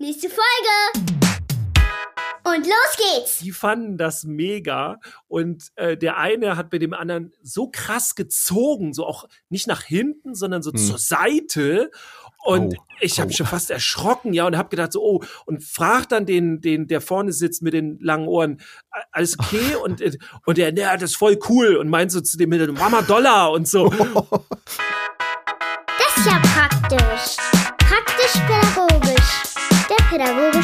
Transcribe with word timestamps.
Nächste 0.00 0.28
Folge! 0.28 1.08
Und 2.44 2.64
los 2.64 2.96
geht's! 2.96 3.38
Die 3.40 3.50
fanden 3.50 3.98
das 3.98 4.22
mega 4.22 5.00
und 5.26 5.72
äh, 5.74 5.96
der 5.96 6.18
eine 6.18 6.56
hat 6.56 6.70
bei 6.70 6.78
dem 6.78 6.94
anderen 6.94 7.32
so 7.42 7.68
krass 7.68 8.14
gezogen, 8.14 8.94
so 8.94 9.04
auch 9.04 9.28
nicht 9.48 9.66
nach 9.66 9.82
hinten, 9.82 10.36
sondern 10.36 10.62
so 10.62 10.70
hm. 10.70 10.78
zur 10.78 10.98
Seite. 10.98 11.90
Und 12.44 12.78
oh, 12.78 12.82
ich 13.00 13.18
habe 13.18 13.30
oh. 13.32 13.34
schon 13.34 13.46
fast 13.46 13.72
erschrocken, 13.72 14.32
ja, 14.32 14.46
und 14.46 14.56
habe 14.56 14.68
gedacht 14.68 14.92
so, 14.92 15.02
oh, 15.02 15.24
und 15.46 15.64
frag 15.64 16.08
dann 16.08 16.26
den, 16.26 16.60
den, 16.60 16.86
der 16.86 17.00
vorne 17.00 17.32
sitzt 17.32 17.62
mit 17.62 17.74
den 17.74 17.98
langen 17.98 18.28
Ohren, 18.28 18.60
alles 19.10 19.36
okay? 19.36 19.74
und 19.82 20.00
äh, 20.00 20.16
und 20.46 20.58
der, 20.58 20.70
der, 20.70 20.96
das 20.96 21.10
ist 21.10 21.16
voll 21.16 21.40
cool 21.48 21.74
und 21.74 21.88
meint 21.88 22.12
so 22.12 22.20
zu 22.20 22.38
dem 22.38 22.50
Mama 22.74 23.02
Dollar 23.02 23.50
und 23.50 23.66
so. 23.66 23.92
Das 25.98 26.24
ist 26.24 26.26
ja 26.26 26.40
praktisch. 26.40 27.47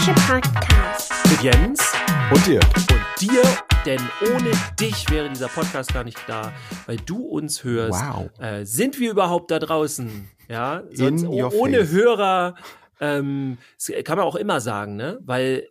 Pädagogische 0.05 0.15
Podcast. 0.33 1.13
Mit 1.31 1.43
Jens 1.43 1.93
und 2.31 2.47
dir. 2.47 2.61
Und 2.61 3.21
dir, 3.21 3.43
denn 3.87 4.01
ohne 4.35 4.51
dich 4.79 5.11
wäre 5.11 5.29
dieser 5.31 5.49
Podcast 5.49 5.95
gar 5.95 6.05
nicht 6.05 6.19
da, 6.27 6.53
weil 6.87 6.97
du 6.97 7.23
uns 7.23 7.65
hörst. 7.65 8.05
Wow. 8.05 8.31
Äh, 8.39 8.65
sind 8.65 9.01
wir 9.01 9.11
überhaupt 9.11 9.51
da 9.51 9.59
draußen? 9.59 10.29
Ja, 10.49 10.83
sonst 10.93 11.25
ohne 11.25 11.79
face. 11.79 11.91
Hörer 11.93 12.55
ähm, 13.01 13.59
kann 14.05 14.19
man 14.19 14.27
auch 14.27 14.37
immer 14.37 14.61
sagen, 14.61 14.97
ne? 14.97 15.19
Weil 15.23 15.69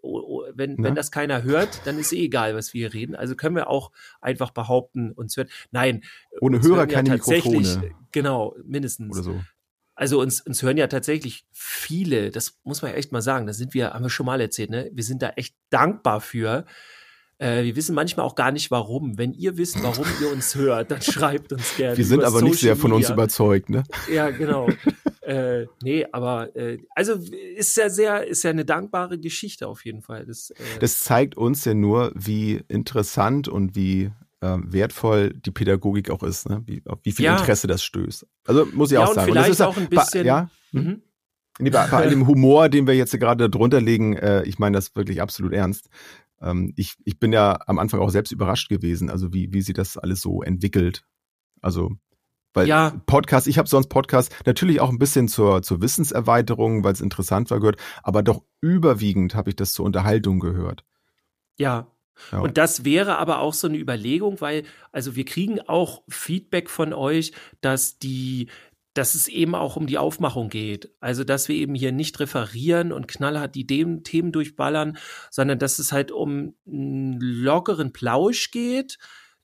wenn, 0.53 0.81
wenn 0.83 0.95
das 0.95 1.11
keiner 1.11 1.43
hört, 1.43 1.81
dann 1.85 1.99
ist 1.99 2.11
eh 2.11 2.25
egal, 2.25 2.55
was 2.55 2.73
wir 2.73 2.89
hier 2.89 2.93
reden. 2.93 3.15
Also 3.15 3.35
können 3.35 3.55
wir 3.55 3.69
auch 3.69 3.91
einfach 4.19 4.51
behaupten, 4.51 5.11
uns 5.11 5.37
hört. 5.37 5.49
Nein, 5.71 6.03
ohne 6.41 6.61
Hörer 6.61 6.87
keine 6.87 7.09
ja 7.09 7.15
Mikrofone. 7.15 7.91
Genau, 8.11 8.55
mindestens. 8.63 9.11
Oder 9.11 9.23
so. 9.23 9.41
Also 10.03 10.19
uns, 10.19 10.41
uns 10.41 10.61
hören 10.61 10.75
ja 10.75 10.87
tatsächlich 10.87 11.45
viele, 11.53 12.29
das 12.29 12.59
muss 12.65 12.81
man 12.81 12.91
ja 12.91 12.97
echt 12.97 13.13
mal 13.13 13.21
sagen, 13.21 13.47
da 13.47 13.53
sind 13.53 13.73
wir, 13.73 13.93
haben 13.93 14.03
wir 14.03 14.09
schon 14.09 14.25
mal 14.25 14.41
erzählt, 14.41 14.69
ne? 14.69 14.91
Wir 14.91 15.05
sind 15.05 15.21
da 15.21 15.29
echt 15.37 15.55
dankbar 15.69 16.19
für. 16.19 16.65
Äh, 17.37 17.63
wir 17.63 17.77
wissen 17.77 17.95
manchmal 17.95 18.25
auch 18.25 18.35
gar 18.35 18.51
nicht 18.51 18.69
warum. 18.69 19.17
Wenn 19.17 19.31
ihr 19.31 19.55
wisst, 19.55 19.81
warum 19.81 20.05
ihr 20.19 20.29
uns 20.29 20.55
hört, 20.55 20.91
dann 20.91 21.01
schreibt 21.01 21.53
uns 21.53 21.77
gerne. 21.77 21.97
Wir 21.97 22.03
sind 22.03 22.21
aber 22.21 22.39
Social 22.39 22.49
nicht 22.49 22.59
sehr 22.59 22.75
von 22.75 22.91
uns 22.91 23.09
überzeugt, 23.09 23.69
ne? 23.69 23.83
Ja, 24.11 24.29
genau. 24.29 24.67
äh, 25.21 25.67
nee, 25.81 26.05
aber 26.11 26.53
äh, 26.53 26.79
also 26.93 27.13
ist 27.55 27.77
ja 27.77 27.89
sehr, 27.89 28.27
ist 28.27 28.43
ja 28.43 28.49
eine 28.49 28.65
dankbare 28.65 29.17
Geschichte 29.17 29.69
auf 29.69 29.85
jeden 29.85 30.01
Fall. 30.01 30.25
Das, 30.25 30.49
äh, 30.49 30.55
das 30.81 30.99
zeigt 30.99 31.37
uns 31.37 31.63
ja 31.63 31.73
nur, 31.73 32.11
wie 32.13 32.61
interessant 32.67 33.47
und 33.47 33.77
wie 33.77 34.11
wertvoll 34.43 35.33
die 35.33 35.51
Pädagogik 35.51 36.09
auch 36.09 36.23
ist, 36.23 36.49
ne? 36.49 36.63
wie, 36.65 36.81
auf 36.85 36.99
wie 37.03 37.11
viel 37.11 37.25
ja. 37.25 37.37
Interesse 37.37 37.67
das 37.67 37.83
stößt. 37.83 38.25
Also 38.45 38.65
muss 38.73 38.91
ich 38.91 38.95
ja, 38.95 39.03
auch 39.05 39.13
sagen. 39.13 39.31
Und 39.31 39.37
vielleicht 39.37 39.59
und 39.59 39.65
auch 39.65 39.77
ein 39.77 39.89
bisschen. 39.89 40.25
Ja. 40.25 40.49
Mhm. 40.71 41.01
Nee, 41.59 41.69
bei, 41.69 41.87
bei 41.87 42.07
dem 42.07 42.27
Humor, 42.27 42.69
den 42.69 42.87
wir 42.87 42.95
jetzt 42.95 43.17
gerade 43.19 43.49
drunter 43.49 43.79
legen, 43.79 44.17
äh, 44.17 44.43
ich 44.43 44.57
meine 44.57 44.75
das 44.75 44.95
wirklich 44.95 45.21
absolut 45.21 45.53
ernst. 45.53 45.89
Ähm, 46.41 46.73
ich, 46.75 46.95
ich 47.05 47.19
bin 47.19 47.31
ja 47.31 47.59
am 47.67 47.79
Anfang 47.79 47.99
auch 47.99 48.09
selbst 48.09 48.31
überrascht 48.31 48.69
gewesen, 48.69 49.09
also 49.09 49.33
wie, 49.33 49.53
wie 49.53 49.61
sie 49.61 49.73
das 49.73 49.97
alles 49.97 50.21
so 50.21 50.41
entwickelt. 50.41 51.03
Also 51.61 51.91
weil 52.53 52.67
ja. 52.67 53.01
Podcast, 53.07 53.47
ich 53.47 53.57
habe 53.57 53.67
sonst 53.67 53.87
Podcast 53.87 54.35
natürlich 54.45 54.79
auch 54.79 54.89
ein 54.89 54.99
bisschen 54.99 55.27
zur, 55.27 55.63
zur 55.63 55.81
Wissenserweiterung, 55.81 56.83
weil 56.83 56.93
es 56.93 57.01
interessant 57.01 57.49
war, 57.49 57.59
gehört, 57.59 57.81
aber 58.03 58.21
doch 58.21 58.43
überwiegend 58.61 59.33
habe 59.35 59.49
ich 59.49 59.55
das 59.55 59.73
zur 59.73 59.85
Unterhaltung 59.85 60.39
gehört. 60.39 60.85
Ja, 61.57 61.87
ja. 62.31 62.39
Und 62.39 62.57
das 62.57 62.85
wäre 62.85 63.17
aber 63.17 63.39
auch 63.39 63.53
so 63.53 63.67
eine 63.67 63.77
Überlegung, 63.77 64.41
weil, 64.41 64.63
also 64.91 65.15
wir 65.15 65.25
kriegen 65.25 65.59
auch 65.61 66.03
Feedback 66.09 66.69
von 66.69 66.93
euch, 66.93 67.33
dass 67.61 67.99
die, 67.99 68.47
dass 68.93 69.15
es 69.15 69.27
eben 69.27 69.55
auch 69.55 69.75
um 69.75 69.87
die 69.87 69.97
Aufmachung 69.97 70.49
geht. 70.49 70.91
Also, 70.99 71.23
dass 71.23 71.47
wir 71.47 71.55
eben 71.55 71.75
hier 71.75 71.91
nicht 71.91 72.19
referieren 72.19 72.91
und 72.91 73.07
knallhart 73.07 73.55
die 73.55 73.65
Themen 73.65 74.31
durchballern, 74.31 74.97
sondern 75.31 75.59
dass 75.59 75.79
es 75.79 75.91
halt 75.91 76.11
um 76.11 76.55
einen 76.67 77.19
lockeren 77.19 77.91
Plausch 77.91 78.51
geht, 78.51 78.97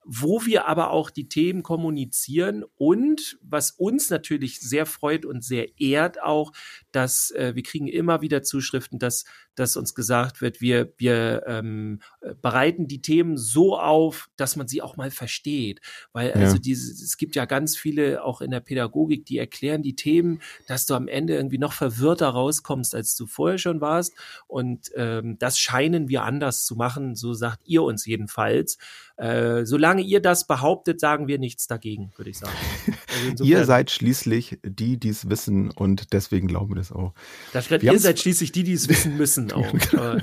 wo 0.05 0.45
wir 0.45 0.67
aber 0.67 0.91
auch 0.91 1.09
die 1.09 1.29
Themen 1.29 1.61
kommunizieren 1.61 2.63
und 2.77 3.37
was 3.41 3.71
uns 3.71 4.09
natürlich 4.09 4.59
sehr 4.59 4.85
freut 4.85 5.25
und 5.25 5.43
sehr 5.43 5.79
ehrt 5.79 6.21
auch, 6.21 6.51
dass 6.91 7.31
äh, 7.31 7.53
wir 7.53 7.63
kriegen 7.63 7.87
immer 7.87 8.21
wieder 8.21 8.41
Zuschriften, 8.41 8.97
dass 8.97 9.25
dass 9.59 9.77
uns 9.77 9.93
gesagt 9.93 10.41
wird, 10.41 10.61
wir, 10.61 10.93
wir 10.97 11.43
ähm, 11.47 11.99
bereiten 12.41 12.87
die 12.87 13.01
Themen 13.01 13.37
so 13.37 13.77
auf, 13.77 14.29
dass 14.37 14.55
man 14.55 14.67
sie 14.67 14.81
auch 14.81 14.97
mal 14.97 15.11
versteht. 15.11 15.81
Weil 16.13 16.33
also 16.33 16.55
ja. 16.55 16.61
diese, 16.61 16.91
es 16.91 17.17
gibt 17.17 17.35
ja 17.35 17.45
ganz 17.45 17.77
viele 17.77 18.23
auch 18.23 18.41
in 18.41 18.51
der 18.51 18.59
Pädagogik, 18.59 19.25
die 19.25 19.37
erklären 19.37 19.81
die 19.81 19.95
Themen, 19.95 20.41
dass 20.67 20.85
du 20.85 20.93
am 20.93 21.07
Ende 21.07 21.35
irgendwie 21.35 21.57
noch 21.57 21.73
verwirrter 21.73 22.29
rauskommst, 22.29 22.95
als 22.95 23.15
du 23.15 23.27
vorher 23.27 23.57
schon 23.57 23.81
warst. 23.81 24.13
Und 24.47 24.89
ähm, 24.95 25.37
das 25.39 25.59
scheinen 25.59 26.07
wir 26.07 26.23
anders 26.23 26.65
zu 26.65 26.75
machen, 26.75 27.15
so 27.15 27.33
sagt 27.33 27.61
ihr 27.65 27.83
uns 27.83 28.05
jedenfalls. 28.05 28.77
Äh, 29.19 29.65
solange 29.65 30.01
ihr 30.01 30.21
das 30.21 30.47
behauptet, 30.47 31.01
sagen 31.01 31.27
wir 31.27 31.39
nichts 31.39 31.67
dagegen, 31.67 32.13
würde 32.15 32.29
ich 32.29 32.37
sagen. 32.37 32.55
Also 33.31 33.43
ihr 33.43 33.65
seid 33.65 33.91
schließlich 33.91 34.59
die, 34.63 34.97
die 34.97 35.09
es 35.09 35.29
wissen 35.29 35.71
und 35.71 36.13
deswegen 36.13 36.47
glauben 36.47 36.69
wir 36.69 36.75
das 36.75 36.93
auch. 36.93 37.13
Das 37.51 37.69
ihr 37.69 37.99
seid 37.99 38.17
schließlich 38.17 38.53
die, 38.53 38.63
die 38.63 38.71
es 38.71 38.87
wissen 38.87 39.17
müssen 39.17 39.48
auch. 39.53 39.73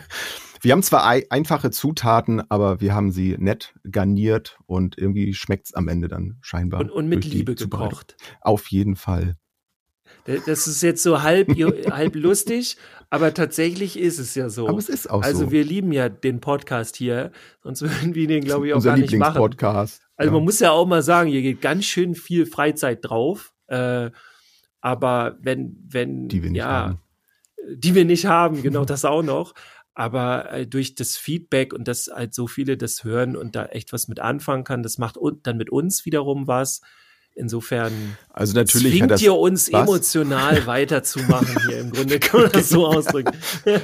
wir 0.61 0.73
haben 0.73 0.83
zwar 0.83 1.05
einfache 1.05 1.71
Zutaten, 1.71 2.43
aber 2.51 2.81
wir 2.81 2.95
haben 2.95 3.11
sie 3.13 3.37
nett 3.39 3.75
garniert 3.91 4.59
und 4.67 4.99
irgendwie 4.99 5.35
schmeckt 5.35 5.67
es 5.67 5.75
am 5.75 5.89
Ende 5.89 6.09
dann 6.09 6.39
scheinbar. 6.41 6.81
Und, 6.81 6.91
und 6.91 7.09
mit 7.09 7.25
Liebe 7.25 7.55
gekocht. 7.55 8.17
Auf 8.41 8.69
jeden 8.69 8.97
Fall. 8.97 9.37
Das 10.25 10.67
ist 10.67 10.83
jetzt 10.83 11.03
so 11.03 11.23
halb, 11.23 11.49
halb 11.91 12.17
lustig, 12.17 12.77
aber 13.11 13.33
tatsächlich 13.33 13.99
ist 13.99 14.19
es 14.19 14.35
ja 14.35 14.49
so. 14.49 14.69
Aber 14.69 14.79
es 14.79 14.89
ist 14.89 15.09
auch 15.09 15.23
also 15.23 15.39
so. 15.39 15.45
Also 15.45 15.53
wir 15.53 15.65
lieben 15.65 15.93
ja 15.93 16.09
den 16.09 16.41
Podcast 16.41 16.97
hier, 16.97 17.31
sonst 17.63 17.83
würden 17.83 18.15
wir 18.15 18.27
den, 18.27 18.45
glaube 18.45 18.67
ich, 18.67 18.75
auch 18.75 18.83
gar 18.83 18.97
nicht 18.97 19.17
machen. 19.17 19.37
Podcast. 19.37 20.03
Also 20.17 20.31
ja. 20.31 20.35
man 20.35 20.45
muss 20.45 20.61
ja 20.61 20.73
auch 20.73 20.87
mal 20.87 21.03
sagen, 21.03 21.31
hier 21.31 21.43
geht 21.43 21.61
ganz 21.61 21.85
schön 21.85 22.15
viel 22.15 22.47
Freizeit 22.47 23.01
drauf. 23.03 23.53
Äh, 23.69 24.11
aber 24.81 25.37
wenn, 25.41 25.77
wenn, 25.89 26.29
die 26.29 26.43
wir 26.43 26.51
nicht 26.51 26.59
ja, 26.59 26.67
haben 26.67 27.01
die 27.69 27.95
wir 27.95 28.05
nicht 28.05 28.27
haben, 28.27 28.63
genau 28.63 28.85
das 28.87 29.05
auch 29.05 29.23
noch. 29.23 29.55
Aber 29.95 30.53
äh, 30.53 30.67
durch 30.67 30.95
das 30.95 31.17
Feedback 31.17 31.73
und 31.73 31.89
dass 31.89 32.11
halt 32.15 32.35
so 32.35 32.47
viele 32.47 32.77
das 32.77 33.05
hören 33.05 33.35
und 33.35 33.57
da 33.57 33.67
echt 33.67 33.93
was 33.93 34.09
mit 34.09 34.21
anfangen 34.21 34.65
kann, 34.65 34.83
das 34.83 34.99
macht 34.99 35.17
dann 35.43 35.57
mit 35.57 35.71
uns 35.71 36.05
wiederum 36.05 36.47
was. 36.47 36.83
Insofern 37.39 37.93
also 38.31 38.55
natürlich 38.55 38.97
zwingt 38.97 39.11
das, 39.11 39.21
ihr 39.21 39.35
uns 39.35 39.71
was? 39.71 39.83
emotional 39.83 40.67
weiterzumachen 40.67 41.55
hier 41.67 41.81
im 41.81 41.91
Grunde, 41.91 42.19
kann 42.21 42.41
man 42.41 42.51
das 42.51 42.71
so 42.71 42.87
ausdrücken. 42.87 43.37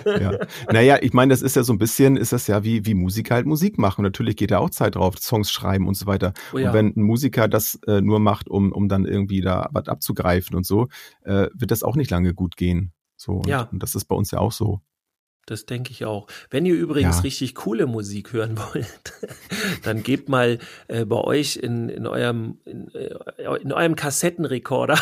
ja. 0.06 0.38
Naja, 0.72 0.98
ich 1.02 1.12
meine, 1.12 1.34
das 1.34 1.42
ist 1.42 1.54
ja 1.54 1.62
so 1.62 1.74
ein 1.74 1.78
bisschen, 1.78 2.16
ist 2.16 2.32
das 2.32 2.46
ja 2.46 2.64
wie, 2.64 2.86
wie 2.86 2.94
Musiker 2.94 3.34
halt 3.34 3.44
Musik 3.44 3.76
machen. 3.76 4.04
Natürlich 4.04 4.36
geht 4.36 4.52
da 4.52 4.58
auch 4.58 4.70
Zeit 4.70 4.94
drauf, 4.94 5.18
Songs 5.18 5.52
schreiben 5.52 5.86
und 5.86 5.98
so 5.98 6.06
weiter. 6.06 6.32
Oh 6.54 6.58
ja. 6.58 6.68
Und 6.68 6.74
wenn 6.74 6.86
ein 6.96 7.02
Musiker 7.02 7.46
das 7.46 7.78
äh, 7.86 8.00
nur 8.00 8.20
macht, 8.20 8.48
um, 8.48 8.72
um 8.72 8.88
dann 8.88 9.04
irgendwie 9.04 9.42
da 9.42 9.68
was 9.70 9.86
abzugreifen 9.86 10.56
und 10.56 10.64
so, 10.64 10.88
äh, 11.22 11.48
wird 11.52 11.70
das 11.70 11.82
auch 11.82 11.96
nicht 11.96 12.10
lange 12.10 12.32
gut 12.32 12.56
gehen. 12.56 12.94
So, 13.22 13.34
und, 13.34 13.46
ja. 13.46 13.68
und 13.70 13.80
das 13.82 13.94
ist 13.94 14.06
bei 14.06 14.16
uns 14.16 14.32
ja 14.32 14.40
auch 14.40 14.50
so. 14.50 14.80
Das 15.46 15.64
denke 15.64 15.92
ich 15.92 16.04
auch. 16.04 16.26
Wenn 16.50 16.66
ihr 16.66 16.74
übrigens 16.74 17.16
ja. 17.16 17.22
richtig 17.22 17.54
coole 17.54 17.86
Musik 17.86 18.32
hören 18.32 18.58
wollt, 18.74 19.12
dann 19.84 20.02
gebt 20.02 20.28
mal 20.28 20.58
äh, 20.88 21.04
bei 21.04 21.16
euch 21.16 21.56
in, 21.56 21.88
in 21.88 22.06
eurem 22.06 22.58
in, 22.64 22.88
äh, 22.94 23.14
in 23.60 23.72
eurem 23.72 23.94
Kassettenrekorder 23.94 24.98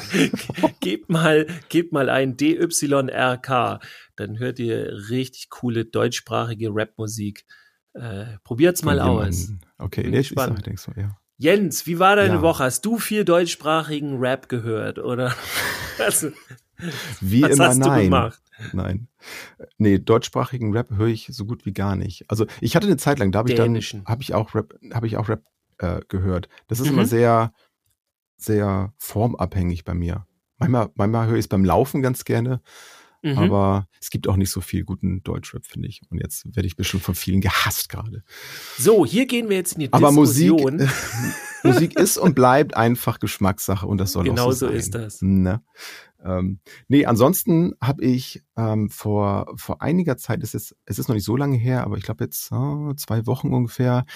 gebt 0.80 1.10
mal 1.10 1.46
gebt 1.68 1.92
mal 1.92 2.08
ein 2.08 2.36
DYRK, 2.36 3.80
dann 4.16 4.38
hört 4.38 4.58
ihr 4.58 5.08
richtig 5.10 5.50
coole 5.50 5.84
deutschsprachige 5.84 6.70
Rapmusik. 6.72 7.44
Äh, 7.92 8.38
probiert's 8.42 8.82
mal 8.82 8.98
aus. 8.98 9.52
Okay, 9.78 10.02
Bin 10.02 10.12
gespannt. 10.12 10.66
Ich 10.66 10.80
sag, 10.80 10.94
so, 10.94 11.00
ja. 11.00 11.16
Jens, 11.36 11.86
wie 11.86 11.98
war 12.00 12.16
deine 12.16 12.34
ja. 12.34 12.42
Woche? 12.42 12.64
Hast 12.64 12.84
du 12.84 12.98
viel 12.98 13.24
deutschsprachigen 13.24 14.18
Rap 14.18 14.48
gehört 14.48 14.98
oder? 14.98 15.34
Also, 15.96 16.32
wie 17.20 17.42
Was 17.42 17.52
immer 17.52 17.68
hast 17.68 17.78
nein. 17.78 17.98
Du 17.98 18.04
gemacht? 18.04 18.42
Nein. 18.72 19.08
Nee, 19.78 19.98
deutschsprachigen 19.98 20.72
Rap 20.72 20.90
höre 20.90 21.08
ich 21.08 21.28
so 21.30 21.44
gut 21.44 21.66
wie 21.66 21.72
gar 21.72 21.96
nicht. 21.96 22.30
Also 22.30 22.46
ich 22.60 22.76
hatte 22.76 22.86
eine 22.86 22.96
Zeit 22.96 23.18
lang, 23.18 23.32
da 23.32 23.40
habe 23.40 23.50
ich 23.50 23.56
dann 23.56 23.74
habe 24.06 24.22
ich 24.22 24.34
auch 24.34 24.54
Rap, 24.54 24.78
habe 24.92 25.06
ich 25.06 25.16
auch 25.16 25.28
Rap 25.28 25.44
äh, 25.78 26.00
gehört. 26.08 26.48
Das 26.68 26.80
ist 26.80 26.86
mhm. 26.86 26.94
immer 26.94 27.06
sehr, 27.06 27.52
sehr 28.36 28.92
formabhängig 28.98 29.84
bei 29.84 29.94
mir. 29.94 30.26
Manchmal, 30.58 30.90
manchmal 30.94 31.26
höre 31.26 31.34
ich 31.34 31.44
es 31.44 31.48
beim 31.48 31.64
Laufen 31.64 32.02
ganz 32.02 32.24
gerne. 32.24 32.60
Mhm. 33.22 33.38
Aber 33.38 33.88
es 34.00 34.10
gibt 34.10 34.28
auch 34.28 34.36
nicht 34.36 34.50
so 34.50 34.60
viel 34.60 34.84
guten 34.84 35.22
Deutschrap, 35.22 35.64
finde 35.64 35.88
ich. 35.88 36.02
Und 36.10 36.18
jetzt 36.20 36.44
werde 36.54 36.66
ich 36.66 36.76
bestimmt 36.76 37.02
von 37.02 37.14
vielen 37.14 37.40
gehasst 37.40 37.88
gerade. 37.88 38.22
So, 38.76 39.06
hier 39.06 39.26
gehen 39.26 39.48
wir 39.48 39.56
jetzt 39.56 39.72
in 39.72 39.80
die 39.80 39.92
Aber 39.92 40.08
Diskussion. 40.08 40.76
Musik, 40.76 40.90
Musik 41.64 41.98
ist 41.98 42.18
und 42.18 42.34
bleibt 42.34 42.76
einfach 42.76 43.18
Geschmackssache 43.18 43.86
und 43.86 43.98
das 43.98 44.12
soll 44.12 44.24
genau 44.24 44.46
auch 44.46 44.52
so, 44.52 44.66
so 44.66 44.66
sein. 44.66 44.76
ist 44.76 44.94
das. 44.94 45.22
Ne? 45.22 45.62
Ähm, 46.24 46.60
nee, 46.88 47.04
ansonsten 47.04 47.74
habe 47.80 48.04
ich 48.04 48.42
ähm, 48.56 48.90
vor, 48.90 49.52
vor 49.56 49.82
einiger 49.82 50.16
Zeit, 50.16 50.42
es 50.42 50.54
ist, 50.54 50.74
es 50.86 50.98
ist 50.98 51.08
noch 51.08 51.14
nicht 51.14 51.24
so 51.24 51.36
lange 51.36 51.56
her, 51.56 51.84
aber 51.84 51.96
ich 51.96 52.04
glaube 52.04 52.24
jetzt 52.24 52.50
oh, 52.52 52.94
zwei 52.94 53.26
Wochen 53.26 53.52
ungefähr, 53.52 54.06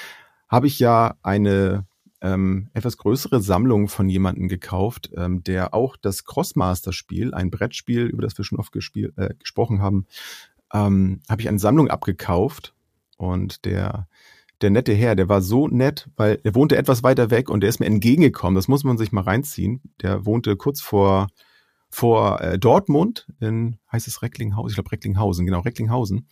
habe 0.49 0.67
ich 0.67 0.79
ja 0.79 1.17
eine, 1.23 1.87
ähm, 2.21 2.71
etwas 2.73 2.97
größere 2.97 3.43
Sammlung 3.43 3.89
von 3.89 4.09
jemandem 4.09 4.49
gekauft, 4.49 5.11
ähm, 5.17 5.44
der 5.44 5.75
auch 5.75 5.97
das 5.97 6.25
Crossmaster-Spiel, 6.25 7.35
ein 7.35 7.51
Brettspiel, 7.51 8.06
über 8.06 8.23
das 8.23 8.37
wir 8.39 8.44
schon 8.44 8.59
oft 8.59 8.73
gespiel, 8.73 9.12
äh, 9.17 9.35
gesprochen 9.39 9.83
haben, 9.83 10.06
ähm, 10.73 11.21
habe 11.29 11.43
ich 11.43 11.49
eine 11.49 11.59
Sammlung 11.59 11.89
abgekauft 11.89 12.75
und 13.19 13.65
der 13.65 14.09
der 14.60 14.70
nette 14.70 14.93
Herr, 14.93 15.14
der 15.14 15.28
war 15.28 15.40
so 15.40 15.69
nett, 15.69 16.08
weil 16.16 16.40
er 16.43 16.55
wohnte 16.55 16.76
etwas 16.76 17.02
weiter 17.02 17.31
weg 17.31 17.49
und 17.49 17.60
der 17.60 17.70
ist 17.70 17.81
mir 17.81 17.87
entgegengekommen. 17.87 18.55
Das 18.55 18.69
muss 18.69 18.84
man 18.84 18.99
sich 18.99 19.12
mal 19.12 19.22
reinziehen. 19.22 19.81
Der 20.02 20.26
wohnte 20.26 20.56
kurz 20.56 20.81
vor 20.81 21.28
vor 21.90 22.40
äh, 22.40 22.58
Dortmund 22.58 23.26
in 23.40 23.78
heißt 23.90 24.06
es 24.08 24.22
Recklinghausen, 24.22 24.69
ich 24.69 24.75
glaube 24.75 24.93
Recklinghausen, 24.93 25.46
genau 25.46 25.60
Recklinghausen. 25.60 26.28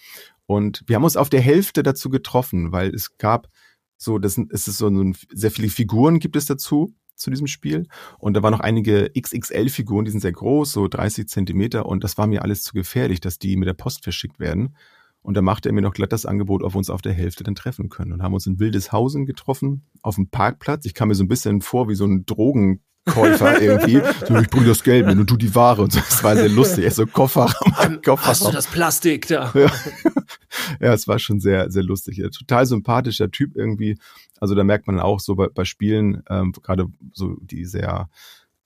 Und 0.46 0.84
wir 0.86 0.96
haben 0.96 1.04
uns 1.04 1.16
auf 1.16 1.30
der 1.30 1.40
Hälfte 1.40 1.82
dazu 1.82 2.10
getroffen, 2.10 2.72
weil 2.72 2.94
es 2.94 3.16
gab 3.18 3.48
so, 3.96 4.18
das 4.18 4.38
es 4.50 4.68
ist 4.68 4.78
so 4.78 4.88
ein, 4.88 5.16
sehr 5.32 5.50
viele 5.50 5.70
Figuren 5.70 6.18
gibt 6.18 6.36
es 6.36 6.46
dazu 6.46 6.94
zu 7.14 7.30
diesem 7.30 7.46
Spiel 7.46 7.88
und 8.18 8.34
da 8.34 8.42
waren 8.42 8.52
noch 8.52 8.60
einige 8.60 9.10
XXL-Figuren, 9.18 10.04
die 10.04 10.10
sind 10.10 10.20
sehr 10.20 10.32
groß, 10.32 10.70
so 10.70 10.86
30 10.86 11.26
Zentimeter 11.28 11.86
und 11.86 12.04
das 12.04 12.18
war 12.18 12.26
mir 12.26 12.42
alles 12.42 12.62
zu 12.62 12.74
gefährlich, 12.74 13.20
dass 13.20 13.38
die 13.38 13.56
mit 13.56 13.66
der 13.66 13.74
Post 13.74 14.04
verschickt 14.04 14.38
werden. 14.38 14.76
Und 15.26 15.34
da 15.34 15.42
machte 15.42 15.68
er 15.68 15.72
mir 15.72 15.82
noch 15.82 15.92
glatt 15.92 16.12
das 16.12 16.24
Angebot, 16.24 16.62
ob 16.62 16.74
wir 16.74 16.78
uns 16.78 16.88
auf 16.88 17.02
der 17.02 17.12
Hälfte 17.12 17.42
dann 17.42 17.56
treffen 17.56 17.88
können. 17.88 18.12
Und 18.12 18.22
haben 18.22 18.32
uns 18.32 18.46
in 18.46 18.60
Wildeshausen 18.60 19.26
getroffen, 19.26 19.82
auf 20.00 20.14
dem 20.14 20.28
Parkplatz. 20.28 20.86
Ich 20.86 20.94
kam 20.94 21.08
mir 21.08 21.16
so 21.16 21.24
ein 21.24 21.28
bisschen 21.28 21.62
vor 21.62 21.88
wie 21.88 21.96
so 21.96 22.04
ein 22.04 22.26
Drogen, 22.26 22.80
Käufer 23.06 23.60
irgendwie. 23.60 24.00
So, 24.24 24.36
ich 24.36 24.48
bringe 24.48 24.66
das 24.66 24.84
Geld 24.84 25.04
mit 25.04 25.18
und 25.18 25.28
du 25.28 25.36
die 25.36 25.52
Ware 25.52 25.82
und 25.82 25.92
so. 25.92 25.98
Das 25.98 26.22
war 26.22 26.36
sehr 26.36 26.48
lustig. 26.48 26.84
Er 26.84 26.92
so 26.92 27.06
Koffer, 27.06 27.52
Koffer. 28.04 28.24
Hast 28.24 28.46
du 28.46 28.52
das 28.52 28.68
Plastik 28.68 29.26
da? 29.26 29.50
Ja. 29.52 29.72
ja, 30.80 30.92
es 30.92 31.08
war 31.08 31.18
schon 31.18 31.40
sehr, 31.40 31.72
sehr 31.72 31.82
lustig. 31.82 32.18
Ja, 32.18 32.28
total 32.28 32.64
sympathischer 32.64 33.28
Typ 33.28 33.56
irgendwie. 33.56 33.98
Also 34.38 34.54
da 34.54 34.62
merkt 34.62 34.86
man 34.86 35.00
auch 35.00 35.18
so 35.18 35.34
bei, 35.34 35.48
bei 35.48 35.64
Spielen, 35.64 36.22
ähm, 36.30 36.52
gerade 36.52 36.86
so 37.12 37.36
die 37.40 37.64
sehr, 37.64 38.08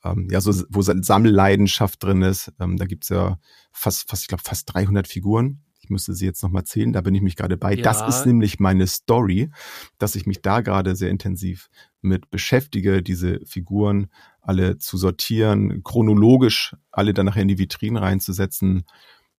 ähm, 0.04 0.28
ja, 0.30 0.42
so, 0.42 0.52
wo 0.68 0.82
Sammelleidenschaft 0.82 2.02
drin 2.02 2.20
ist. 2.20 2.52
Ähm, 2.60 2.76
da 2.76 2.84
gibt's 2.84 3.08
ja 3.08 3.38
fast, 3.72 4.10
fast, 4.10 4.24
ich 4.24 4.28
glaube, 4.28 4.42
fast 4.44 4.74
300 4.74 5.08
Figuren 5.08 5.62
ich 5.90 5.92
müsste 5.92 6.14
sie 6.14 6.24
jetzt 6.24 6.42
nochmal 6.44 6.62
zählen, 6.64 6.92
da 6.92 7.00
bin 7.00 7.16
ich 7.16 7.20
mich 7.20 7.34
gerade 7.34 7.56
bei. 7.56 7.74
Ja. 7.74 7.82
Das 7.82 8.00
ist 8.08 8.24
nämlich 8.24 8.60
meine 8.60 8.86
Story, 8.86 9.50
dass 9.98 10.14
ich 10.14 10.24
mich 10.24 10.40
da 10.40 10.60
gerade 10.60 10.94
sehr 10.94 11.10
intensiv 11.10 11.68
mit 12.00 12.30
beschäftige, 12.30 13.02
diese 13.02 13.40
Figuren 13.44 14.08
alle 14.40 14.78
zu 14.78 14.96
sortieren, 14.96 15.82
chronologisch 15.82 16.76
alle 16.92 17.12
dann 17.12 17.26
nachher 17.26 17.42
in 17.42 17.48
die 17.48 17.58
Vitrinen 17.58 17.96
reinzusetzen. 17.96 18.84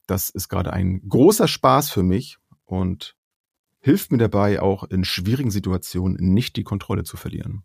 Das 0.08 0.30
ist 0.30 0.50
gerade 0.50 0.74
ein 0.74 1.08
großer 1.08 1.48
Spaß 1.48 1.90
für 1.90 2.04
mich 2.04 2.38
und 2.66 3.16
hilft 3.80 4.12
mir 4.12 4.18
dabei, 4.18 4.62
auch 4.62 4.84
in 4.84 5.06
schwierigen 5.06 5.52
Situationen 5.52 6.18
nicht 6.20 6.58
die 6.58 6.64
Kontrolle 6.64 7.04
zu 7.04 7.16
verlieren. 7.16 7.64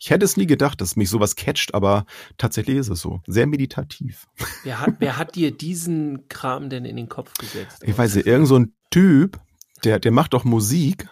Ich 0.00 0.10
hätte 0.10 0.24
es 0.24 0.36
nie 0.36 0.46
gedacht, 0.46 0.80
dass 0.80 0.96
mich 0.96 1.10
sowas 1.10 1.34
catcht, 1.34 1.74
aber 1.74 2.04
tatsächlich 2.36 2.76
ist 2.76 2.88
es 2.88 3.00
so. 3.00 3.20
Sehr 3.26 3.46
meditativ. 3.46 4.26
Wer 4.62 4.80
hat, 4.80 4.94
wer 5.00 5.16
hat 5.16 5.34
dir 5.34 5.50
diesen 5.50 6.28
Kram 6.28 6.70
denn 6.70 6.84
in 6.84 6.96
den 6.96 7.08
Kopf 7.08 7.34
gesetzt? 7.34 7.82
Ich 7.84 7.98
weiß 7.98 8.14
nicht, 8.14 8.26
irgend 8.26 8.46
so 8.46 8.58
ein 8.58 8.74
Typ, 8.90 9.40
der, 9.84 9.98
der 9.98 10.12
macht 10.12 10.34
doch 10.34 10.44
Musik. 10.44 11.08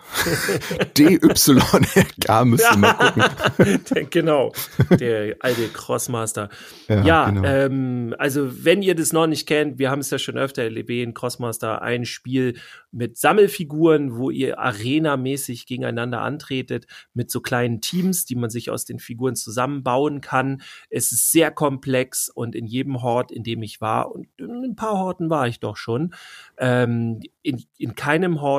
DYRK 0.99 2.45
müsste 2.45 2.79
mal 2.79 2.93
gucken. 2.95 4.11
genau, 4.11 4.53
der 4.99 5.37
alte 5.41 5.69
Crossmaster. 5.69 6.49
Ja, 6.89 7.03
ja 7.03 7.31
genau. 7.31 7.45
ähm, 7.45 8.15
also 8.19 8.65
wenn 8.65 8.83
ihr 8.83 8.95
das 8.95 9.13
noch 9.13 9.27
nicht 9.27 9.47
kennt, 9.47 9.79
wir 9.79 9.91
haben 9.91 10.01
es 10.01 10.11
ja 10.11 10.19
schon 10.19 10.39
öfter 10.39 10.63
erlebt, 10.63 10.87
Crossmaster, 11.15 11.83
ein 11.83 12.05
Spiel 12.05 12.55
mit 12.97 13.19
Sammelfiguren, 13.19 14.17
wo 14.17 14.31
ihr 14.31 14.59
arenamäßig 14.59 15.67
gegeneinander 15.67 16.23
antretet, 16.23 16.87
mit 17.13 17.31
so 17.31 17.41
kleinen 17.41 17.81
Teams, 17.81 18.25
die 18.25 18.37
man 18.37 18.49
sich 18.49 18.71
aus 18.71 18.85
den 18.87 18.99
Figuren 18.99 19.37
zusammenbauen 19.37 20.21
kann. 20.23 20.63
Es 20.89 21.13
ist 21.13 21.31
sehr 21.31 21.51
komplex 21.51 22.31
und 22.31 22.55
in 22.55 22.67
jedem 22.67 23.03
Hort, 23.03 23.31
in 23.31 23.43
dem 23.43 23.63
ich 23.63 23.81
war, 23.81 24.13
und 24.13 24.29
in 24.39 24.65
ein 24.65 24.77
paar 24.77 24.99
Horten 24.99 25.29
war 25.29 25.47
ich 25.47 25.61
doch 25.61 25.77
schon, 25.77 26.15
ähm, 26.59 27.21
in, 27.43 27.63
in 27.77 27.95
keinem 27.95 28.41
Hort, 28.41 28.56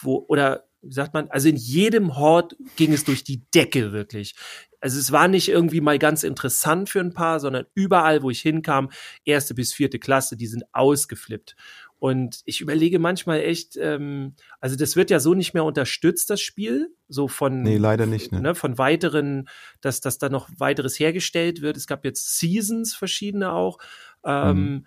wo, 0.00 0.24
oder 0.28 0.64
wie 0.82 0.92
sagt 0.92 1.14
man, 1.14 1.28
also 1.30 1.48
in 1.48 1.56
jedem 1.56 2.16
Hort 2.16 2.56
ging 2.76 2.92
es 2.92 3.04
durch 3.04 3.24
die 3.24 3.44
Decke 3.52 3.92
wirklich. 3.92 4.36
Also 4.80 4.98
es 4.98 5.10
war 5.10 5.26
nicht 5.26 5.48
irgendwie 5.48 5.80
mal 5.80 5.98
ganz 5.98 6.22
interessant 6.22 6.88
für 6.88 7.00
ein 7.00 7.12
paar, 7.12 7.40
sondern 7.40 7.66
überall, 7.74 8.22
wo 8.22 8.30
ich 8.30 8.40
hinkam, 8.40 8.90
erste 9.24 9.54
bis 9.54 9.72
vierte 9.72 9.98
Klasse, 9.98 10.36
die 10.36 10.46
sind 10.46 10.64
ausgeflippt. 10.72 11.56
Und 11.98 12.42
ich 12.44 12.60
überlege 12.60 12.98
manchmal 12.98 13.40
echt, 13.40 13.76
ähm, 13.78 14.34
also 14.60 14.76
das 14.76 14.96
wird 14.96 15.10
ja 15.10 15.18
so 15.18 15.34
nicht 15.34 15.54
mehr 15.54 15.64
unterstützt, 15.64 16.28
das 16.28 16.42
Spiel, 16.42 16.94
so 17.08 17.26
von 17.26 17.62
nee, 17.62 17.78
leider 17.78 18.06
nicht, 18.06 18.32
ne? 18.32 18.42
ne 18.42 18.54
von 18.54 18.76
weiteren, 18.76 19.48
dass, 19.80 20.02
dass 20.02 20.18
da 20.18 20.28
noch 20.28 20.48
weiteres 20.58 21.00
hergestellt 21.00 21.62
wird. 21.62 21.76
Es 21.76 21.86
gab 21.86 22.04
jetzt 22.04 22.38
Seasons 22.38 22.94
verschiedene 22.94 23.52
auch. 23.52 23.78
Ähm, 24.24 24.58
mhm. 24.58 24.86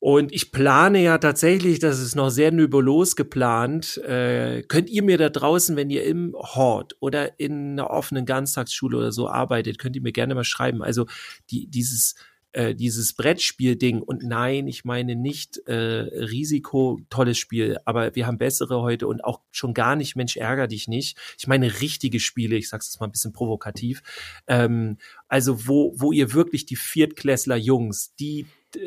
Und 0.00 0.32
ich 0.32 0.50
plane 0.50 1.02
ja 1.02 1.18
tatsächlich, 1.18 1.78
das 1.78 2.00
ist 2.00 2.14
noch 2.16 2.30
sehr 2.30 2.50
nebulos 2.50 3.16
geplant. 3.16 3.98
Äh, 3.98 4.62
könnt 4.62 4.88
ihr 4.88 5.02
mir 5.02 5.18
da 5.18 5.28
draußen, 5.28 5.76
wenn 5.76 5.90
ihr 5.90 6.04
im 6.04 6.34
Hort 6.34 6.96
oder 7.00 7.38
in 7.38 7.72
einer 7.72 7.90
offenen 7.90 8.24
Ganztagsschule 8.24 8.96
oder 8.96 9.12
so 9.12 9.28
arbeitet, 9.28 9.78
könnt 9.78 9.96
ihr 9.96 10.02
mir 10.02 10.12
gerne 10.12 10.34
mal 10.34 10.44
schreiben. 10.44 10.82
Also 10.82 11.06
die, 11.50 11.66
dieses 11.66 12.14
äh, 12.52 12.74
dieses 12.74 13.12
Brettspiel-Ding 13.12 14.02
und 14.02 14.24
nein, 14.24 14.66
ich 14.66 14.84
meine 14.84 15.14
nicht 15.14 15.58
äh, 15.66 15.74
Risiko, 15.74 16.98
tolles 17.08 17.38
Spiel, 17.38 17.78
aber 17.84 18.16
wir 18.16 18.26
haben 18.26 18.38
bessere 18.38 18.80
heute 18.80 19.06
und 19.06 19.22
auch 19.22 19.40
schon 19.52 19.72
gar 19.72 19.94
nicht, 19.94 20.16
Mensch, 20.16 20.36
ärger 20.36 20.66
dich 20.66 20.88
nicht. 20.88 21.16
Ich 21.38 21.46
meine 21.46 21.80
richtige 21.80 22.18
Spiele, 22.18 22.56
ich 22.56 22.68
sag's 22.68 22.88
jetzt 22.88 23.00
mal 23.00 23.06
ein 23.06 23.12
bisschen 23.12 23.32
provokativ. 23.32 24.02
Ähm, 24.48 24.96
also 25.28 25.68
wo, 25.68 25.92
wo 25.94 26.10
ihr 26.10 26.32
wirklich 26.32 26.66
die 26.66 26.74
Viertklässler 26.74 27.56
Jungs, 27.56 28.16
die 28.16 28.46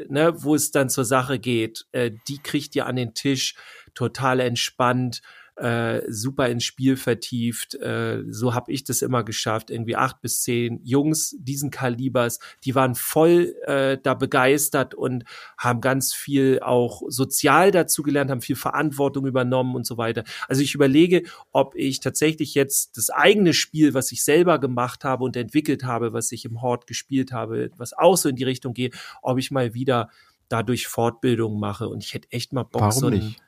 ne, 0.09 0.44
wo 0.44 0.56
es 0.56 0.71
dann 0.71 0.89
zur 0.89 1.06
Sache 1.06 1.39
geht, 1.39 1.85
äh, 1.91 2.12
die 2.27 2.38
kriegt 2.38 2.75
ihr 2.75 2.85
an 2.85 2.95
den 2.95 3.13
Tisch 3.13 3.56
total 3.94 4.39
entspannt 4.39 5.21
äh, 5.55 6.01
super 6.07 6.50
ins 6.50 6.63
Spiel 6.63 6.97
vertieft. 6.97 7.75
Äh, 7.75 8.23
so 8.29 8.53
habe 8.53 8.71
ich 8.71 8.83
das 8.83 9.01
immer 9.01 9.23
geschafft. 9.23 9.69
Irgendwie 9.69 9.95
acht 9.95 10.21
bis 10.21 10.41
zehn 10.41 10.79
Jungs 10.83 11.35
diesen 11.39 11.69
Kalibers, 11.69 12.39
die 12.63 12.75
waren 12.75 12.95
voll 12.95 13.55
äh, 13.65 13.97
da 14.01 14.13
begeistert 14.13 14.95
und 14.95 15.25
haben 15.57 15.81
ganz 15.81 16.13
viel 16.13 16.59
auch 16.61 17.03
sozial 17.07 17.71
dazu 17.71 18.03
gelernt, 18.03 18.31
haben 18.31 18.41
viel 18.41 18.55
Verantwortung 18.55 19.25
übernommen 19.25 19.75
und 19.75 19.85
so 19.85 19.97
weiter. 19.97 20.23
Also 20.47 20.61
ich 20.61 20.73
überlege, 20.73 21.23
ob 21.51 21.75
ich 21.75 21.99
tatsächlich 21.99 22.56
jetzt 22.56 22.97
das 22.97 23.09
eigene 23.09 23.53
Spiel, 23.53 23.94
was 23.94 24.11
ich 24.11 24.23
selber 24.23 24.59
gemacht 24.59 25.03
habe 25.03 25.23
und 25.23 25.35
entwickelt 25.35 25.83
habe, 25.83 26.13
was 26.13 26.31
ich 26.31 26.45
im 26.45 26.61
Hort 26.61 26.88
gespielt 26.88 27.31
habe, 27.31 27.69
was 27.77 27.94
auch 27.94 28.17
so 28.17 28.29
in 28.29 28.35
die 28.35 28.44
Richtung 28.44 28.73
geht, 28.73 28.95
ob 29.21 29.38
ich 29.38 29.51
mal 29.51 29.73
wieder 29.73 30.09
dadurch 30.49 30.88
Fortbildung 30.88 31.59
mache. 31.59 31.88
Und 31.89 32.03
ich 32.03 32.13
hätte 32.13 32.31
echt 32.31 32.53
mal 32.53 32.63
Bock, 32.63 32.81
Warum 32.81 32.99
so 32.99 33.07
ein, 33.07 33.13
nicht? 33.13 33.41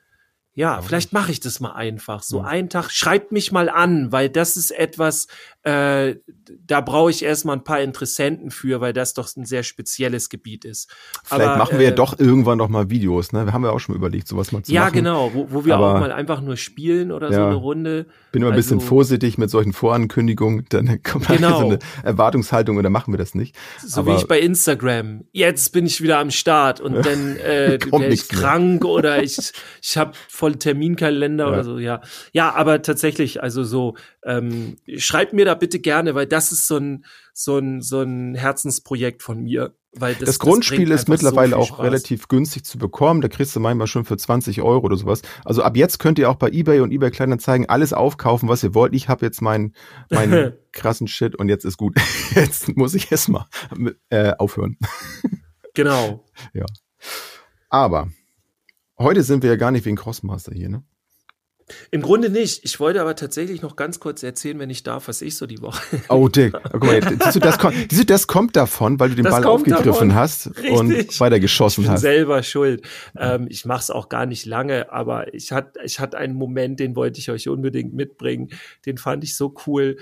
Ja, 0.56 0.80
vielleicht 0.80 1.12
mache 1.12 1.30
ich 1.30 1.40
das 1.40 1.60
mal 1.60 1.72
einfach. 1.72 2.22
So 2.22 2.40
mhm. 2.40 2.46
einen 2.46 2.68
Tag, 2.70 2.90
schreibt 2.90 3.30
mich 3.30 3.52
mal 3.52 3.68
an, 3.68 4.10
weil 4.10 4.30
das 4.30 4.56
ist 4.56 4.70
etwas, 4.70 5.26
äh, 5.64 6.14
da 6.66 6.80
brauche 6.80 7.10
ich 7.10 7.22
erstmal 7.22 7.56
ein 7.56 7.64
paar 7.64 7.82
Interessenten 7.82 8.50
für, 8.50 8.80
weil 8.80 8.94
das 8.94 9.12
doch 9.12 9.28
ein 9.36 9.44
sehr 9.44 9.64
spezielles 9.64 10.30
Gebiet 10.30 10.64
ist. 10.64 10.90
Vielleicht 11.24 11.50
Aber, 11.50 11.58
machen 11.58 11.78
wir 11.78 11.86
äh, 11.86 11.90
ja 11.90 11.94
doch 11.94 12.18
irgendwann 12.18 12.56
noch 12.56 12.70
mal 12.70 12.88
Videos, 12.88 13.32
ne? 13.32 13.44
Wir 13.44 13.52
haben 13.52 13.64
ja 13.64 13.70
auch 13.70 13.80
schon 13.80 13.94
überlegt, 13.94 14.28
sowas 14.28 14.50
mal 14.50 14.62
zu 14.62 14.72
ja, 14.72 14.84
machen. 14.84 14.94
Ja, 14.94 15.00
genau, 15.00 15.30
wo, 15.34 15.48
wo 15.50 15.64
wir 15.66 15.74
Aber, 15.74 15.94
auch 15.96 16.00
mal 16.00 16.10
einfach 16.10 16.40
nur 16.40 16.56
spielen 16.56 17.12
oder 17.12 17.30
ja, 17.30 17.36
so 17.36 17.44
eine 17.44 17.54
Runde. 17.56 18.06
Bin 18.32 18.40
immer 18.40 18.52
ein 18.52 18.56
bisschen 18.56 18.78
also 18.78 18.88
vorsichtig 18.88 19.36
mit 19.36 19.50
solchen 19.50 19.74
Vorankündigungen, 19.74 20.64
dann 20.70 21.02
kommt 21.02 21.26
genau. 21.26 21.60
so 21.60 21.66
eine 21.66 21.78
Erwartungshaltung 22.02 22.78
und 22.78 22.82
dann 22.82 22.92
machen 22.92 23.12
wir 23.12 23.18
das 23.18 23.34
nicht. 23.34 23.54
So 23.84 24.00
Aber, 24.00 24.12
wie 24.12 24.16
ich 24.16 24.26
bei 24.26 24.40
Instagram. 24.40 25.24
Jetzt 25.32 25.74
bin 25.74 25.84
ich 25.84 26.00
wieder 26.00 26.18
am 26.18 26.30
Start 26.30 26.80
und 26.80 26.94
dann 27.04 27.36
äh, 27.36 27.78
werde 27.90 28.06
ich 28.06 28.26
krank 28.30 28.84
mehr. 28.84 28.90
oder 28.90 29.22
ich, 29.22 29.36
ich 29.82 29.96
habe 29.98 30.12
voll 30.46 30.56
Terminkalender 30.56 31.46
ja. 31.46 31.52
oder 31.52 31.64
so, 31.64 31.78
ja. 31.78 32.00
Ja, 32.32 32.54
aber 32.54 32.82
tatsächlich, 32.82 33.42
also 33.42 33.64
so, 33.64 33.96
ähm, 34.24 34.76
schreibt 34.96 35.32
mir 35.32 35.44
da 35.44 35.54
bitte 35.54 35.80
gerne, 35.80 36.14
weil 36.14 36.26
das 36.26 36.52
ist 36.52 36.68
so 36.68 36.76
ein, 36.76 37.04
so 37.32 37.58
ein, 37.58 37.82
so 37.82 38.02
ein 38.02 38.36
Herzensprojekt 38.36 39.22
von 39.22 39.42
mir. 39.42 39.74
Weil 39.98 40.14
das, 40.14 40.26
das 40.26 40.38
Grundspiel 40.38 40.88
das 40.88 41.02
ist 41.02 41.08
mittlerweile 41.08 41.52
so 41.52 41.56
auch 41.56 41.66
Spaß. 41.68 41.80
relativ 41.80 42.28
günstig 42.28 42.64
zu 42.64 42.78
bekommen. 42.78 43.22
Da 43.22 43.28
kriegst 43.28 43.56
du 43.56 43.60
manchmal 43.60 43.86
schon 43.86 44.04
für 44.04 44.16
20 44.16 44.62
Euro 44.62 44.84
oder 44.84 44.96
sowas. 44.96 45.22
Also 45.44 45.62
ab 45.62 45.76
jetzt 45.76 45.98
könnt 45.98 46.18
ihr 46.18 46.30
auch 46.30 46.36
bei 46.36 46.50
eBay 46.50 46.80
und 46.80 46.92
eBay 46.92 47.10
Kleinanzeigen 47.10 47.68
alles 47.68 47.92
aufkaufen, 47.92 48.48
was 48.48 48.62
ihr 48.62 48.74
wollt. 48.74 48.94
Ich 48.94 49.08
habe 49.08 49.24
jetzt 49.24 49.40
meinen 49.40 49.74
meinen 50.10 50.52
krassen 50.72 51.08
Shit 51.08 51.34
und 51.34 51.48
jetzt 51.48 51.64
ist 51.64 51.78
gut. 51.78 51.96
Jetzt 52.34 52.76
muss 52.76 52.92
ich 52.94 53.10
erstmal 53.10 53.46
äh, 54.10 54.32
aufhören. 54.38 54.76
Genau. 55.72 56.26
ja. 56.52 56.66
Aber 57.70 58.08
heute 58.98 59.22
sind 59.22 59.42
wir 59.42 59.50
ja 59.50 59.56
gar 59.56 59.70
nicht 59.70 59.84
wegen 59.84 59.96
Crossmaster 59.96 60.52
hier, 60.52 60.68
ne? 60.68 60.82
Im 61.90 62.00
Grunde 62.00 62.30
nicht. 62.30 62.64
Ich 62.64 62.78
wollte 62.78 63.00
aber 63.00 63.16
tatsächlich 63.16 63.60
noch 63.60 63.74
ganz 63.74 63.98
kurz 63.98 64.22
erzählen, 64.22 64.56
wenn 64.60 64.70
ich 64.70 64.84
darf, 64.84 65.08
was 65.08 65.20
ich 65.20 65.36
so 65.36 65.46
die 65.46 65.60
Woche. 65.62 65.82
Oh, 66.08 66.28
Dick. 66.28 66.54
Oh, 66.54 66.60
guck 66.72 66.84
mal, 66.84 67.02
siehst 67.02 67.36
du, 67.36 67.40
das, 67.40 67.58
kommt, 67.58 67.74
siehst 67.74 68.02
du, 68.02 68.06
das 68.06 68.26
kommt 68.28 68.54
davon, 68.54 69.00
weil 69.00 69.08
du 69.08 69.16
den 69.16 69.24
das 69.24 69.34
Ball 69.34 69.44
aufgegriffen 69.44 69.84
davon. 69.84 70.14
hast 70.14 70.46
Richtig. 70.56 70.70
und 70.70 71.20
weitergeschossen 71.20 71.80
ich 71.80 71.86
bin 71.86 71.94
hast. 71.94 72.00
selber 72.02 72.42
schuld. 72.44 72.86
Ähm, 73.18 73.48
ich 73.50 73.64
mache 73.64 73.80
es 73.80 73.90
auch 73.90 74.08
gar 74.08 74.26
nicht 74.26 74.46
lange, 74.46 74.92
aber 74.92 75.34
ich 75.34 75.50
hatte 75.50 75.80
ich 75.84 75.98
hatte 75.98 76.16
einen 76.18 76.34
Moment, 76.34 76.78
den 76.78 76.94
wollte 76.94 77.18
ich 77.18 77.30
euch 77.30 77.48
unbedingt 77.48 77.94
mitbringen. 77.94 78.50
Den 78.84 78.96
fand 78.96 79.24
ich 79.24 79.36
so 79.36 79.52
cool. 79.66 79.96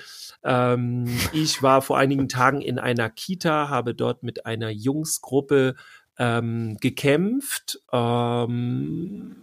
Ähm, 0.44 1.06
ich 1.32 1.62
war 1.62 1.80
vor 1.80 1.96
einigen 1.96 2.28
Tagen 2.28 2.60
in 2.60 2.78
einer 2.78 3.08
Kita, 3.08 3.70
habe 3.70 3.94
dort 3.94 4.22
mit 4.22 4.44
einer 4.44 4.68
Jungsgruppe 4.68 5.76
ähm, 6.18 6.76
gekämpft. 6.80 7.80
Ähm, 7.92 9.36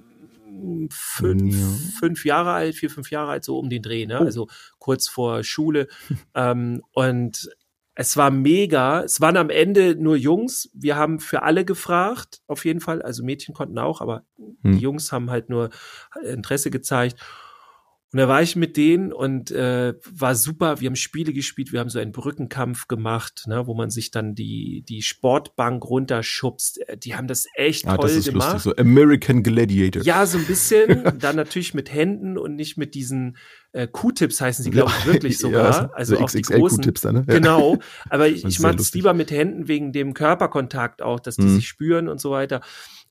fünf, 0.90 1.56
ja. 1.56 2.00
fünf 2.00 2.26
Jahre 2.26 2.52
alt, 2.52 2.76
vier, 2.76 2.90
fünf 2.90 3.10
Jahre 3.12 3.32
alt, 3.32 3.44
so 3.44 3.58
um 3.58 3.70
den 3.70 3.82
Dreh, 3.82 4.06
ne? 4.06 4.20
Oh. 4.22 4.26
Also 4.26 4.48
kurz 4.80 5.08
vor 5.08 5.44
Schule. 5.44 5.88
ähm, 6.36 6.82
und 6.94 7.50
es 7.96 8.16
war 8.16 8.32
mega. 8.32 9.04
Es 9.04 9.22
waren 9.22 9.38
am 9.38 9.50
Ende 9.50 9.96
nur 9.96 10.16
Jungs. 10.16 10.70
Wir 10.74 10.96
haben 10.96 11.20
für 11.20 11.44
alle 11.44 11.66
gefragt, 11.66 12.42
auf 12.48 12.66
jeden 12.66 12.80
Fall. 12.80 13.02
Also 13.02 13.24
Mädchen 13.24 13.54
konnten 13.54 13.78
auch, 13.78 14.02
aber 14.02 14.24
hm. 14.38 14.74
die 14.74 14.80
Jungs 14.80 15.12
haben 15.12 15.30
halt 15.30 15.50
nur 15.50 15.70
Interesse 16.24 16.72
gezeigt. 16.72 17.20
Und 18.14 18.20
da 18.20 18.28
war 18.28 18.42
ich 18.42 18.58
mit 18.58 18.76
denen 18.76 19.14
und 19.14 19.52
äh, 19.52 19.94
war 20.12 20.36
super. 20.36 20.82
Wir 20.82 20.88
haben 20.88 20.98
Spiele 20.98 21.32
gespielt, 21.32 21.72
wir 21.72 21.80
haben 21.80 21.90
so 21.90 21.98
einen 21.98 22.12
Brückenkampf 22.12 22.88
gemacht, 22.90 23.44
ne, 23.48 23.68
wo 23.68 23.74
man 23.74 23.90
sich 23.90 24.12
dann 24.12 24.36
die, 24.36 24.84
die 24.88 25.02
Sportbank 25.02 25.86
runterschubst. 25.86 26.90
Äh, 26.90 26.98
die 26.98 27.16
haben 27.16 27.28
das 27.28 27.46
echt 27.56 27.88
ah, 27.88 27.96
toll 27.96 28.10
das 28.10 28.18
ist 28.18 28.26
gemacht. 28.26 28.66
Lustig, 28.66 28.74
so 28.76 28.82
American 28.82 29.44
Gladiator. 29.44 30.04
Ja, 30.04 30.26
so 30.26 30.40
ein 30.40 30.46
bisschen. 30.46 31.04
dann 31.20 31.38
natürlich 31.38 31.74
mit 31.74 31.94
Händen 31.94 32.38
und 32.38 32.58
nicht 32.58 32.76
mit 32.76 32.96
diesen 32.96 33.38
äh, 33.72 33.88
Q-Tips 33.88 34.42
heißen 34.42 34.64
sie, 34.64 34.72
glaube 34.72 34.92
ich, 35.00 35.06
wirklich 35.06 35.38
sogar. 35.40 35.84
Ja, 35.84 35.92
also 35.94 36.16
so 36.16 36.22
auch 36.22 36.30
die 36.30 36.42
großen. 36.42 36.80
Q-Tips 36.80 37.02
dann, 37.02 37.16
ne? 37.16 37.26
Ja. 37.30 37.36
Genau. 37.36 37.80
Aber 38.10 38.28
ich, 38.28 38.44
ich 38.44 38.60
mag 38.60 38.78
es 38.78 38.94
lieber 38.94 39.14
mit 39.14 39.32
Händen 39.32 39.70
wegen 39.70 39.94
dem 39.94 40.14
Körperkontakt 40.14 41.02
auch, 41.02 41.22
dass 41.22 41.38
die 41.38 41.44
mhm. 41.44 41.56
sich 41.56 41.68
spüren 41.70 42.10
und 42.10 42.20
so 42.20 42.32
weiter. 42.32 42.60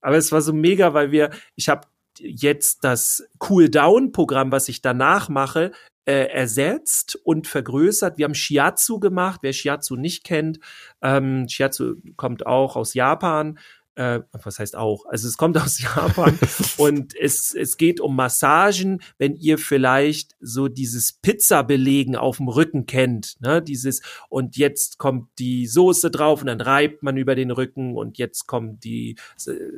Aber 0.02 0.18
es 0.18 0.30
war 0.30 0.42
so 0.42 0.52
mega, 0.52 0.92
weil 0.92 1.10
wir, 1.10 1.30
ich 1.56 1.70
habe 1.70 1.86
jetzt 2.22 2.84
das 2.84 3.24
Cool-Down-Programm, 3.48 4.52
was 4.52 4.68
ich 4.68 4.82
danach 4.82 5.28
mache, 5.28 5.72
äh, 6.06 6.26
ersetzt 6.26 7.18
und 7.24 7.46
vergrößert. 7.46 8.18
Wir 8.18 8.24
haben 8.24 8.34
Shiatsu 8.34 8.98
gemacht. 8.98 9.40
Wer 9.42 9.52
Shiatsu 9.52 9.96
nicht 9.96 10.24
kennt, 10.24 10.58
ähm, 11.02 11.46
Shiatsu 11.48 11.96
kommt 12.16 12.46
auch 12.46 12.76
aus 12.76 12.94
Japan 12.94 13.58
äh, 14.00 14.22
was 14.32 14.58
heißt 14.58 14.76
auch? 14.76 15.04
Also 15.04 15.28
es 15.28 15.36
kommt 15.36 15.58
aus 15.62 15.78
Japan 15.78 16.38
und 16.78 17.14
es, 17.14 17.54
es 17.54 17.76
geht 17.76 18.00
um 18.00 18.16
Massagen, 18.16 19.02
wenn 19.18 19.36
ihr 19.36 19.58
vielleicht 19.58 20.36
so 20.40 20.68
dieses 20.68 21.12
Pizza-Belegen 21.12 22.16
auf 22.16 22.38
dem 22.38 22.48
Rücken 22.48 22.86
kennt, 22.86 23.36
ne? 23.40 23.60
Dieses, 23.60 24.00
und 24.30 24.56
jetzt 24.56 24.96
kommt 24.96 25.28
die 25.38 25.66
Soße 25.66 26.10
drauf 26.10 26.40
und 26.40 26.46
dann 26.46 26.62
reibt 26.62 27.02
man 27.02 27.18
über 27.18 27.34
den 27.34 27.50
Rücken 27.50 27.94
und 27.94 28.16
jetzt 28.16 28.46
kommen 28.46 28.80
die, 28.80 29.16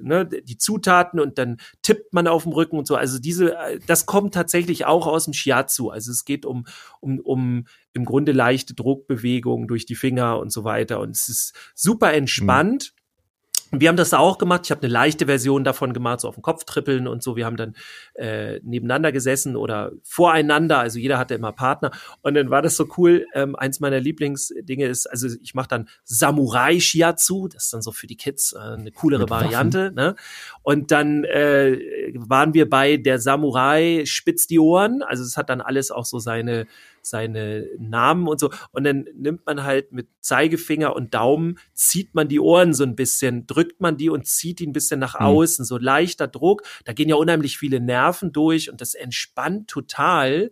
ne, 0.01 0.27
die 0.27 0.57
Zutaten 0.57 1.19
und 1.19 1.39
dann 1.39 1.57
tippt 1.83 2.13
man 2.13 2.29
auf 2.29 2.45
dem 2.45 2.53
Rücken 2.53 2.79
und 2.79 2.87
so. 2.87 2.95
Also 2.95 3.19
diese, 3.19 3.57
das 3.89 4.07
kommt 4.07 4.35
tatsächlich 4.35 4.85
auch 4.85 5.09
aus 5.09 5.25
dem 5.25 5.35
Shiatsu. 5.35 5.91
Also 5.91 6.13
es 6.13 6.25
geht 6.25 6.47
um, 6.47 6.65
um, 7.01 7.19
um 7.19 7.65
im 7.93 8.05
Grunde 8.05 8.31
leichte 8.31 8.75
Druckbewegungen 8.75 9.67
durch 9.67 9.85
die 9.85 9.97
Finger 9.97 10.39
und 10.39 10.53
so 10.53 10.63
weiter. 10.63 11.01
Und 11.01 11.11
es 11.11 11.29
ist 11.29 11.55
super 11.75 12.13
entspannt. 12.13 12.93
Mhm 12.95 13.02
wir 13.75 13.89
haben 13.89 13.97
das 13.97 14.13
auch 14.13 14.37
gemacht. 14.37 14.63
Ich 14.65 14.71
habe 14.71 14.83
eine 14.83 14.93
leichte 14.93 15.25
Version 15.25 15.65
davon 15.65 15.95
gemacht, 15.95 16.21
so 16.21 16.29
auf 16.29 16.35
den 16.35 16.43
Kopf 16.43 16.65
trippeln 16.65 17.09
und 17.09 17.23
so. 17.23 17.37
Wir 17.37 17.47
haben 17.47 17.57
dann 17.57 17.75
äh, 18.15 18.61
nebeneinander 18.63 19.13
gesessen 19.13 19.57
oder 19.57 19.93
voreinander. 20.03 20.79
Also 20.79 20.99
jeder 20.99 21.19
hatte 21.19 21.35
immer 21.35 21.53
Partner. 21.53 21.91
Und 22.21 22.35
dann 22.35 22.51
war 22.51 22.61
das 22.61 22.77
so 22.77 22.87
cool. 22.99 23.27
Ähm, 23.35 23.57
eins 23.57 23.81
meiner 23.81 23.99
Lieblingsdinge 23.99 24.87
ist, 24.87 25.07
also 25.07 25.27
ich 25.41 25.55
mache 25.55 25.69
dann 25.69 25.89
Samurai 26.05 26.81
Shiatsu. 26.81 27.49
Das 27.49 27.65
ist 27.65 27.73
dann 27.73 27.81
so 27.81 27.93
für 27.93 28.07
die 28.07 28.17
Kids 28.17 28.53
äh, 28.53 28.59
eine 28.59 28.93
coolere 28.93 29.31
Variante. 29.31 29.91
Ne? 29.95 30.17
Und 30.63 30.91
dann 30.91 31.25
äh, 31.25 32.13
waren 32.15 32.53
wir 32.53 32.69
bei 32.69 32.99
der 32.99 33.19
Samurai 33.19 34.03
spitzt 34.05 34.51
die 34.51 34.59
Ohren. 34.59 35.03
Also 35.03 35.23
es 35.23 35.39
hat 35.39 35.49
dann 35.49 35.63
alles 35.63 35.91
auch 35.91 36.05
so 36.05 36.19
seine 36.19 36.67
seine 37.07 37.69
Namen 37.79 38.29
und 38.29 38.41
so. 38.41 38.51
Und 38.71 38.85
dann 38.85 39.07
nimmt 39.15 39.47
man 39.47 39.63
halt 39.65 39.93
mit 39.93 40.09
Zeigefinger 40.21 40.95
und 40.95 41.15
Daumen, 41.15 41.59
zieht 41.75 42.15
man 42.15 42.29
die 42.29 42.41
Ohren 42.41 42.75
so 42.75 42.85
ein 42.85 42.97
bisschen, 42.97 43.47
drückt 43.47 43.81
man 43.81 43.97
die 43.97 44.11
und 44.11 44.27
zieht 44.27 44.61
die 44.61 44.67
ein 44.67 44.73
bisschen 44.73 45.01
nach 45.01 45.19
mhm. 45.19 45.27
außen, 45.27 45.65
so 45.65 45.79
leichter 45.79 46.29
Druck. 46.29 46.63
Da 46.85 46.93
gehen 46.93 47.09
ja 47.09 47.17
unheimlich 47.17 47.59
viele 47.59 47.81
Nerven 47.81 48.33
durch 48.33 48.71
und 48.71 48.81
das 48.81 48.95
entspannt 48.95 49.69
total. 49.69 50.51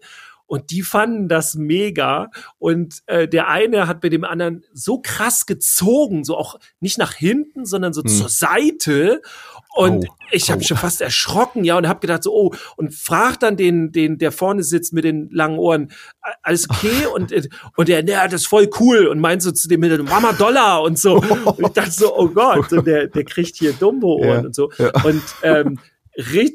Und 0.50 0.72
die 0.72 0.82
fanden 0.82 1.28
das 1.28 1.54
mega. 1.54 2.32
Und 2.58 3.04
äh, 3.06 3.28
der 3.28 3.46
eine 3.46 3.86
hat 3.86 4.00
bei 4.00 4.08
dem 4.08 4.24
anderen 4.24 4.64
so 4.72 5.00
krass 5.00 5.46
gezogen, 5.46 6.24
so 6.24 6.36
auch 6.36 6.58
nicht 6.80 6.98
nach 6.98 7.12
hinten, 7.14 7.64
sondern 7.64 7.92
so 7.92 8.02
hm. 8.02 8.08
zur 8.08 8.28
Seite. 8.28 9.22
Und 9.76 10.08
oh, 10.08 10.14
ich 10.32 10.50
habe 10.50 10.60
oh. 10.60 10.64
schon 10.64 10.76
fast 10.76 11.02
erschrocken, 11.02 11.62
ja, 11.62 11.78
und 11.78 11.86
habe 11.86 12.00
gedacht 12.00 12.24
so, 12.24 12.34
oh, 12.34 12.52
und 12.76 12.92
frag 12.92 13.38
dann 13.38 13.56
den, 13.56 13.92
den, 13.92 14.18
der 14.18 14.32
vorne 14.32 14.64
sitzt 14.64 14.92
mit 14.92 15.04
den 15.04 15.30
langen 15.30 15.56
Ohren, 15.56 15.92
alles 16.42 16.68
okay? 16.68 17.06
und 17.14 17.32
und 17.76 17.88
der, 17.88 18.02
der, 18.02 18.24
das 18.26 18.42
ist 18.42 18.48
voll 18.48 18.68
cool 18.80 19.06
und 19.06 19.20
meint 19.20 19.42
so 19.42 19.52
zu 19.52 19.68
dem 19.68 19.80
Mama 20.06 20.32
Dollar 20.32 20.82
und 20.82 20.98
so. 20.98 21.14
Und 21.20 21.60
ich 21.60 21.68
dachte 21.68 21.92
so, 21.92 22.16
oh 22.16 22.28
Gott, 22.28 22.72
und 22.72 22.86
der, 22.86 23.06
der 23.06 23.24
kriegt 23.24 23.56
hier 23.56 23.72
Dumbo-Ohren 23.72 24.28
ja, 24.28 24.40
und 24.40 24.54
so. 24.54 24.70
Ja. 24.78 24.90
Und 25.04 25.22
ähm, 25.42 25.78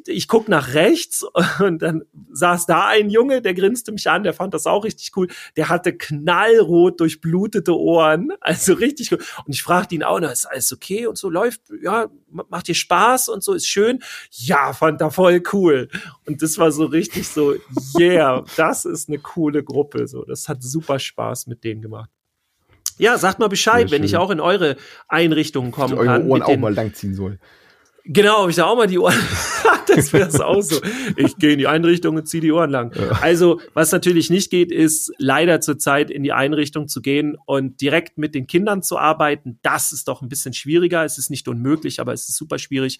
ich 0.07 0.27
guck 0.27 0.47
nach 0.47 0.73
rechts 0.73 1.25
und 1.59 1.81
dann 1.81 2.03
saß 2.31 2.65
da 2.65 2.87
ein 2.87 3.09
Junge, 3.09 3.41
der 3.41 3.53
grinste 3.53 3.91
mich 3.91 4.09
an, 4.09 4.23
der 4.23 4.33
fand 4.33 4.53
das 4.53 4.65
auch 4.67 4.83
richtig 4.83 5.11
cool. 5.15 5.27
Der 5.55 5.69
hatte 5.69 5.95
knallrot 5.95 6.99
durchblutete 6.99 7.77
Ohren, 7.77 8.31
also 8.41 8.73
richtig 8.73 9.11
cool. 9.11 9.19
Und 9.45 9.53
ich 9.53 9.63
fragte 9.63 9.95
ihn 9.95 10.03
auch, 10.03 10.19
na, 10.19 10.29
ist 10.29 10.45
alles 10.45 10.71
okay 10.71 11.07
und 11.07 11.17
so 11.17 11.29
läuft, 11.29 11.61
ja, 11.81 12.07
macht 12.27 12.67
dir 12.67 12.75
Spaß 12.75 13.29
und 13.29 13.43
so, 13.43 13.53
ist 13.53 13.67
schön. 13.67 13.99
Ja, 14.31 14.73
fand 14.73 15.01
er 15.01 15.11
voll 15.11 15.41
cool. 15.53 15.89
Und 16.25 16.41
das 16.41 16.57
war 16.57 16.71
so 16.71 16.85
richtig 16.85 17.27
so, 17.27 17.55
yeah, 17.97 18.43
das 18.57 18.85
ist 18.85 19.09
eine 19.09 19.19
coole 19.19 19.63
Gruppe, 19.63 20.07
so. 20.07 20.25
Das 20.25 20.49
hat 20.49 20.63
super 20.63 20.99
Spaß 20.99 21.47
mit 21.47 21.63
denen 21.63 21.81
gemacht. 21.81 22.09
Ja, 22.97 23.17
sagt 23.17 23.39
mal 23.39 23.49
Bescheid, 23.49 23.91
wenn 23.91 24.03
ich 24.03 24.15
auch 24.15 24.29
in 24.29 24.39
eure 24.39 24.77
Einrichtungen 25.07 25.71
kommen 25.71 25.95
eure 25.95 26.05
kann. 26.05 26.29
Ohren 26.29 26.41
auch 26.43 26.57
mal 26.57 26.73
langziehen 26.73 27.13
soll. 27.13 27.39
Genau, 28.07 28.43
ob 28.43 28.51
ich 28.51 28.55
da 28.55 28.65
auch 28.65 28.75
mal 28.75 28.85
die 28.85 28.99
Ohren. 28.99 29.15
das 29.87 30.13
wäre 30.13 30.29
es 30.29 30.39
auch 30.39 30.61
so. 30.61 30.79
Ich 31.15 31.37
gehe 31.37 31.53
in 31.53 31.57
die 31.57 31.65
Einrichtung 31.65 32.15
und 32.15 32.27
ziehe 32.27 32.41
die 32.41 32.51
Ohren 32.51 32.69
lang. 32.69 32.95
Ja. 32.95 33.19
Also, 33.21 33.59
was 33.73 33.91
natürlich 33.91 34.29
nicht 34.29 34.51
geht, 34.51 34.71
ist 34.71 35.11
leider 35.17 35.59
zurzeit 35.59 36.11
in 36.11 36.21
die 36.21 36.31
Einrichtung 36.31 36.87
zu 36.87 37.01
gehen 37.01 37.35
und 37.45 37.81
direkt 37.81 38.19
mit 38.19 38.35
den 38.35 38.45
Kindern 38.45 38.83
zu 38.83 38.99
arbeiten. 38.99 39.59
Das 39.63 39.91
ist 39.91 40.07
doch 40.07 40.21
ein 40.21 40.29
bisschen 40.29 40.53
schwieriger. 40.53 41.03
Es 41.03 41.17
ist 41.17 41.31
nicht 41.31 41.47
unmöglich, 41.47 41.99
aber 41.99 42.13
es 42.13 42.29
ist 42.29 42.37
super 42.37 42.59
schwierig. 42.59 42.99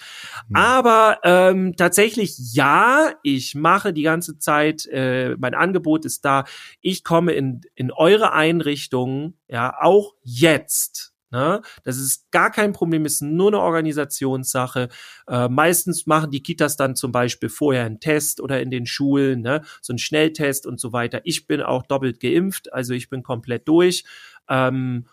Mhm. 0.50 0.56
Aber 0.56 1.20
ähm, 1.24 1.76
tatsächlich 1.76 2.36
ja, 2.54 3.14
ich 3.22 3.54
mache 3.54 3.94
die 3.94 4.04
ganze 4.04 4.40
Zeit, 4.40 4.88
äh, 4.88 5.36
mein 5.38 5.54
Angebot 5.54 6.06
ist 6.06 6.26
da. 6.26 6.46
Ich 6.82 7.04
komme 7.04 7.34
in, 7.34 7.62
in 7.76 7.92
eure 7.92 8.34
Einrichtungen, 8.34 9.38
ja, 9.48 9.76
auch 9.80 10.14
jetzt 10.24 11.15
Ne? 11.36 11.62
Das 11.84 11.98
ist 11.98 12.32
gar 12.32 12.50
kein 12.50 12.72
Problem, 12.72 13.06
ist 13.06 13.22
nur 13.22 13.50
eine 13.50 13.60
Organisationssache. 13.60 14.88
Äh, 15.28 15.50
meistens 15.50 16.08
machen 16.08 16.32
die 16.32 16.42
Kitas 16.42 16.78
dann 16.78 16.96
zum 16.96 17.12
Beispiel 17.12 17.50
vorher 17.50 17.84
einen 17.84 18.00
Test 18.00 18.40
oder 18.40 18.62
in 18.62 18.72
den 18.72 18.86
Schulen, 18.86 19.42
ne? 19.42 19.62
so 19.82 19.92
einen 19.92 19.98
Schnelltest 19.98 20.66
und 20.66 20.80
so 20.80 20.94
weiter. 20.94 21.20
Ich 21.26 21.46
bin 21.46 21.62
auch 21.62 21.84
doppelt 21.84 22.22
geimpft, 22.22 22.72
also 22.72 22.94
ich 22.94 23.10
bin 23.10 23.22
komplett 23.22 23.68
durch. 23.68 24.06
Ähm, 24.48 25.08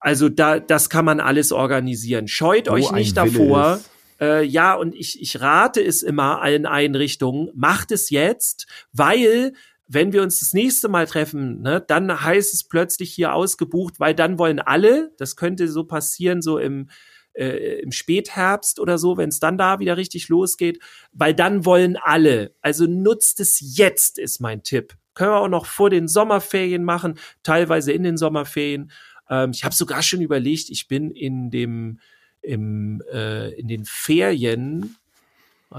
also 0.00 0.30
da, 0.30 0.60
das 0.60 0.88
kann 0.88 1.04
man 1.04 1.20
alles 1.20 1.52
organisieren. 1.52 2.26
Scheut 2.26 2.68
Wo 2.68 2.72
euch 2.72 2.90
nicht 2.92 3.14
davor. 3.14 3.80
Äh, 4.18 4.44
ja, 4.44 4.74
und 4.74 4.94
ich, 4.94 5.20
ich 5.20 5.42
rate 5.42 5.84
es 5.84 6.02
immer 6.02 6.40
allen 6.40 6.64
Einrichtungen, 6.64 7.50
macht 7.54 7.92
es 7.92 8.08
jetzt, 8.08 8.66
weil 8.94 9.52
wenn 9.88 10.12
wir 10.12 10.22
uns 10.22 10.40
das 10.40 10.52
nächste 10.52 10.88
Mal 10.88 11.06
treffen, 11.06 11.62
ne, 11.62 11.84
dann 11.86 12.22
heißt 12.22 12.52
es 12.52 12.64
plötzlich 12.64 13.12
hier 13.12 13.34
ausgebucht, 13.34 14.00
weil 14.00 14.14
dann 14.14 14.38
wollen 14.38 14.58
alle, 14.58 15.12
das 15.18 15.36
könnte 15.36 15.68
so 15.68 15.84
passieren, 15.84 16.42
so 16.42 16.58
im, 16.58 16.88
äh, 17.34 17.80
im 17.80 17.92
Spätherbst 17.92 18.80
oder 18.80 18.98
so, 18.98 19.16
wenn 19.16 19.28
es 19.28 19.40
dann 19.40 19.58
da 19.58 19.78
wieder 19.78 19.96
richtig 19.96 20.28
losgeht, 20.28 20.80
weil 21.12 21.34
dann 21.34 21.64
wollen 21.64 21.96
alle. 21.96 22.54
Also 22.60 22.86
nutzt 22.86 23.40
es 23.40 23.60
jetzt, 23.76 24.18
ist 24.18 24.40
mein 24.40 24.62
Tipp. 24.62 24.94
Können 25.14 25.30
wir 25.30 25.40
auch 25.40 25.48
noch 25.48 25.66
vor 25.66 25.90
den 25.90 26.08
Sommerferien 26.08 26.84
machen, 26.84 27.18
teilweise 27.42 27.92
in 27.92 28.02
den 28.02 28.16
Sommerferien. 28.16 28.90
Ähm, 29.30 29.52
ich 29.54 29.64
habe 29.64 29.74
sogar 29.74 30.02
schon 30.02 30.20
überlegt, 30.20 30.68
ich 30.70 30.88
bin 30.88 31.10
in 31.10 31.50
dem 31.50 32.00
im, 32.42 33.02
äh, 33.12 33.50
in 33.58 33.68
den 33.68 33.84
Ferien 33.84 34.96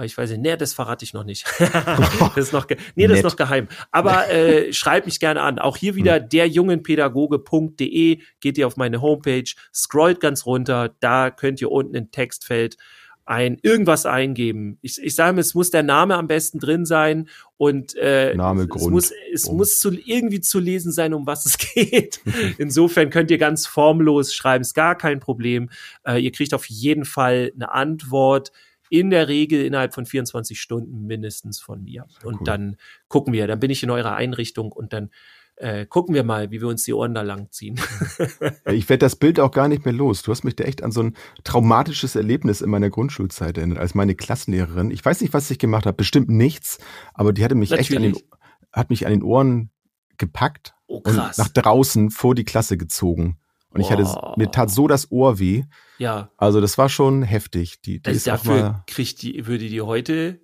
ich 0.03 0.17
weiß 0.17 0.31
nicht, 0.31 0.41
nee, 0.41 0.57
das 0.57 0.73
verrate 0.73 1.05
ich 1.05 1.13
noch 1.13 1.23
nicht. 1.23 1.45
das 1.59 2.37
ist 2.37 2.53
noch, 2.53 2.67
nee, 2.95 3.07
das 3.07 3.19
ist 3.19 3.23
noch 3.23 3.35
geheim. 3.35 3.67
Aber 3.91 4.29
äh, 4.29 4.73
schreibt 4.73 5.05
mich 5.05 5.19
gerne 5.19 5.41
an. 5.41 5.59
Auch 5.59 5.77
hier 5.77 5.95
wieder 5.95 6.15
hm. 6.15 6.29
derjungenpädagoge.de. 6.29 8.19
Geht 8.39 8.57
ihr 8.57 8.67
auf 8.67 8.77
meine 8.77 9.01
Homepage, 9.01 9.49
scrollt 9.73 10.19
ganz 10.19 10.45
runter. 10.45 10.95
Da 10.99 11.31
könnt 11.31 11.61
ihr 11.61 11.71
unten 11.71 11.95
im 11.95 12.11
Textfeld 12.11 12.77
ein 13.27 13.57
irgendwas 13.61 14.05
eingeben. 14.05 14.77
Ich, 14.81 15.01
ich 15.03 15.13
sage, 15.13 15.39
es 15.41 15.53
muss 15.53 15.69
der 15.69 15.83
Name 15.83 16.15
am 16.15 16.27
besten 16.27 16.59
drin 16.59 16.85
sein 16.85 17.27
und 17.57 17.93
äh, 17.97 18.33
Name, 18.35 18.63
es, 18.63 18.69
Grund, 18.69 18.91
muss, 18.91 19.11
es 19.33 19.43
um. 19.45 19.57
muss 19.57 19.79
zu, 19.79 19.91
irgendwie 19.91 20.39
zu 20.39 20.59
lesen 20.59 20.93
sein, 20.93 21.13
um 21.13 21.27
was 21.27 21.45
es 21.45 21.57
geht. 21.57 22.21
Insofern 22.57 23.09
könnt 23.09 23.29
ihr 23.29 23.37
ganz 23.37 23.67
formlos 23.67 24.33
schreiben, 24.33 24.61
ist 24.61 24.73
gar 24.73 24.97
kein 24.97 25.19
Problem. 25.19 25.69
Äh, 26.05 26.21
ihr 26.21 26.31
kriegt 26.31 26.53
auf 26.53 26.65
jeden 26.67 27.03
Fall 27.03 27.51
eine 27.53 27.73
Antwort 27.73 28.53
in 28.89 29.09
der 29.09 29.27
Regel 29.27 29.65
innerhalb 29.65 29.93
von 29.93 30.05
24 30.05 30.59
Stunden 30.59 31.05
mindestens 31.05 31.59
von 31.59 31.83
mir. 31.83 32.05
Ja, 32.07 32.27
und 32.27 32.41
cool. 32.41 32.45
dann 32.45 32.77
gucken 33.07 33.33
wir, 33.33 33.47
dann 33.47 33.59
bin 33.59 33.71
ich 33.71 33.83
in 33.83 33.89
eurer 33.89 34.15
Einrichtung 34.15 34.71
und 34.71 34.93
dann 34.93 35.09
äh, 35.57 35.87
gucken 35.87 36.13
wir 36.13 36.23
mal, 36.23 36.51
wie 36.51 36.61
wir 36.61 36.67
uns 36.67 36.83
die 36.83 36.93
Ohren 36.93 37.15
da 37.15 37.23
lang 37.23 37.49
ziehen. 37.51 37.79
ich 38.65 38.87
werde 38.89 38.99
das 38.99 39.15
Bild 39.15 39.39
auch 39.39 39.51
gar 39.51 39.67
nicht 39.67 39.85
mehr 39.85 39.93
los. 39.93 40.21
Du 40.21 40.31
hast 40.31 40.43
mich 40.43 40.55
da 40.55 40.63
echt 40.63 40.83
an 40.83 40.91
so 40.91 41.01
ein 41.01 41.15
traumatisches 41.43 42.15
Erlebnis 42.15 42.61
in 42.61 42.69
meiner 42.69 42.89
Grundschulzeit 42.89 43.57
erinnert, 43.57 43.79
als 43.79 43.95
meine 43.95 44.13
Klassenlehrerin. 44.13 44.91
Ich 44.91 45.03
weiß 45.03 45.21
nicht, 45.21 45.33
was 45.33 45.49
ich 45.49 45.57
gemacht 45.57 45.85
habe, 45.85 45.97
bestimmt 45.97 46.29
nichts, 46.29 46.77
aber 47.13 47.33
die 47.33 47.43
hatte 47.43 47.55
mich 47.55 47.71
Natürlich. 47.71 47.89
echt 47.89 47.97
an 47.97 48.03
den, 48.03 48.15
hat 48.71 48.89
mich 48.91 49.05
an 49.05 49.11
den 49.13 49.23
Ohren 49.23 49.71
gepackt 50.17 50.75
oh, 50.85 51.01
und 51.03 51.15
nach 51.15 51.49
draußen 51.49 52.11
vor 52.11 52.35
die 52.35 52.45
Klasse 52.45 52.77
gezogen. 52.77 53.37
Und 53.77 53.85
ich 53.85 53.91
hatte, 53.91 54.05
mir 54.37 54.51
tat 54.51 54.69
so 54.69 54.87
das 54.87 55.11
Ohr 55.11 55.39
weh. 55.39 55.63
Ja. 55.97 56.31
Also 56.37 56.61
das 56.61 56.77
war 56.77 56.89
schon 56.89 57.23
heftig. 57.23 57.81
Die, 57.81 57.99
die 58.01 58.07
also 58.07 58.17
ist 58.17 58.27
dafür 58.27 58.61
mal, 58.61 58.83
kriegt 58.87 59.21
die, 59.21 59.47
würde 59.47 59.67
die 59.69 59.81
heute 59.81 60.39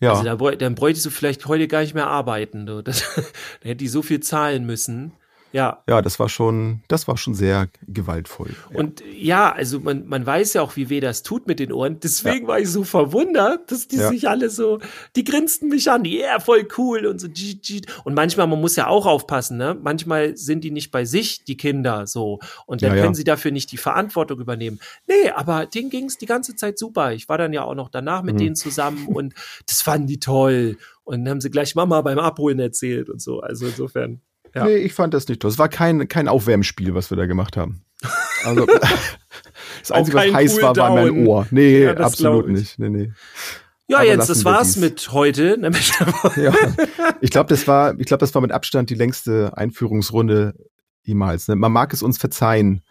ja. 0.00 0.14
Also 0.14 0.24
da, 0.24 0.50
dann 0.56 0.74
bräuchtest 0.74 1.06
du 1.06 1.10
vielleicht 1.10 1.46
heute 1.46 1.68
gar 1.68 1.82
nicht 1.82 1.94
mehr 1.94 2.06
arbeiten. 2.06 2.66
Du. 2.66 2.82
Das, 2.82 3.02
dann 3.14 3.68
hätte 3.68 3.76
die 3.76 3.88
so 3.88 4.02
viel 4.02 4.20
zahlen 4.20 4.64
müssen. 4.64 5.12
Ja. 5.52 5.82
Ja, 5.88 6.00
das 6.00 6.18
war 6.20 6.28
schon, 6.28 6.82
das 6.88 7.08
war 7.08 7.16
schon 7.16 7.34
sehr 7.34 7.68
gewaltvoll. 7.86 8.50
Ja. 8.70 8.78
Und 8.78 9.02
ja, 9.12 9.52
also 9.52 9.80
man, 9.80 10.06
man 10.06 10.24
weiß 10.24 10.54
ja 10.54 10.62
auch, 10.62 10.76
wie 10.76 10.90
weh 10.90 11.00
das 11.00 11.22
tut 11.22 11.46
mit 11.46 11.58
den 11.58 11.72
Ohren. 11.72 11.98
Deswegen 12.00 12.42
ja. 12.42 12.48
war 12.48 12.60
ich 12.60 12.68
so 12.68 12.84
verwundert, 12.84 13.70
dass 13.70 13.88
die 13.88 13.96
ja. 13.96 14.08
sich 14.08 14.28
alle 14.28 14.50
so, 14.50 14.80
die 15.16 15.24
grinsten 15.24 15.68
mich 15.68 15.90
an, 15.90 16.04
ja, 16.04 16.20
yeah, 16.20 16.40
voll 16.40 16.68
cool 16.78 17.06
und 17.06 17.20
so. 17.20 17.28
Und 18.04 18.14
manchmal, 18.14 18.46
man 18.46 18.60
muss 18.60 18.76
ja 18.76 18.86
auch 18.86 19.06
aufpassen, 19.06 19.56
ne? 19.56 19.76
Manchmal 19.80 20.36
sind 20.36 20.62
die 20.62 20.70
nicht 20.70 20.90
bei 20.90 21.04
sich, 21.04 21.44
die 21.44 21.56
Kinder, 21.56 22.06
so. 22.06 22.38
Und 22.66 22.82
dann 22.82 22.94
können 22.94 23.14
sie 23.14 23.24
dafür 23.24 23.50
nicht 23.50 23.72
die 23.72 23.76
Verantwortung 23.76 24.40
übernehmen. 24.40 24.78
Nee, 25.08 25.30
aber 25.30 25.66
denen 25.66 25.90
ging's 25.90 26.18
die 26.18 26.26
ganze 26.26 26.54
Zeit 26.54 26.78
super. 26.78 27.12
Ich 27.12 27.28
war 27.28 27.38
dann 27.38 27.52
ja 27.52 27.64
auch 27.64 27.74
noch 27.74 27.88
danach 27.88 28.22
mit 28.22 28.34
mhm. 28.34 28.38
denen 28.38 28.56
zusammen 28.56 29.08
und 29.08 29.34
das 29.66 29.82
fanden 29.82 30.06
die 30.06 30.20
toll. 30.20 30.76
Und 31.02 31.24
dann 31.24 31.28
haben 31.28 31.40
sie 31.40 31.50
gleich 31.50 31.74
Mama 31.74 32.02
beim 32.02 32.18
Abholen 32.18 32.60
erzählt 32.60 33.10
und 33.10 33.20
so. 33.20 33.40
Also 33.40 33.66
insofern. 33.66 34.20
Ja. 34.54 34.64
Nee, 34.64 34.76
ich 34.76 34.94
fand 34.94 35.14
das 35.14 35.28
nicht 35.28 35.40
toll. 35.42 35.50
Es 35.50 35.58
war 35.58 35.68
kein, 35.68 36.08
kein 36.08 36.28
Aufwärmspiel, 36.28 36.94
was 36.94 37.10
wir 37.10 37.16
da 37.16 37.26
gemacht 37.26 37.56
haben. 37.56 37.82
Also, 38.42 38.64
das 39.80 39.90
Einzige, 39.90 40.16
was 40.16 40.32
heiß 40.32 40.56
cool 40.56 40.62
war, 40.62 40.76
war 40.76 40.94
mein 40.94 41.26
Ohr. 41.26 41.46
Nee, 41.50 41.82
ja, 41.82 41.94
absolut 41.98 42.48
nicht. 42.48 42.78
Nee, 42.78 42.88
nee. 42.88 43.12
Ja, 43.86 43.98
Aber 43.98 44.06
Jens, 44.06 44.28
das 44.28 44.46
war's 44.46 44.74
dies. 44.74 44.76
mit 44.76 45.12
heute. 45.12 45.60
ja, 46.36 46.54
ich 47.20 47.28
glaube, 47.28 47.48
das 47.50 47.68
war, 47.68 47.98
ich 47.98 48.06
glaube, 48.06 48.20
das 48.20 48.34
war 48.34 48.40
mit 48.40 48.50
Abstand 48.50 48.88
die 48.88 48.94
längste 48.94 49.52
Einführungsrunde 49.58 50.54
jemals. 51.02 51.48
Ne? 51.48 51.56
Man 51.56 51.70
mag 51.70 51.92
es 51.92 52.02
uns 52.02 52.16
verzeihen, 52.16 52.82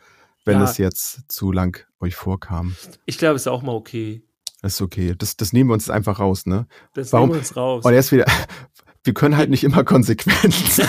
wenn 0.45 0.59
ja. 0.59 0.65
es 0.65 0.77
jetzt 0.77 1.21
zu 1.29 1.51
lang 1.51 1.83
euch 1.99 2.15
vorkam. 2.15 2.75
Ich 3.05 3.17
glaube, 3.17 3.37
es 3.37 3.43
ist 3.43 3.47
auch 3.47 3.63
mal 3.63 3.71
okay. 3.71 4.21
Das 4.61 4.73
ist 4.73 4.81
okay. 4.81 5.15
Das, 5.17 5.37
das 5.37 5.53
nehmen 5.53 5.69
wir 5.69 5.73
uns 5.73 5.89
einfach 5.89 6.19
raus, 6.19 6.45
ne? 6.45 6.67
Das 6.93 7.13
Warum? 7.13 7.29
nehmen 7.29 7.35
wir 7.37 7.39
uns 7.39 7.55
raus. 7.55 7.85
Und 7.85 7.93
erst 7.93 8.11
wieder, 8.11 8.25
wir 9.03 9.13
können 9.13 9.37
halt 9.37 9.49
nicht 9.49 9.63
immer 9.63 9.83
konsequent 9.83 10.53
sein. 10.69 10.87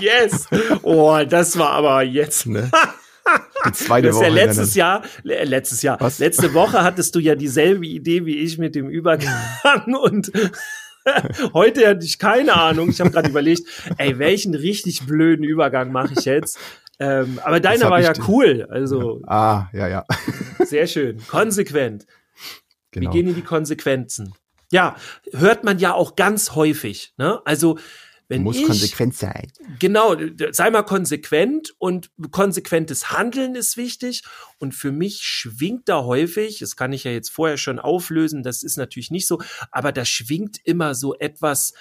yes! 0.00 0.46
Oh, 0.82 1.18
das 1.28 1.58
war 1.58 1.70
aber 1.70 2.02
jetzt. 2.02 2.46
Ne? 2.46 2.70
Die 3.66 3.72
zweite 3.72 4.08
das 4.08 4.16
ist 4.16 4.20
Woche. 4.22 4.28
Ja 4.28 4.34
letztes 4.34 4.74
Jahr, 4.74 5.02
letztes 5.22 5.82
Jahr, 5.82 6.00
Was? 6.00 6.18
letzte 6.18 6.52
Woche 6.52 6.82
hattest 6.82 7.14
du 7.14 7.20
ja 7.20 7.34
dieselbe 7.34 7.86
Idee 7.86 8.26
wie 8.26 8.36
ich 8.36 8.58
mit 8.58 8.74
dem 8.74 8.90
Übergang 8.90 9.32
und 10.02 10.30
heute 11.54 11.88
hatte 11.88 12.04
ich 12.04 12.18
keine 12.18 12.54
Ahnung. 12.54 12.90
Ich 12.90 13.00
habe 13.00 13.10
gerade 13.10 13.28
überlegt, 13.30 13.62
ey, 13.96 14.18
welchen 14.18 14.54
richtig 14.54 15.06
blöden 15.06 15.44
Übergang 15.44 15.92
mache 15.92 16.12
ich 16.16 16.24
jetzt? 16.26 16.58
Ähm, 17.00 17.40
aber 17.42 17.60
deiner 17.60 17.90
war 17.90 18.00
ja 18.00 18.12
cool. 18.28 18.66
Also. 18.70 19.20
Ah, 19.26 19.68
ja, 19.72 19.88
ja. 19.88 20.04
Sehr 20.64 20.86
schön. 20.86 21.18
Konsequent. 21.26 22.06
Genau. 22.92 23.06
Wir 23.06 23.10
gehen 23.10 23.28
in 23.28 23.34
die 23.34 23.42
Konsequenzen. 23.42 24.34
Ja, 24.72 24.96
hört 25.32 25.64
man 25.64 25.78
ja 25.78 25.94
auch 25.94 26.16
ganz 26.16 26.54
häufig. 26.54 27.14
Ne? 27.16 27.40
Also 27.44 27.78
wenn 28.28 28.42
muss 28.42 28.56
ich, 28.56 28.64
konsequent 28.64 29.14
sein. 29.14 29.52
Genau, 29.78 30.16
sei 30.50 30.70
mal 30.70 30.82
konsequent 30.82 31.74
und 31.78 32.10
konsequentes 32.30 33.10
Handeln 33.10 33.54
ist 33.54 33.76
wichtig. 33.76 34.22
Und 34.58 34.74
für 34.74 34.92
mich 34.92 35.22
schwingt 35.22 35.88
da 35.88 36.04
häufig, 36.04 36.58
das 36.58 36.76
kann 36.76 36.92
ich 36.92 37.04
ja 37.04 37.10
jetzt 37.10 37.30
vorher 37.30 37.58
schon 37.58 37.78
auflösen, 37.78 38.42
das 38.42 38.62
ist 38.62 38.76
natürlich 38.76 39.10
nicht 39.10 39.26
so, 39.26 39.42
aber 39.70 39.92
da 39.92 40.04
schwingt 40.04 40.58
immer 40.64 40.94
so 40.94 41.14
etwas, 41.14 41.74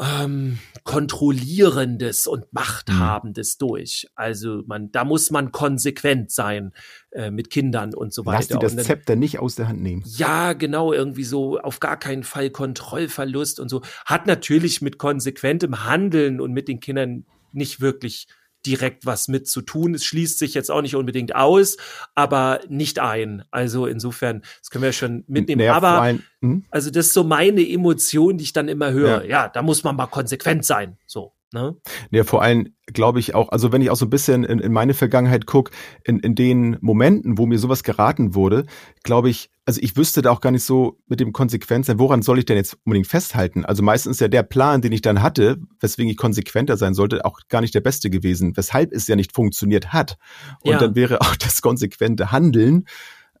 ähm, 0.00 0.58
kontrollierendes 0.82 2.26
und 2.26 2.52
machthabendes 2.52 3.54
mhm. 3.54 3.66
durch. 3.66 4.08
Also 4.14 4.62
man, 4.66 4.90
da 4.90 5.04
muss 5.04 5.30
man 5.30 5.52
konsequent 5.52 6.30
sein 6.32 6.72
äh, 7.12 7.30
mit 7.30 7.50
Kindern 7.50 7.94
und 7.94 8.12
so 8.12 8.26
weiter. 8.26 8.38
Lass 8.38 8.48
die 8.48 8.76
das 8.76 8.86
Zepter 8.86 9.16
nicht 9.16 9.38
aus 9.38 9.54
der 9.54 9.68
Hand 9.68 9.82
nehmen. 9.82 10.02
Ja, 10.04 10.52
genau, 10.52 10.92
irgendwie 10.92 11.24
so 11.24 11.58
auf 11.60 11.80
gar 11.80 11.96
keinen 11.96 12.24
Fall 12.24 12.50
Kontrollverlust 12.50 13.60
und 13.60 13.68
so. 13.68 13.82
Hat 14.04 14.26
natürlich 14.26 14.82
mit 14.82 14.98
konsequentem 14.98 15.84
Handeln 15.84 16.40
und 16.40 16.52
mit 16.52 16.68
den 16.68 16.80
Kindern 16.80 17.24
nicht 17.52 17.80
wirklich 17.80 18.26
direkt 18.66 19.06
was 19.06 19.28
mit 19.28 19.48
zu 19.48 19.62
tun. 19.62 19.94
Es 19.94 20.04
schließt 20.04 20.38
sich 20.38 20.54
jetzt 20.54 20.70
auch 20.70 20.82
nicht 20.82 20.96
unbedingt 20.96 21.34
aus, 21.34 21.76
aber 22.14 22.60
nicht 22.68 22.98
ein. 22.98 23.44
Also 23.50 23.86
insofern, 23.86 24.42
das 24.60 24.70
können 24.70 24.84
wir 24.84 24.92
schon 24.92 25.24
mitnehmen. 25.26 25.60
Naja, 25.60 25.74
aber 25.74 26.00
allem, 26.00 26.22
hm? 26.40 26.64
also 26.70 26.90
das 26.90 27.06
ist 27.06 27.14
so 27.14 27.24
meine 27.24 27.68
Emotion, 27.68 28.38
die 28.38 28.44
ich 28.44 28.52
dann 28.52 28.68
immer 28.68 28.92
höre. 28.92 29.24
Ja. 29.24 29.44
ja, 29.44 29.48
da 29.48 29.62
muss 29.62 29.84
man 29.84 29.96
mal 29.96 30.06
konsequent 30.06 30.64
sein. 30.64 30.98
So. 31.06 31.32
Ne? 31.54 31.76
Ja, 32.10 32.24
vor 32.24 32.42
allem 32.42 32.74
glaube 32.86 33.20
ich 33.20 33.36
auch, 33.36 33.48
also 33.50 33.70
wenn 33.70 33.80
ich 33.80 33.88
auch 33.88 33.96
so 33.96 34.06
ein 34.06 34.10
bisschen 34.10 34.42
in, 34.42 34.58
in 34.58 34.72
meine 34.72 34.92
Vergangenheit 34.92 35.46
gucke, 35.46 35.70
in, 36.02 36.18
in 36.18 36.34
den 36.34 36.76
Momenten, 36.80 37.38
wo 37.38 37.46
mir 37.46 37.60
sowas 37.60 37.84
geraten 37.84 38.34
wurde, 38.34 38.66
glaube 39.04 39.30
ich, 39.30 39.50
also 39.64 39.80
ich 39.80 39.96
wüsste 39.96 40.20
da 40.20 40.32
auch 40.32 40.40
gar 40.40 40.50
nicht 40.50 40.64
so 40.64 40.98
mit 41.06 41.20
dem 41.20 41.32
Konsequenz 41.32 41.86
sein, 41.86 42.00
woran 42.00 42.22
soll 42.22 42.40
ich 42.40 42.44
denn 42.44 42.56
jetzt 42.56 42.76
unbedingt 42.84 43.06
festhalten? 43.06 43.64
Also 43.64 43.84
meistens 43.84 44.16
ist 44.16 44.20
ja 44.20 44.26
der 44.26 44.42
Plan, 44.42 44.82
den 44.82 44.90
ich 44.90 45.00
dann 45.00 45.22
hatte, 45.22 45.58
weswegen 45.78 46.10
ich 46.10 46.16
konsequenter 46.16 46.76
sein 46.76 46.92
sollte, 46.92 47.24
auch 47.24 47.38
gar 47.48 47.60
nicht 47.60 47.74
der 47.74 47.80
beste 47.80 48.10
gewesen, 48.10 48.56
weshalb 48.56 48.92
es 48.92 49.06
ja 49.06 49.14
nicht 49.14 49.32
funktioniert 49.32 49.92
hat. 49.92 50.18
Und 50.62 50.72
ja. 50.72 50.78
dann 50.78 50.96
wäre 50.96 51.20
auch 51.20 51.36
das 51.36 51.62
konsequente 51.62 52.32
Handeln, 52.32 52.84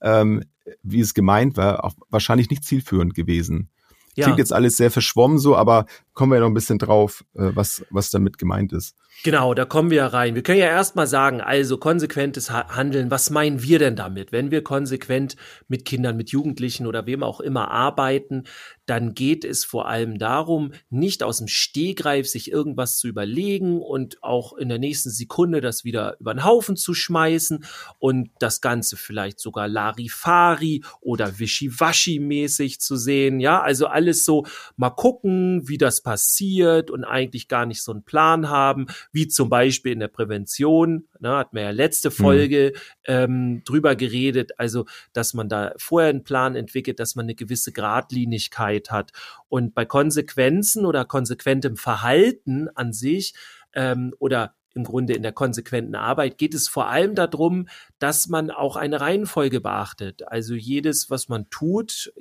ähm, 0.02 0.44
wie 0.84 1.00
es 1.00 1.14
gemeint 1.14 1.56
war, 1.56 1.84
auch 1.84 1.94
wahrscheinlich 2.10 2.48
nicht 2.48 2.62
zielführend 2.62 3.14
gewesen. 3.14 3.70
Ja. 4.14 4.24
Klingt 4.24 4.38
jetzt 4.38 4.52
alles 4.52 4.76
sehr 4.76 4.90
verschwommen 4.90 5.38
so, 5.38 5.56
aber 5.56 5.86
kommen 6.12 6.32
wir 6.32 6.40
noch 6.40 6.46
ein 6.46 6.54
bisschen 6.54 6.78
drauf, 6.78 7.24
äh, 7.34 7.50
was, 7.54 7.84
was 7.90 8.10
damit 8.10 8.38
gemeint 8.38 8.72
ist. 8.72 8.96
Genau, 9.22 9.54
da 9.54 9.64
kommen 9.64 9.90
wir 9.90 9.96
ja 9.98 10.06
rein. 10.08 10.34
Wir 10.34 10.42
können 10.42 10.58
ja 10.58 10.66
erstmal 10.66 11.06
sagen, 11.06 11.40
also 11.40 11.78
konsequentes 11.78 12.50
Handeln, 12.50 13.10
was 13.10 13.30
meinen 13.30 13.62
wir 13.62 13.78
denn 13.78 13.96
damit? 13.96 14.32
Wenn 14.32 14.50
wir 14.50 14.62
konsequent 14.62 15.36
mit 15.66 15.86
Kindern, 15.86 16.16
mit 16.18 16.30
Jugendlichen 16.30 16.86
oder 16.86 17.06
wem 17.06 17.22
auch 17.22 17.40
immer 17.40 17.70
arbeiten, 17.70 18.44
dann 18.86 19.14
geht 19.14 19.46
es 19.46 19.64
vor 19.64 19.88
allem 19.88 20.18
darum, 20.18 20.72
nicht 20.90 21.22
aus 21.22 21.38
dem 21.38 21.48
Stehgreif 21.48 22.28
sich 22.28 22.50
irgendwas 22.50 22.98
zu 22.98 23.08
überlegen 23.08 23.80
und 23.80 24.22
auch 24.22 24.52
in 24.58 24.68
der 24.68 24.78
nächsten 24.78 25.08
Sekunde 25.08 25.62
das 25.62 25.84
wieder 25.84 26.16
über 26.20 26.34
den 26.34 26.44
Haufen 26.44 26.76
zu 26.76 26.92
schmeißen 26.92 27.64
und 27.98 28.28
das 28.40 28.60
Ganze 28.60 28.98
vielleicht 28.98 29.40
sogar 29.40 29.68
Larifari 29.68 30.84
oder 31.00 31.38
Wischiwaschi-mäßig 31.38 32.78
zu 32.78 32.96
sehen. 32.96 33.40
Ja, 33.40 33.62
also 33.62 33.86
alles 33.86 34.26
so 34.26 34.44
mal 34.76 34.90
gucken, 34.90 35.66
wie 35.66 35.78
das 35.78 36.02
passiert 36.02 36.90
und 36.90 37.04
eigentlich 37.04 37.48
gar 37.48 37.64
nicht 37.64 37.82
so 37.82 37.92
einen 37.92 38.02
Plan 38.04 38.50
haben, 38.50 38.86
wie 39.12 39.28
zum 39.28 39.48
Beispiel 39.48 39.92
in 39.92 40.00
der 40.00 40.08
Prävention, 40.08 41.08
ne, 41.20 41.36
hat 41.36 41.52
man 41.52 41.62
ja 41.62 41.70
letzte 41.70 42.10
mhm. 42.10 42.14
Folge 42.14 42.72
mhm. 42.74 42.80
ähm, 43.06 43.62
drüber 43.64 43.96
geredet, 43.96 44.58
also 44.58 44.86
dass 45.12 45.34
man 45.34 45.48
da 45.48 45.72
vorher 45.76 46.10
einen 46.10 46.24
Plan 46.24 46.56
entwickelt, 46.56 47.00
dass 47.00 47.14
man 47.14 47.26
eine 47.26 47.34
gewisse 47.34 47.72
Gradlinigkeit 47.72 48.90
hat. 48.90 49.12
Und 49.48 49.74
bei 49.74 49.84
Konsequenzen 49.84 50.86
oder 50.86 51.04
konsequentem 51.04 51.76
Verhalten 51.76 52.68
an 52.74 52.92
sich 52.92 53.34
ähm, 53.74 54.14
oder 54.18 54.54
im 54.74 54.84
Grunde 54.84 55.14
in 55.14 55.22
der 55.22 55.32
konsequenten 55.32 55.94
Arbeit 55.94 56.36
geht 56.36 56.52
es 56.52 56.68
vor 56.68 56.88
allem 56.88 57.14
darum, 57.14 57.68
dass 57.98 58.28
man 58.28 58.50
auch 58.50 58.76
eine 58.76 59.00
Reihenfolge 59.00 59.60
beachtet. 59.60 60.26
Also 60.26 60.54
jedes, 60.54 61.10
was 61.10 61.28
man 61.28 61.48
tut, 61.48 62.12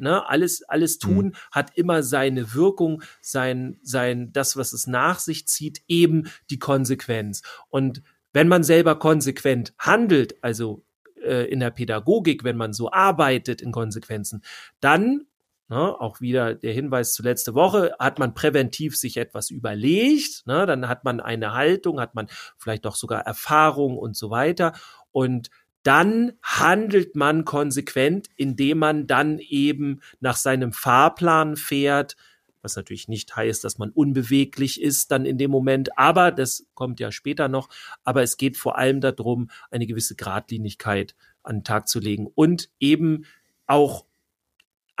Ne? 0.00 0.28
Alles, 0.28 0.62
alles 0.62 0.98
mhm. 1.02 1.08
tun 1.08 1.26
mhm. 1.26 1.32
hat 1.52 1.76
immer 1.76 2.02
seine 2.02 2.54
Wirkung, 2.54 3.02
sein, 3.20 3.78
sein, 3.82 4.32
das, 4.32 4.56
was 4.56 4.72
es 4.72 4.86
nach 4.86 5.18
sich 5.18 5.46
zieht, 5.46 5.82
eben 5.88 6.30
die 6.50 6.58
Konsequenz. 6.58 7.42
Und 7.68 8.02
wenn 8.32 8.48
man 8.48 8.62
selber 8.62 8.98
konsequent 8.98 9.74
handelt, 9.78 10.42
also 10.42 10.84
äh, 11.22 11.50
in 11.50 11.60
der 11.60 11.70
Pädagogik, 11.70 12.44
wenn 12.44 12.56
man 12.56 12.72
so 12.72 12.90
arbeitet 12.90 13.60
in 13.60 13.72
Konsequenzen, 13.72 14.42
dann 14.80 15.26
Ne, 15.72 16.00
auch 16.00 16.20
wieder 16.20 16.56
der 16.56 16.72
Hinweis 16.72 17.14
zu 17.14 17.22
letzte 17.22 17.54
Woche, 17.54 17.94
hat 18.00 18.18
man 18.18 18.34
präventiv 18.34 18.96
sich 18.96 19.18
etwas 19.18 19.50
überlegt, 19.50 20.44
ne, 20.44 20.66
dann 20.66 20.88
hat 20.88 21.04
man 21.04 21.20
eine 21.20 21.54
Haltung, 21.54 22.00
hat 22.00 22.16
man 22.16 22.26
vielleicht 22.58 22.88
auch 22.88 22.96
sogar 22.96 23.20
Erfahrung 23.20 23.96
und 23.96 24.16
so 24.16 24.30
weiter. 24.30 24.72
Und 25.12 25.48
dann 25.82 26.32
handelt 26.42 27.16
man 27.16 27.44
konsequent, 27.44 28.28
indem 28.36 28.78
man 28.78 29.06
dann 29.06 29.38
eben 29.38 30.00
nach 30.20 30.36
seinem 30.36 30.72
Fahrplan 30.72 31.56
fährt, 31.56 32.16
was 32.62 32.76
natürlich 32.76 33.08
nicht 33.08 33.34
heißt, 33.34 33.64
dass 33.64 33.78
man 33.78 33.90
unbeweglich 33.90 34.80
ist 34.80 35.10
dann 35.10 35.24
in 35.24 35.38
dem 35.38 35.50
Moment, 35.50 35.96
aber 35.96 36.30
das 36.30 36.66
kommt 36.74 37.00
ja 37.00 37.10
später 37.10 37.48
noch, 37.48 37.68
aber 38.04 38.22
es 38.22 38.36
geht 38.36 38.56
vor 38.56 38.76
allem 38.76 39.00
darum, 39.00 39.50
eine 39.70 39.86
gewisse 39.86 40.14
Gradlinigkeit 40.14 41.14
an 41.42 41.58
den 41.58 41.64
Tag 41.64 41.88
zu 41.88 42.00
legen 42.00 42.26
und 42.26 42.68
eben 42.78 43.24
auch 43.66 44.04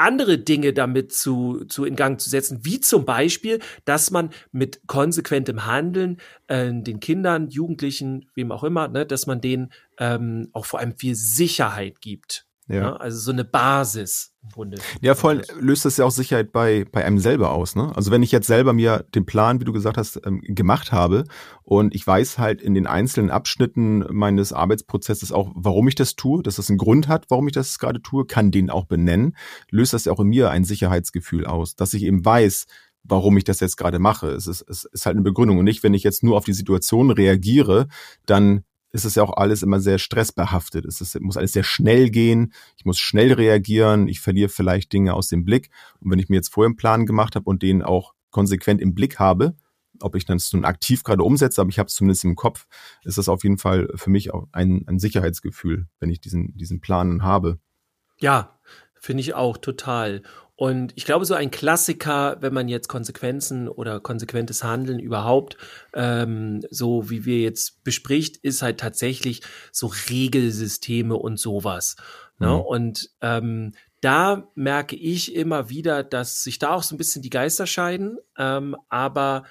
andere 0.00 0.38
Dinge 0.38 0.72
damit 0.72 1.12
zu, 1.12 1.64
zu 1.66 1.84
in 1.84 1.96
Gang 1.96 2.20
zu 2.20 2.30
setzen, 2.30 2.60
wie 2.62 2.80
zum 2.80 3.04
Beispiel, 3.04 3.60
dass 3.84 4.10
man 4.10 4.30
mit 4.52 4.86
konsequentem 4.86 5.66
Handeln 5.66 6.18
äh, 6.48 6.70
den 6.72 7.00
Kindern, 7.00 7.48
Jugendlichen, 7.48 8.30
wem 8.34 8.52
auch 8.52 8.64
immer, 8.64 8.88
ne, 8.88 9.06
dass 9.06 9.26
man 9.26 9.40
denen 9.40 9.72
ähm, 9.98 10.48
auch 10.52 10.64
vor 10.64 10.80
allem 10.80 10.96
viel 10.96 11.14
Sicherheit 11.14 12.00
gibt. 12.00 12.49
Ja. 12.70 12.82
Ne? 12.82 13.00
Also 13.00 13.18
so 13.18 13.32
eine 13.32 13.44
Basis 13.44 14.32
im 14.42 14.48
Grunde. 14.50 14.78
Ja, 15.00 15.14
vor 15.14 15.30
allem 15.30 15.42
löst 15.58 15.84
das 15.84 15.96
ja 15.96 16.04
auch 16.04 16.10
Sicherheit 16.10 16.52
bei, 16.52 16.86
bei 16.90 17.04
einem 17.04 17.18
selber 17.18 17.50
aus. 17.50 17.74
Ne? 17.74 17.92
Also 17.96 18.10
wenn 18.10 18.22
ich 18.22 18.30
jetzt 18.30 18.46
selber 18.46 18.72
mir 18.72 19.04
den 19.14 19.26
Plan, 19.26 19.60
wie 19.60 19.64
du 19.64 19.72
gesagt 19.72 19.96
hast, 19.96 20.20
ähm, 20.24 20.40
gemacht 20.42 20.92
habe 20.92 21.24
und 21.62 21.94
ich 21.94 22.06
weiß 22.06 22.38
halt 22.38 22.62
in 22.62 22.74
den 22.74 22.86
einzelnen 22.86 23.30
Abschnitten 23.30 24.04
meines 24.10 24.52
Arbeitsprozesses 24.52 25.32
auch, 25.32 25.50
warum 25.54 25.88
ich 25.88 25.96
das 25.96 26.14
tue, 26.14 26.42
dass 26.42 26.56
das 26.56 26.68
einen 26.68 26.78
Grund 26.78 27.08
hat, 27.08 27.26
warum 27.28 27.48
ich 27.48 27.54
das 27.54 27.78
gerade 27.78 28.00
tue, 28.00 28.24
kann 28.24 28.52
den 28.52 28.70
auch 28.70 28.86
benennen, 28.86 29.36
löst 29.70 29.92
das 29.92 30.04
ja 30.04 30.12
auch 30.12 30.20
in 30.20 30.28
mir 30.28 30.50
ein 30.50 30.64
Sicherheitsgefühl 30.64 31.46
aus, 31.46 31.74
dass 31.74 31.92
ich 31.92 32.04
eben 32.04 32.24
weiß, 32.24 32.66
warum 33.02 33.36
ich 33.36 33.44
das 33.44 33.60
jetzt 33.60 33.76
gerade 33.76 33.98
mache. 33.98 34.28
Es 34.28 34.46
ist, 34.46 34.64
es 34.68 34.84
ist 34.84 35.06
halt 35.06 35.16
eine 35.16 35.24
Begründung 35.24 35.58
und 35.58 35.64
nicht, 35.64 35.82
wenn 35.82 35.94
ich 35.94 36.02
jetzt 36.02 36.22
nur 36.22 36.36
auf 36.36 36.44
die 36.44 36.52
Situation 36.52 37.10
reagiere, 37.10 37.88
dann 38.26 38.62
ist 38.92 39.04
es 39.04 39.14
ja 39.14 39.22
auch 39.22 39.36
alles 39.36 39.62
immer 39.62 39.80
sehr 39.80 39.98
stressbehaftet. 39.98 40.84
Es 40.84 41.00
ist, 41.00 41.18
muss 41.20 41.36
alles 41.36 41.52
sehr 41.52 41.62
schnell 41.62 42.10
gehen. 42.10 42.52
Ich 42.76 42.84
muss 42.84 42.98
schnell 42.98 43.32
reagieren. 43.32 44.08
Ich 44.08 44.20
verliere 44.20 44.48
vielleicht 44.48 44.92
Dinge 44.92 45.14
aus 45.14 45.28
dem 45.28 45.44
Blick. 45.44 45.70
Und 46.00 46.10
wenn 46.10 46.18
ich 46.18 46.28
mir 46.28 46.36
jetzt 46.36 46.52
vorher 46.52 46.68
einen 46.68 46.76
Plan 46.76 47.06
gemacht 47.06 47.36
habe 47.36 47.48
und 47.48 47.62
den 47.62 47.82
auch 47.82 48.14
konsequent 48.30 48.80
im 48.80 48.94
Blick 48.94 49.18
habe, 49.18 49.54
ob 50.00 50.14
ich 50.14 50.24
das 50.24 50.52
nun 50.52 50.64
aktiv 50.64 51.02
gerade 51.02 51.22
umsetze, 51.22 51.60
aber 51.60 51.70
ich 51.70 51.78
habe 51.78 51.88
es 51.88 51.94
zumindest 51.94 52.24
im 52.24 52.36
Kopf, 52.36 52.66
ist 53.04 53.18
das 53.18 53.28
auf 53.28 53.42
jeden 53.42 53.58
Fall 53.58 53.88
für 53.94 54.10
mich 54.10 54.32
auch 54.32 54.48
ein, 54.52 54.84
ein 54.86 54.98
Sicherheitsgefühl, 54.98 55.86
wenn 55.98 56.10
ich 56.10 56.20
diesen, 56.20 56.56
diesen 56.56 56.80
Plan 56.80 57.22
habe. 57.22 57.58
Ja, 58.18 58.58
finde 59.00 59.22
ich 59.22 59.34
auch 59.34 59.56
total. 59.56 60.22
Und 60.60 60.92
ich 60.94 61.06
glaube, 61.06 61.24
so 61.24 61.32
ein 61.32 61.50
Klassiker, 61.50 62.36
wenn 62.40 62.52
man 62.52 62.68
jetzt 62.68 62.88
Konsequenzen 62.88 63.66
oder 63.66 63.98
konsequentes 63.98 64.62
Handeln 64.62 64.98
überhaupt, 64.98 65.56
ähm, 65.94 66.60
so 66.70 67.08
wie 67.08 67.24
wir 67.24 67.40
jetzt 67.40 67.82
bespricht, 67.82 68.36
ist 68.36 68.60
halt 68.60 68.78
tatsächlich 68.78 69.40
so 69.72 69.86
Regelsysteme 70.10 71.16
und 71.16 71.38
sowas. 71.38 71.96
Ne? 72.38 72.48
Mhm. 72.48 72.60
Und 72.60 73.10
ähm, 73.22 73.72
da 74.02 74.50
merke 74.54 74.96
ich 74.96 75.34
immer 75.34 75.70
wieder, 75.70 76.04
dass 76.04 76.42
sich 76.42 76.58
da 76.58 76.74
auch 76.74 76.82
so 76.82 76.94
ein 76.94 76.98
bisschen 76.98 77.22
die 77.22 77.30
Geister 77.30 77.66
scheiden. 77.66 78.18
Ähm, 78.36 78.76
aber 78.90 79.44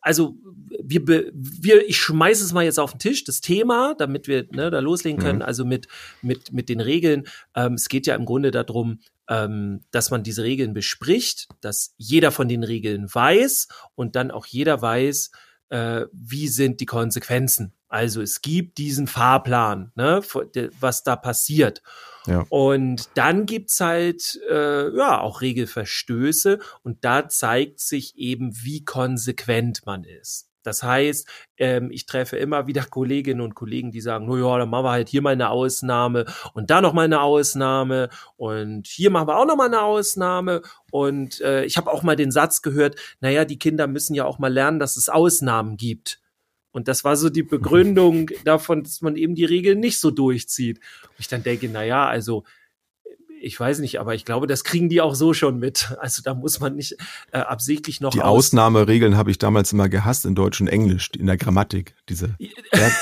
also 0.00 0.36
wir, 0.82 1.06
wir, 1.32 1.88
ich 1.88 1.98
schmeiße 1.98 2.44
es 2.44 2.52
mal 2.52 2.64
jetzt 2.64 2.78
auf 2.78 2.92
den 2.92 2.98
Tisch, 2.98 3.24
das 3.24 3.40
Thema, 3.40 3.94
damit 3.98 4.28
wir 4.28 4.46
ne, 4.50 4.70
da 4.70 4.80
loslegen 4.80 5.20
können, 5.20 5.38
mhm. 5.38 5.44
also 5.44 5.64
mit, 5.64 5.88
mit, 6.22 6.52
mit 6.52 6.68
den 6.68 6.80
Regeln. 6.80 7.24
Ähm, 7.54 7.74
es 7.74 7.88
geht 7.88 8.06
ja 8.06 8.14
im 8.14 8.24
Grunde 8.24 8.50
darum, 8.50 9.00
ähm, 9.28 9.80
dass 9.90 10.10
man 10.10 10.22
diese 10.22 10.44
Regeln 10.44 10.74
bespricht, 10.74 11.48
dass 11.60 11.94
jeder 11.96 12.30
von 12.30 12.48
den 12.48 12.62
Regeln 12.62 13.12
weiß 13.12 13.68
und 13.94 14.16
dann 14.16 14.30
auch 14.30 14.46
jeder 14.46 14.80
weiß, 14.80 15.30
äh, 15.70 16.06
wie 16.12 16.48
sind 16.48 16.80
die 16.80 16.86
Konsequenzen. 16.86 17.72
Also 17.88 18.20
es 18.20 18.42
gibt 18.42 18.78
diesen 18.78 19.06
Fahrplan, 19.06 19.92
ne, 19.94 20.20
was 20.80 21.02
da 21.04 21.16
passiert. 21.16 21.82
Ja. 22.26 22.44
Und 22.48 23.08
dann 23.14 23.46
gibt's 23.46 23.80
halt 23.80 24.40
äh, 24.50 24.96
ja 24.96 25.20
auch 25.20 25.40
Regelverstöße 25.40 26.58
und 26.82 27.04
da 27.04 27.28
zeigt 27.28 27.80
sich 27.80 28.16
eben, 28.16 28.56
wie 28.64 28.84
konsequent 28.84 29.86
man 29.86 30.02
ist. 30.02 30.48
Das 30.66 30.82
heißt, 30.82 31.28
ähm, 31.58 31.90
ich 31.92 32.06
treffe 32.06 32.36
immer 32.36 32.66
wieder 32.66 32.82
Kolleginnen 32.84 33.40
und 33.40 33.54
Kollegen, 33.54 33.92
die 33.92 34.00
sagen, 34.00 34.26
no 34.26 34.36
ja, 34.36 34.58
dann 34.58 34.68
machen 34.68 34.84
wir 34.84 34.90
halt 34.90 35.08
hier 35.08 35.22
mal 35.22 35.30
eine 35.30 35.50
Ausnahme 35.50 36.26
und 36.54 36.70
da 36.70 36.80
noch 36.80 36.92
mal 36.92 37.04
eine 37.04 37.20
Ausnahme 37.20 38.08
und 38.36 38.86
hier 38.86 39.10
machen 39.10 39.28
wir 39.28 39.38
auch 39.38 39.46
noch 39.46 39.56
mal 39.56 39.66
eine 39.66 39.82
Ausnahme 39.82 40.62
und 40.90 41.40
äh, 41.40 41.64
ich 41.64 41.76
habe 41.76 41.92
auch 41.92 42.02
mal 42.02 42.16
den 42.16 42.32
Satz 42.32 42.62
gehört, 42.62 42.96
naja, 43.20 43.44
die 43.44 43.58
Kinder 43.58 43.86
müssen 43.86 44.14
ja 44.14 44.24
auch 44.24 44.38
mal 44.38 44.52
lernen, 44.52 44.78
dass 44.80 44.96
es 44.96 45.08
Ausnahmen 45.08 45.76
gibt. 45.76 46.20
Und 46.72 46.88
das 46.88 47.04
war 47.04 47.16
so 47.16 47.30
die 47.30 47.42
Begründung 47.44 48.30
davon, 48.44 48.82
dass 48.82 49.00
man 49.00 49.16
eben 49.16 49.34
die 49.34 49.44
Regeln 49.44 49.80
nicht 49.80 49.98
so 50.00 50.10
durchzieht. 50.10 50.78
Und 51.04 51.14
ich 51.18 51.28
dann 51.28 51.42
denke, 51.42 51.68
na 51.72 51.84
ja, 51.84 52.06
also 52.06 52.44
ich 53.46 53.58
weiß 53.58 53.78
nicht, 53.78 54.00
aber 54.00 54.14
ich 54.14 54.24
glaube, 54.24 54.48
das 54.48 54.64
kriegen 54.64 54.88
die 54.88 55.00
auch 55.00 55.14
so 55.14 55.32
schon 55.32 55.58
mit. 55.58 55.96
Also 56.00 56.20
da 56.22 56.34
muss 56.34 56.58
man 56.58 56.74
nicht 56.74 56.96
äh, 57.30 57.38
absichtlich 57.38 58.00
noch. 58.00 58.10
Die 58.10 58.20
aus 58.20 58.46
Ausnahmeregeln 58.46 59.16
habe 59.16 59.30
ich 59.30 59.38
damals 59.38 59.72
immer 59.72 59.88
gehasst 59.88 60.26
in 60.26 60.34
Deutsch 60.34 60.60
und 60.60 60.66
Englisch, 60.66 61.10
in 61.16 61.26
der 61.26 61.36
Grammatik. 61.36 61.94
Diese. 62.08 62.34
Ja, 62.38 62.50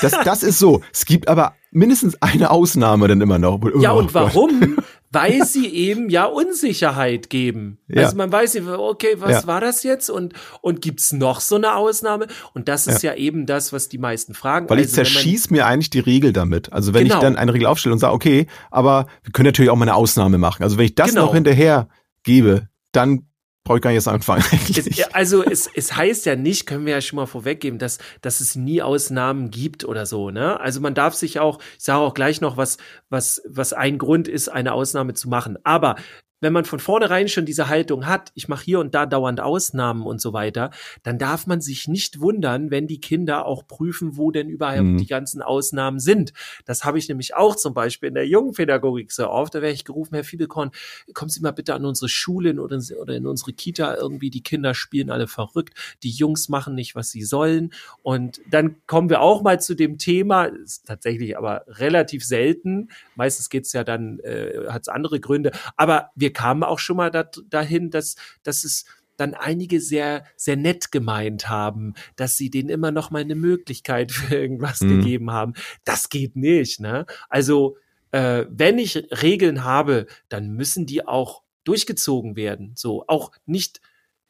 das, 0.01 0.13
das 0.23 0.43
ist 0.43 0.59
so. 0.59 0.81
Es 0.93 1.05
gibt 1.05 1.27
aber 1.27 1.55
mindestens 1.71 2.21
eine 2.21 2.51
Ausnahme 2.51 3.07
dann 3.07 3.21
immer 3.21 3.39
noch. 3.39 3.59
Ja, 3.79 3.93
oh, 3.93 3.99
und 3.99 4.13
warum? 4.13 4.77
weil 5.15 5.43
sie 5.45 5.67
eben 5.67 6.09
ja 6.09 6.25
Unsicherheit 6.25 7.29
geben. 7.29 7.79
Ja. 7.87 8.03
Also 8.03 8.15
man 8.15 8.31
weiß 8.31 8.53
nicht, 8.53 8.67
okay, 8.67 9.15
was 9.17 9.31
ja. 9.31 9.47
war 9.47 9.61
das 9.61 9.83
jetzt 9.83 10.09
und 10.09 10.33
und 10.61 10.81
gibt's 10.81 11.13
noch 11.13 11.39
so 11.39 11.55
eine 11.55 11.75
Ausnahme? 11.75 12.27
Und 12.53 12.67
das 12.67 12.85
ist 12.85 13.01
ja, 13.01 13.13
ja 13.13 13.17
eben 13.17 13.45
das, 13.45 13.73
was 13.73 13.89
die 13.89 13.97
meisten 13.97 14.33
fragen. 14.33 14.69
Weil 14.69 14.77
also, 14.77 14.89
ich 14.89 14.93
zerschieß 14.93 15.49
mir 15.49 15.65
eigentlich 15.65 15.89
die 15.89 15.99
Regel 15.99 16.33
damit. 16.33 16.71
Also 16.71 16.93
wenn 16.93 17.03
genau. 17.03 17.15
ich 17.15 17.21
dann 17.21 17.37
eine 17.37 17.53
Regel 17.53 17.65
aufstelle 17.65 17.93
und 17.93 17.99
sage, 17.99 18.13
okay, 18.13 18.47
aber 18.69 19.07
wir 19.23 19.31
können 19.31 19.47
natürlich 19.47 19.71
auch 19.71 19.75
mal 19.75 19.85
eine 19.85 19.95
Ausnahme 19.95 20.37
machen. 20.37 20.63
Also 20.63 20.77
wenn 20.77 20.85
ich 20.85 20.95
das 20.95 21.09
genau. 21.09 21.25
noch 21.25 21.33
hinterher 21.33 21.87
gebe, 22.23 22.67
dann 22.91 23.27
brauche 23.65 23.79
ich 23.79 23.81
gar 23.81 23.91
nicht 23.91 24.07
anfangen. 24.07 24.43
Es, 24.75 25.13
also 25.13 25.43
es, 25.43 25.69
es 25.73 25.95
heißt 25.95 26.25
ja 26.25 26.35
nicht, 26.35 26.65
können 26.65 26.85
wir 26.85 26.93
ja 26.93 27.01
schon 27.01 27.17
mal 27.17 27.25
vorweggeben, 27.25 27.79
dass, 27.79 27.97
dass 28.21 28.39
es 28.39 28.55
nie 28.55 28.81
Ausnahmen 28.81 29.49
gibt 29.49 29.83
oder 29.83 30.05
so. 30.05 30.29
Ne? 30.29 30.59
Also 30.59 30.79
man 30.79 30.93
darf 30.93 31.15
sich 31.15 31.39
auch, 31.39 31.59
ich 31.77 31.83
sage 31.83 31.99
auch 31.99 32.13
gleich 32.13 32.41
noch, 32.41 32.57
was, 32.57 32.77
was, 33.09 33.41
was 33.47 33.73
ein 33.73 33.97
Grund 33.97 34.27
ist, 34.27 34.49
eine 34.49 34.73
Ausnahme 34.73 35.13
zu 35.13 35.27
machen. 35.27 35.57
Aber 35.63 35.95
wenn 36.41 36.53
man 36.53 36.65
von 36.65 36.79
vornherein 36.79 37.27
schon 37.27 37.45
diese 37.45 37.69
Haltung 37.69 38.05
hat, 38.05 38.31
ich 38.35 38.47
mache 38.47 38.65
hier 38.65 38.79
und 38.79 38.93
da 38.93 39.05
dauernd 39.05 39.39
Ausnahmen 39.39 40.03
und 40.03 40.21
so 40.21 40.33
weiter, 40.33 40.71
dann 41.03 41.17
darf 41.17 41.47
man 41.47 41.61
sich 41.61 41.87
nicht 41.87 42.19
wundern, 42.19 42.71
wenn 42.71 42.87
die 42.87 42.99
Kinder 42.99 43.45
auch 43.45 43.65
prüfen, 43.67 44.17
wo 44.17 44.31
denn 44.31 44.49
überhaupt 44.49 44.83
mhm. 44.83 44.97
die 44.97 45.07
ganzen 45.07 45.41
Ausnahmen 45.41 45.99
sind. 45.99 46.33
Das 46.65 46.83
habe 46.83 46.97
ich 46.97 47.07
nämlich 47.07 47.35
auch 47.35 47.55
zum 47.55 47.73
Beispiel 47.73 48.09
in 48.09 48.15
der 48.15 48.27
Jungenpädagogik 48.27 49.11
so 49.11 49.29
oft. 49.29 49.55
Da 49.55 49.61
wäre 49.61 49.73
ich 49.73 49.85
gerufen, 49.85 50.15
Herr 50.15 50.23
Fiebelkorn, 50.23 50.71
kommen 51.13 51.29
Sie 51.29 51.41
mal 51.41 51.51
bitte 51.51 51.73
an 51.73 51.85
unsere 51.85 52.09
Schule 52.09 52.59
oder, 52.61 52.79
oder 53.01 53.15
in 53.15 53.27
unsere 53.27 53.53
Kita 53.53 53.95
irgendwie. 53.95 54.29
Die 54.29 54.43
Kinder 54.43 54.73
spielen 54.73 55.09
alle 55.09 55.27
verrückt, 55.27 55.77
die 56.03 56.11
Jungs 56.11 56.49
machen 56.49 56.75
nicht, 56.75 56.95
was 56.95 57.09
sie 57.09 57.23
sollen. 57.23 57.71
Und 58.03 58.41
dann 58.49 58.75
kommen 58.87 59.09
wir 59.09 59.21
auch 59.21 59.41
mal 59.41 59.59
zu 59.61 59.75
dem 59.75 59.97
Thema, 59.97 60.45
ist 60.45 60.85
tatsächlich 60.85 61.37
aber 61.37 61.63
relativ 61.67 62.23
selten. 62.23 62.89
Meistens 63.15 63.49
geht's 63.49 63.73
ja 63.73 63.83
dann, 63.83 64.19
äh, 64.19 64.67
hat 64.69 64.83
es 64.83 64.87
andere 64.89 65.19
Gründe. 65.19 65.51
Aber 65.75 66.11
wir 66.15 66.24
wir 66.25 66.33
kamen 66.33 66.63
auch 66.63 66.79
schon 66.79 66.97
mal 66.97 67.11
dat, 67.11 67.39
dahin, 67.51 67.91
dass, 67.91 68.15
dass 68.41 68.63
es 68.63 68.85
dann 69.15 69.35
einige 69.35 69.79
sehr, 69.79 70.25
sehr 70.35 70.55
nett 70.55 70.91
gemeint 70.91 71.47
haben, 71.49 71.93
dass 72.15 72.35
sie 72.35 72.49
denen 72.49 72.69
immer 72.69 72.91
noch 72.91 73.11
mal 73.11 73.21
eine 73.21 73.35
Möglichkeit 73.35 74.11
für 74.11 74.35
irgendwas 74.35 74.81
mhm. 74.81 74.97
gegeben 74.97 75.31
haben. 75.31 75.53
Das 75.83 76.09
geht 76.09 76.35
nicht, 76.35 76.79
ne? 76.79 77.05
Also, 77.29 77.77
äh, 78.11 78.45
wenn 78.49 78.79
ich 78.79 78.95
Regeln 79.21 79.63
habe, 79.63 80.07
dann 80.29 80.49
müssen 80.49 80.87
die 80.87 81.07
auch 81.07 81.43
durchgezogen 81.63 82.35
werden. 82.35 82.71
So, 82.75 83.05
auch 83.07 83.31
nicht, 83.45 83.81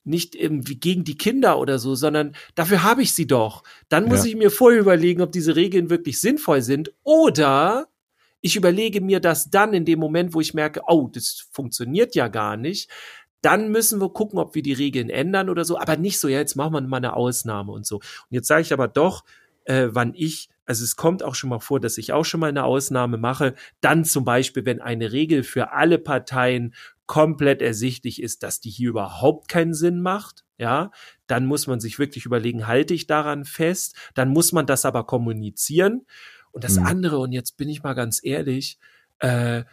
nicht 0.03 0.36
irgendwie 0.36 0.77
gegen 0.77 1.05
die 1.05 1.17
Kinder 1.17 1.60
oder 1.60 1.79
so, 1.79 1.95
sondern 1.95 2.36
dafür 2.55 2.84
habe 2.84 3.03
ich 3.03 3.13
sie 3.13 3.25
doch. 3.27 3.63
Dann 3.88 4.05
muss 4.05 4.25
ja. 4.25 4.31
ich 4.31 4.36
mir 4.36 4.51
vorher 4.51 4.81
überlegen, 4.81 5.21
ob 5.21 5.31
diese 5.31 5.55
Regeln 5.55 5.89
wirklich 5.89 6.19
sinnvoll 6.19 6.62
sind 6.62 6.91
oder 7.03 7.88
ich 8.45 8.55
überlege 8.55 9.01
mir 9.01 9.19
das 9.19 9.49
dann 9.49 9.73
in 9.73 9.86
dem 9.86 9.97
Moment, 9.97 10.36
wo 10.36 10.39
ich 10.39 10.53
merke, 10.53 10.81
oh, 10.86 11.10
das 11.12 11.47
funktioniert 11.51 12.13
ja 12.13 12.27
gar 12.27 12.58
nicht. 12.58 12.91
Dann 13.41 13.71
müssen 13.71 13.99
wir 13.99 14.10
gucken, 14.10 14.38
ob 14.38 14.53
wir 14.53 14.62
die 14.62 14.73
Regeln 14.73 15.10
ändern 15.10 15.49
oder 15.49 15.65
so, 15.65 15.79
aber 15.79 15.97
nicht 15.97 16.19
so, 16.19 16.27
ja, 16.27 16.38
jetzt 16.38 16.55
machen 16.55 16.73
wir 16.73 16.81
mal 16.81 16.97
eine 16.97 17.15
Ausnahme 17.15 17.71
und 17.71 17.88
so. 17.88 17.95
Und 17.95 18.03
jetzt 18.29 18.47
sage 18.47 18.62
ich 18.62 18.71
aber 18.71 18.88
doch, 18.88 19.23
äh, 19.63 19.88
wann 19.89 20.13
ich, 20.13 20.49
also 20.63 20.84
es 20.84 20.95
kommt 20.95 21.23
auch 21.23 21.34
schon 21.34 21.49
mal 21.49 21.60
vor, 21.60 21.79
dass 21.79 21.97
ich 21.97 22.13
auch 22.13 22.23
schon 22.23 22.39
mal 22.39 22.49
eine 22.49 22.65
Ausnahme 22.65 23.17
mache. 23.17 23.55
Dann 23.81 24.05
zum 24.05 24.25
Beispiel, 24.25 24.63
wenn 24.63 24.79
eine 24.79 25.12
Regel 25.12 25.41
für 25.41 25.71
alle 25.71 25.97
Parteien 25.97 26.75
komplett 27.08 27.63
ersichtlich 27.63 28.21
ist, 28.21 28.43
dass 28.43 28.60
die 28.60 28.69
hier 28.69 28.89
überhaupt 28.89 29.47
keinen 29.47 29.73
Sinn 29.73 30.01
macht, 30.01 30.45
ja, 30.60 30.91
dann 31.25 31.47
muss 31.47 31.65
man 31.65 31.79
sich 31.79 31.97
wirklich 31.97 32.27
überlegen, 32.27 32.67
halte 32.67 32.93
ich 32.93 33.08
daran 33.08 33.43
fest? 33.43 33.95
Dann 34.13 34.29
muss 34.29 34.51
man 34.51 34.67
das 34.67 34.86
aber 34.86 35.03
kommunizieren. 35.05 36.05
Und 36.56 36.63
das 36.63 36.80
mhm. 36.80 36.86
andere, 36.86 37.18
und 37.20 37.34
jetzt 37.34 37.58
bin 37.58 37.68
ich 37.68 37.84
mal 37.84 37.96
ganz 37.96 38.22
ehrlich, 38.24 38.80
äh, 39.20 39.65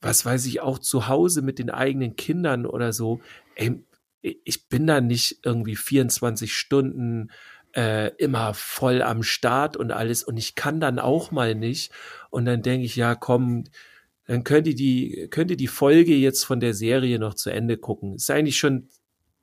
was 0.00 0.24
weiß 0.24 0.46
ich, 0.46 0.62
auch 0.62 0.78
zu 0.78 1.06
Hause 1.06 1.42
mit 1.42 1.58
den 1.58 1.68
eigenen 1.68 2.16
Kindern 2.16 2.64
oder 2.64 2.94
so, 2.94 3.20
ey, 3.54 3.84
ich 4.22 4.68
bin 4.70 4.86
da 4.86 5.02
nicht 5.02 5.40
irgendwie 5.44 5.76
24 5.76 6.50
Stunden 6.50 7.30
äh, 7.76 8.14
immer 8.16 8.54
voll 8.54 9.02
am 9.02 9.22
Start 9.22 9.76
und 9.76 9.90
alles 9.90 10.22
und 10.22 10.38
ich 10.38 10.54
kann 10.54 10.80
dann 10.80 10.98
auch 10.98 11.32
mal 11.32 11.54
nicht. 11.54 11.92
Und 12.30 12.46
dann 12.46 12.62
denke 12.62 12.86
ich, 12.86 12.96
ja, 12.96 13.14
komm, 13.14 13.64
dann 14.26 14.42
könnte 14.42 14.74
die, 14.74 15.28
könnte 15.30 15.58
die 15.58 15.68
Folge 15.68 16.14
jetzt 16.14 16.44
von 16.44 16.60
der 16.60 16.72
Serie 16.72 17.18
noch 17.18 17.34
zu 17.34 17.50
Ende 17.50 17.76
gucken. 17.76 18.14
Ist 18.14 18.30
eigentlich 18.30 18.56
schon 18.56 18.88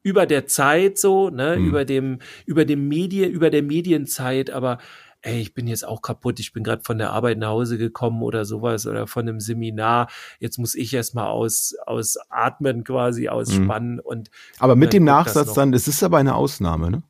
über 0.02 0.26
der 0.26 0.48
Zeit 0.48 0.98
so, 0.98 1.30
ne, 1.30 1.58
hm. 1.58 1.68
über 1.68 1.86
dem, 1.86 2.18
über 2.48 2.66
dem 2.66 2.88
Medien, 2.88 3.30
über 3.32 3.52
der 3.52 3.62
Medienzeit, 3.62 4.50
aber 4.50 4.80
ey, 5.22 5.40
ich 5.42 5.54
bin 5.54 5.68
jetzt 5.68 5.86
auch 5.86 6.02
kaputt, 6.02 6.40
ich 6.40 6.54
bin 6.54 6.64
gerade 6.64 6.84
von 6.84 6.98
der 6.98 7.12
Arbeit 7.12 7.38
nach 7.38 7.50
Hause 7.50 7.78
gekommen 7.78 8.22
oder 8.22 8.46
sowas 8.46 8.86
oder 8.88 9.08
von 9.08 9.28
einem 9.28 9.40
Seminar, 9.40 10.10
jetzt 10.40 10.58
muss 10.58 10.76
ich 10.76 10.94
erstmal 10.94 11.28
aus, 11.28 11.76
ausatmen 11.86 12.84
quasi, 12.84 13.30
ausspannen 13.30 13.96
mhm. 13.96 14.02
und. 14.04 14.30
Aber 14.60 14.76
mit 14.76 14.94
dem 14.94 15.04
Nachsatz 15.04 15.54
dann, 15.54 15.74
es 15.74 15.88
ist 15.88 16.04
aber 16.04 16.18
eine 16.18 16.36
Ausnahme, 16.36 16.92
ne? 16.92 17.04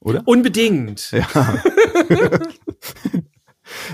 Oder? 0.00 0.22
Unbedingt. 0.24 1.10
Ja. 1.10 1.26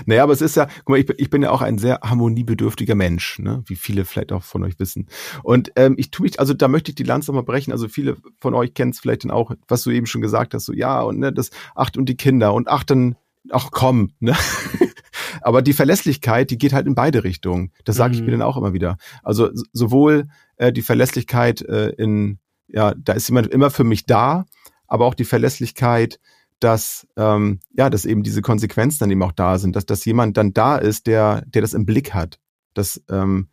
Naja, 0.05 0.23
aber 0.23 0.33
es 0.33 0.41
ist 0.41 0.55
ja, 0.55 0.65
guck 0.65 0.89
mal, 0.89 0.99
ich 0.99 1.05
bin, 1.05 1.15
ich 1.19 1.29
bin 1.29 1.41
ja 1.41 1.51
auch 1.51 1.61
ein 1.61 1.77
sehr 1.77 1.99
harmoniebedürftiger 2.03 2.95
Mensch, 2.95 3.39
ne? 3.39 3.63
wie 3.67 3.75
viele 3.75 4.05
vielleicht 4.05 4.31
auch 4.31 4.43
von 4.43 4.63
euch 4.63 4.79
wissen. 4.79 5.07
Und 5.43 5.71
ähm, 5.75 5.95
ich 5.97 6.11
tue 6.11 6.23
mich, 6.23 6.39
also 6.39 6.53
da 6.53 6.67
möchte 6.67 6.91
ich 6.91 6.95
die 6.95 7.03
Lanze 7.03 7.31
nochmal 7.31 7.43
brechen. 7.43 7.71
Also 7.71 7.87
viele 7.87 8.17
von 8.39 8.53
euch 8.53 8.73
kennen 8.73 8.91
es 8.91 8.99
vielleicht 8.99 9.23
dann 9.23 9.31
auch, 9.31 9.51
was 9.67 9.83
du 9.83 9.91
eben 9.91 10.07
schon 10.07 10.21
gesagt 10.21 10.53
hast, 10.53 10.65
so 10.65 10.73
ja, 10.73 11.01
und 11.01 11.19
ne, 11.19 11.31
das 11.31 11.51
acht 11.75 11.97
und 11.97 12.07
die 12.09 12.17
Kinder 12.17 12.53
und 12.53 12.67
achten 12.67 13.15
ach 13.51 13.69
komm, 13.71 14.11
ne? 14.19 14.35
Aber 15.41 15.61
die 15.61 15.73
Verlässlichkeit, 15.73 16.51
die 16.51 16.57
geht 16.57 16.73
halt 16.73 16.87
in 16.87 16.95
beide 16.95 17.23
Richtungen. 17.23 17.71
Das 17.85 17.95
sage 17.95 18.15
ich 18.15 18.21
mir 18.21 18.27
mhm. 18.27 18.31
dann 18.31 18.41
auch 18.41 18.57
immer 18.57 18.73
wieder. 18.73 18.97
Also 19.23 19.49
sowohl 19.71 20.27
äh, 20.57 20.73
die 20.73 20.81
Verlässlichkeit 20.81 21.61
äh, 21.61 21.89
in, 21.89 22.39
ja, 22.67 22.93
da 22.97 23.13
ist 23.13 23.29
jemand 23.29 23.47
immer 23.47 23.69
für 23.69 23.83
mich 23.83 24.05
da, 24.05 24.45
aber 24.87 25.05
auch 25.05 25.13
die 25.13 25.25
Verlässlichkeit, 25.25 26.19
dass 26.59 27.07
ähm, 27.17 27.59
ja, 27.71 27.89
dass 27.89 28.05
eben 28.05 28.23
diese 28.23 28.41
Konsequenzen 28.41 28.99
dann 28.99 29.11
eben 29.11 29.21
auch 29.21 29.31
da 29.31 29.59
sind, 29.59 29.75
dass 29.75 29.85
dass 29.85 30.05
jemand 30.05 30.37
dann 30.37 30.53
da 30.53 30.77
ist, 30.77 31.07
der 31.07 31.43
der 31.45 31.61
das 31.61 31.73
im 31.73 31.85
Blick 31.85 32.13
hat. 32.13 32.39
Das 32.73 33.01
ähm, 33.09 33.49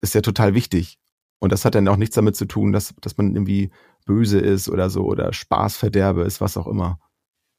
ist 0.00 0.14
ja 0.14 0.22
total 0.22 0.54
wichtig. 0.54 0.98
Und 1.38 1.52
das 1.52 1.64
hat 1.64 1.76
dann 1.76 1.86
auch 1.86 1.96
nichts 1.96 2.16
damit 2.16 2.34
zu 2.34 2.46
tun, 2.46 2.72
dass 2.72 2.94
dass 3.00 3.16
man 3.16 3.34
irgendwie 3.34 3.70
böse 4.06 4.40
ist 4.40 4.68
oder 4.68 4.90
so 4.90 5.04
oder 5.04 5.32
Spaßverderbe 5.32 6.22
ist, 6.22 6.40
was 6.40 6.56
auch 6.56 6.66
immer. 6.66 6.98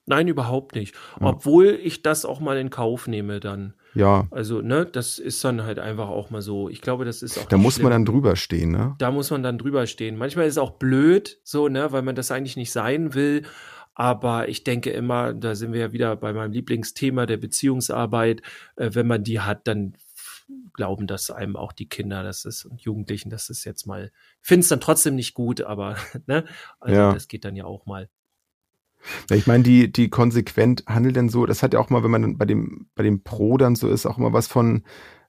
Nein, 0.09 0.27
überhaupt 0.27 0.73
nicht. 0.73 0.95
Ja. 1.19 1.27
Obwohl 1.27 1.79
ich 1.83 2.01
das 2.01 2.25
auch 2.25 2.39
mal 2.39 2.57
in 2.57 2.71
Kauf 2.71 3.07
nehme 3.07 3.39
dann. 3.39 3.75
Ja. 3.93 4.27
Also, 4.31 4.61
ne, 4.61 4.85
das 4.85 5.19
ist 5.19 5.43
dann 5.43 5.63
halt 5.63 5.77
einfach 5.77 6.09
auch 6.09 6.31
mal 6.31 6.41
so. 6.41 6.67
Ich 6.67 6.81
glaube, 6.81 7.05
das 7.05 7.21
ist 7.21 7.37
auch. 7.37 7.45
Da 7.45 7.57
muss 7.57 7.75
schlimm. 7.75 7.83
man 7.83 7.91
dann 7.91 8.05
drüber 8.05 8.35
stehen, 8.35 8.71
ne? 8.71 8.95
Da 8.97 9.11
muss 9.11 9.29
man 9.29 9.43
dann 9.43 9.59
drüber 9.59 9.85
stehen. 9.85 10.17
Manchmal 10.17 10.47
ist 10.47 10.53
es 10.53 10.57
auch 10.57 10.71
blöd, 10.71 11.39
so, 11.43 11.67
ne, 11.67 11.91
weil 11.91 12.01
man 12.01 12.15
das 12.15 12.31
eigentlich 12.31 12.57
nicht 12.57 12.71
sein 12.71 13.13
will. 13.13 13.43
Aber 13.93 14.49
ich 14.49 14.63
denke 14.63 14.89
immer, 14.89 15.33
da 15.33 15.53
sind 15.53 15.73
wir 15.73 15.79
ja 15.79 15.91
wieder 15.91 16.15
bei 16.15 16.33
meinem 16.33 16.53
Lieblingsthema 16.53 17.27
der 17.27 17.37
Beziehungsarbeit. 17.37 18.41
Äh, 18.77 18.89
wenn 18.93 19.05
man 19.05 19.23
die 19.23 19.41
hat, 19.41 19.67
dann 19.67 19.93
glauben 20.73 21.05
das 21.05 21.29
einem 21.29 21.55
auch 21.55 21.71
die 21.71 21.87
Kinder, 21.87 22.23
das 22.23 22.45
ist 22.45 22.65
und 22.65 22.81
Jugendlichen, 22.81 23.29
das 23.29 23.49
ist 23.49 23.63
jetzt 23.63 23.85
mal, 23.85 24.11
finde 24.41 24.61
es 24.61 24.69
dann 24.69 24.81
trotzdem 24.81 25.13
nicht 25.13 25.35
gut, 25.35 25.61
aber 25.61 25.97
ne, 26.25 26.45
also 26.79 26.95
ja. 26.95 27.13
das 27.13 27.27
geht 27.27 27.45
dann 27.45 27.55
ja 27.55 27.65
auch 27.65 27.85
mal. 27.85 28.09
Ja, 29.29 29.35
ich 29.35 29.47
meine, 29.47 29.63
die, 29.63 29.91
die 29.91 30.09
konsequent 30.09 30.83
handelt 30.87 31.15
denn 31.15 31.29
so, 31.29 31.45
das 31.45 31.63
hat 31.63 31.73
ja 31.73 31.79
auch 31.79 31.89
mal, 31.89 32.03
wenn 32.03 32.11
man 32.11 32.37
bei 32.37 32.45
dem, 32.45 32.87
bei 32.95 33.03
dem 33.03 33.23
Pro 33.23 33.57
dann 33.57 33.75
so 33.75 33.87
ist, 33.87 34.05
auch 34.05 34.17
immer 34.17 34.33
was 34.33 34.47
von, 34.47 34.83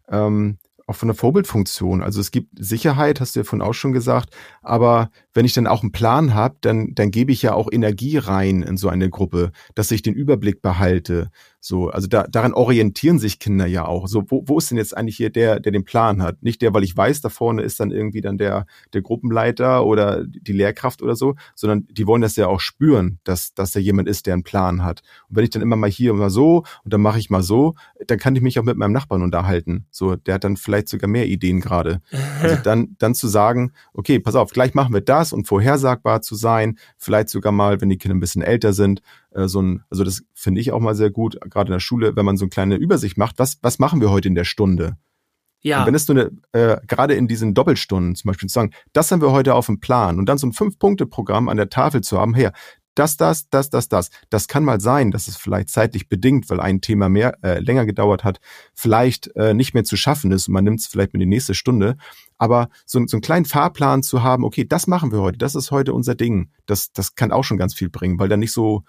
ähm, 0.08 0.58
auch 0.90 0.96
von 0.96 1.08
der 1.08 1.14
Vorbildfunktion. 1.14 2.02
Also 2.02 2.20
es 2.20 2.32
gibt 2.32 2.48
Sicherheit, 2.58 3.20
hast 3.20 3.36
du 3.36 3.40
ja 3.40 3.44
vorhin 3.44 3.66
auch 3.66 3.74
schon 3.74 3.92
gesagt, 3.92 4.34
aber 4.60 5.10
wenn 5.32 5.44
ich 5.44 5.52
dann 5.52 5.68
auch 5.68 5.82
einen 5.82 5.92
Plan 5.92 6.34
habe, 6.34 6.56
dann, 6.60 6.94
dann 6.94 7.10
gebe 7.12 7.32
ich 7.32 7.42
ja 7.42 7.54
auch 7.54 7.70
Energie 7.70 8.18
rein 8.18 8.62
in 8.62 8.76
so 8.76 8.88
eine 8.88 9.08
Gruppe, 9.08 9.52
dass 9.74 9.92
ich 9.92 10.02
den 10.02 10.14
Überblick 10.14 10.62
behalte, 10.62 11.30
so, 11.60 11.90
also 11.90 12.08
da, 12.08 12.24
daran 12.24 12.54
orientieren 12.54 13.18
sich 13.18 13.38
Kinder 13.38 13.66
ja 13.66 13.84
auch. 13.84 14.08
So, 14.08 14.24
wo, 14.28 14.42
wo 14.46 14.58
ist 14.58 14.70
denn 14.70 14.78
jetzt 14.78 14.96
eigentlich 14.96 15.16
hier 15.16 15.28
der, 15.28 15.60
der 15.60 15.72
den 15.72 15.84
Plan 15.84 16.22
hat? 16.22 16.42
Nicht 16.42 16.62
der, 16.62 16.72
weil 16.72 16.84
ich 16.84 16.96
weiß, 16.96 17.20
da 17.20 17.28
vorne 17.28 17.62
ist 17.62 17.80
dann 17.80 17.90
irgendwie 17.90 18.22
dann 18.22 18.38
der, 18.38 18.66
der 18.94 19.02
Gruppenleiter 19.02 19.84
oder 19.84 20.24
die 20.24 20.52
Lehrkraft 20.52 21.02
oder 21.02 21.14
so, 21.16 21.34
sondern 21.54 21.86
die 21.90 22.06
wollen 22.06 22.22
das 22.22 22.36
ja 22.36 22.46
auch 22.46 22.60
spüren, 22.60 23.18
dass, 23.24 23.52
dass 23.52 23.72
da 23.72 23.80
jemand 23.80 24.08
ist, 24.08 24.26
der 24.26 24.34
einen 24.34 24.42
Plan 24.42 24.82
hat. 24.82 25.02
Und 25.28 25.36
wenn 25.36 25.44
ich 25.44 25.50
dann 25.50 25.60
immer 25.60 25.76
mal 25.76 25.90
hier 25.90 26.14
mal 26.14 26.30
so 26.30 26.64
und 26.82 26.94
dann 26.94 27.02
mache 27.02 27.18
ich 27.18 27.28
mal 27.28 27.42
so, 27.42 27.74
dann 28.06 28.18
kann 28.18 28.34
ich 28.34 28.42
mich 28.42 28.58
auch 28.58 28.64
mit 28.64 28.78
meinem 28.78 28.92
Nachbarn 28.92 29.22
unterhalten. 29.22 29.84
So, 29.90 30.16
der 30.16 30.34
hat 30.34 30.44
dann 30.44 30.56
vielleicht 30.56 30.88
sogar 30.88 31.10
mehr 31.10 31.26
Ideen 31.26 31.60
gerade. 31.60 32.00
Also 32.40 32.56
dann, 32.64 32.96
dann 32.98 33.14
zu 33.14 33.28
sagen, 33.28 33.72
okay, 33.92 34.18
pass 34.18 34.34
auf, 34.34 34.50
gleich 34.52 34.72
machen 34.72 34.94
wir 34.94 35.02
das 35.02 35.34
und 35.34 35.46
vorhersagbar 35.46 36.22
zu 36.22 36.36
sein, 36.36 36.78
vielleicht 36.96 37.28
sogar 37.28 37.52
mal, 37.52 37.82
wenn 37.82 37.90
die 37.90 37.98
Kinder 37.98 38.14
ein 38.14 38.20
bisschen 38.20 38.42
älter 38.42 38.72
sind, 38.72 39.02
äh, 39.32 39.48
so 39.48 39.60
ein, 39.62 39.82
also 39.90 40.04
das 40.04 40.22
finde 40.34 40.60
ich 40.60 40.72
auch 40.72 40.80
mal 40.80 40.94
sehr 40.94 41.10
gut, 41.10 41.38
gerade 41.50 41.68
in 41.68 41.72
der 41.72 41.80
Schule, 41.80 42.16
wenn 42.16 42.24
man 42.24 42.36
so 42.36 42.44
eine 42.44 42.50
kleine 42.50 42.76
Übersicht 42.76 43.16
macht, 43.16 43.38
was, 43.38 43.58
was 43.62 43.78
machen 43.78 44.00
wir 44.00 44.10
heute 44.10 44.28
in 44.28 44.34
der 44.34 44.44
Stunde? 44.44 44.96
Ja. 45.62 45.80
Und 45.80 45.88
wenn 45.88 45.94
es 45.94 46.06
so 46.06 46.14
eine, 46.14 46.30
äh, 46.52 46.78
gerade 46.86 47.14
in 47.14 47.28
diesen 47.28 47.52
Doppelstunden 47.52 48.14
zum 48.14 48.28
Beispiel 48.28 48.48
zu 48.48 48.54
sagen, 48.54 48.72
das 48.92 49.10
haben 49.10 49.20
wir 49.20 49.30
heute 49.30 49.54
auf 49.54 49.66
dem 49.66 49.78
Plan 49.78 50.18
und 50.18 50.26
dann 50.26 50.38
so 50.38 50.46
ein 50.46 50.52
Fünf-Punkte-Programm 50.52 51.48
an 51.48 51.58
der 51.58 51.68
Tafel 51.68 52.00
zu 52.00 52.18
haben, 52.18 52.34
her, 52.34 52.52
das, 52.94 53.16
das, 53.16 53.48
das, 53.48 53.70
das, 53.70 53.88
das. 53.88 54.10
Das 54.30 54.48
kann 54.48 54.64
mal 54.64 54.80
sein, 54.80 55.10
dass 55.10 55.28
es 55.28 55.36
vielleicht 55.36 55.68
zeitlich 55.68 56.08
bedingt, 56.08 56.50
weil 56.50 56.60
ein 56.60 56.80
Thema 56.80 57.08
mehr 57.08 57.38
äh, 57.42 57.60
länger 57.60 57.86
gedauert 57.86 58.24
hat, 58.24 58.40
vielleicht 58.74 59.34
äh, 59.36 59.54
nicht 59.54 59.74
mehr 59.74 59.84
zu 59.84 59.96
schaffen 59.96 60.32
ist 60.32 60.48
und 60.48 60.54
man 60.54 60.64
nimmt 60.64 60.80
es 60.80 60.86
vielleicht 60.86 61.12
mit 61.12 61.22
die 61.22 61.26
nächste 61.26 61.54
Stunde. 61.54 61.96
Aber 62.36 62.68
so, 62.86 63.00
so 63.06 63.16
einen 63.16 63.22
kleinen 63.22 63.44
Fahrplan 63.44 64.02
zu 64.02 64.22
haben, 64.22 64.44
okay, 64.44 64.66
das 64.66 64.86
machen 64.86 65.12
wir 65.12 65.20
heute, 65.20 65.38
das 65.38 65.54
ist 65.54 65.70
heute 65.70 65.94
unser 65.94 66.14
Ding, 66.14 66.50
das, 66.66 66.92
das 66.92 67.14
kann 67.14 67.32
auch 67.32 67.44
schon 67.44 67.58
ganz 67.58 67.74
viel 67.74 67.90
bringen, 67.90 68.18
weil 68.18 68.28
dann 68.28 68.40
nicht 68.40 68.52
so 68.52 68.82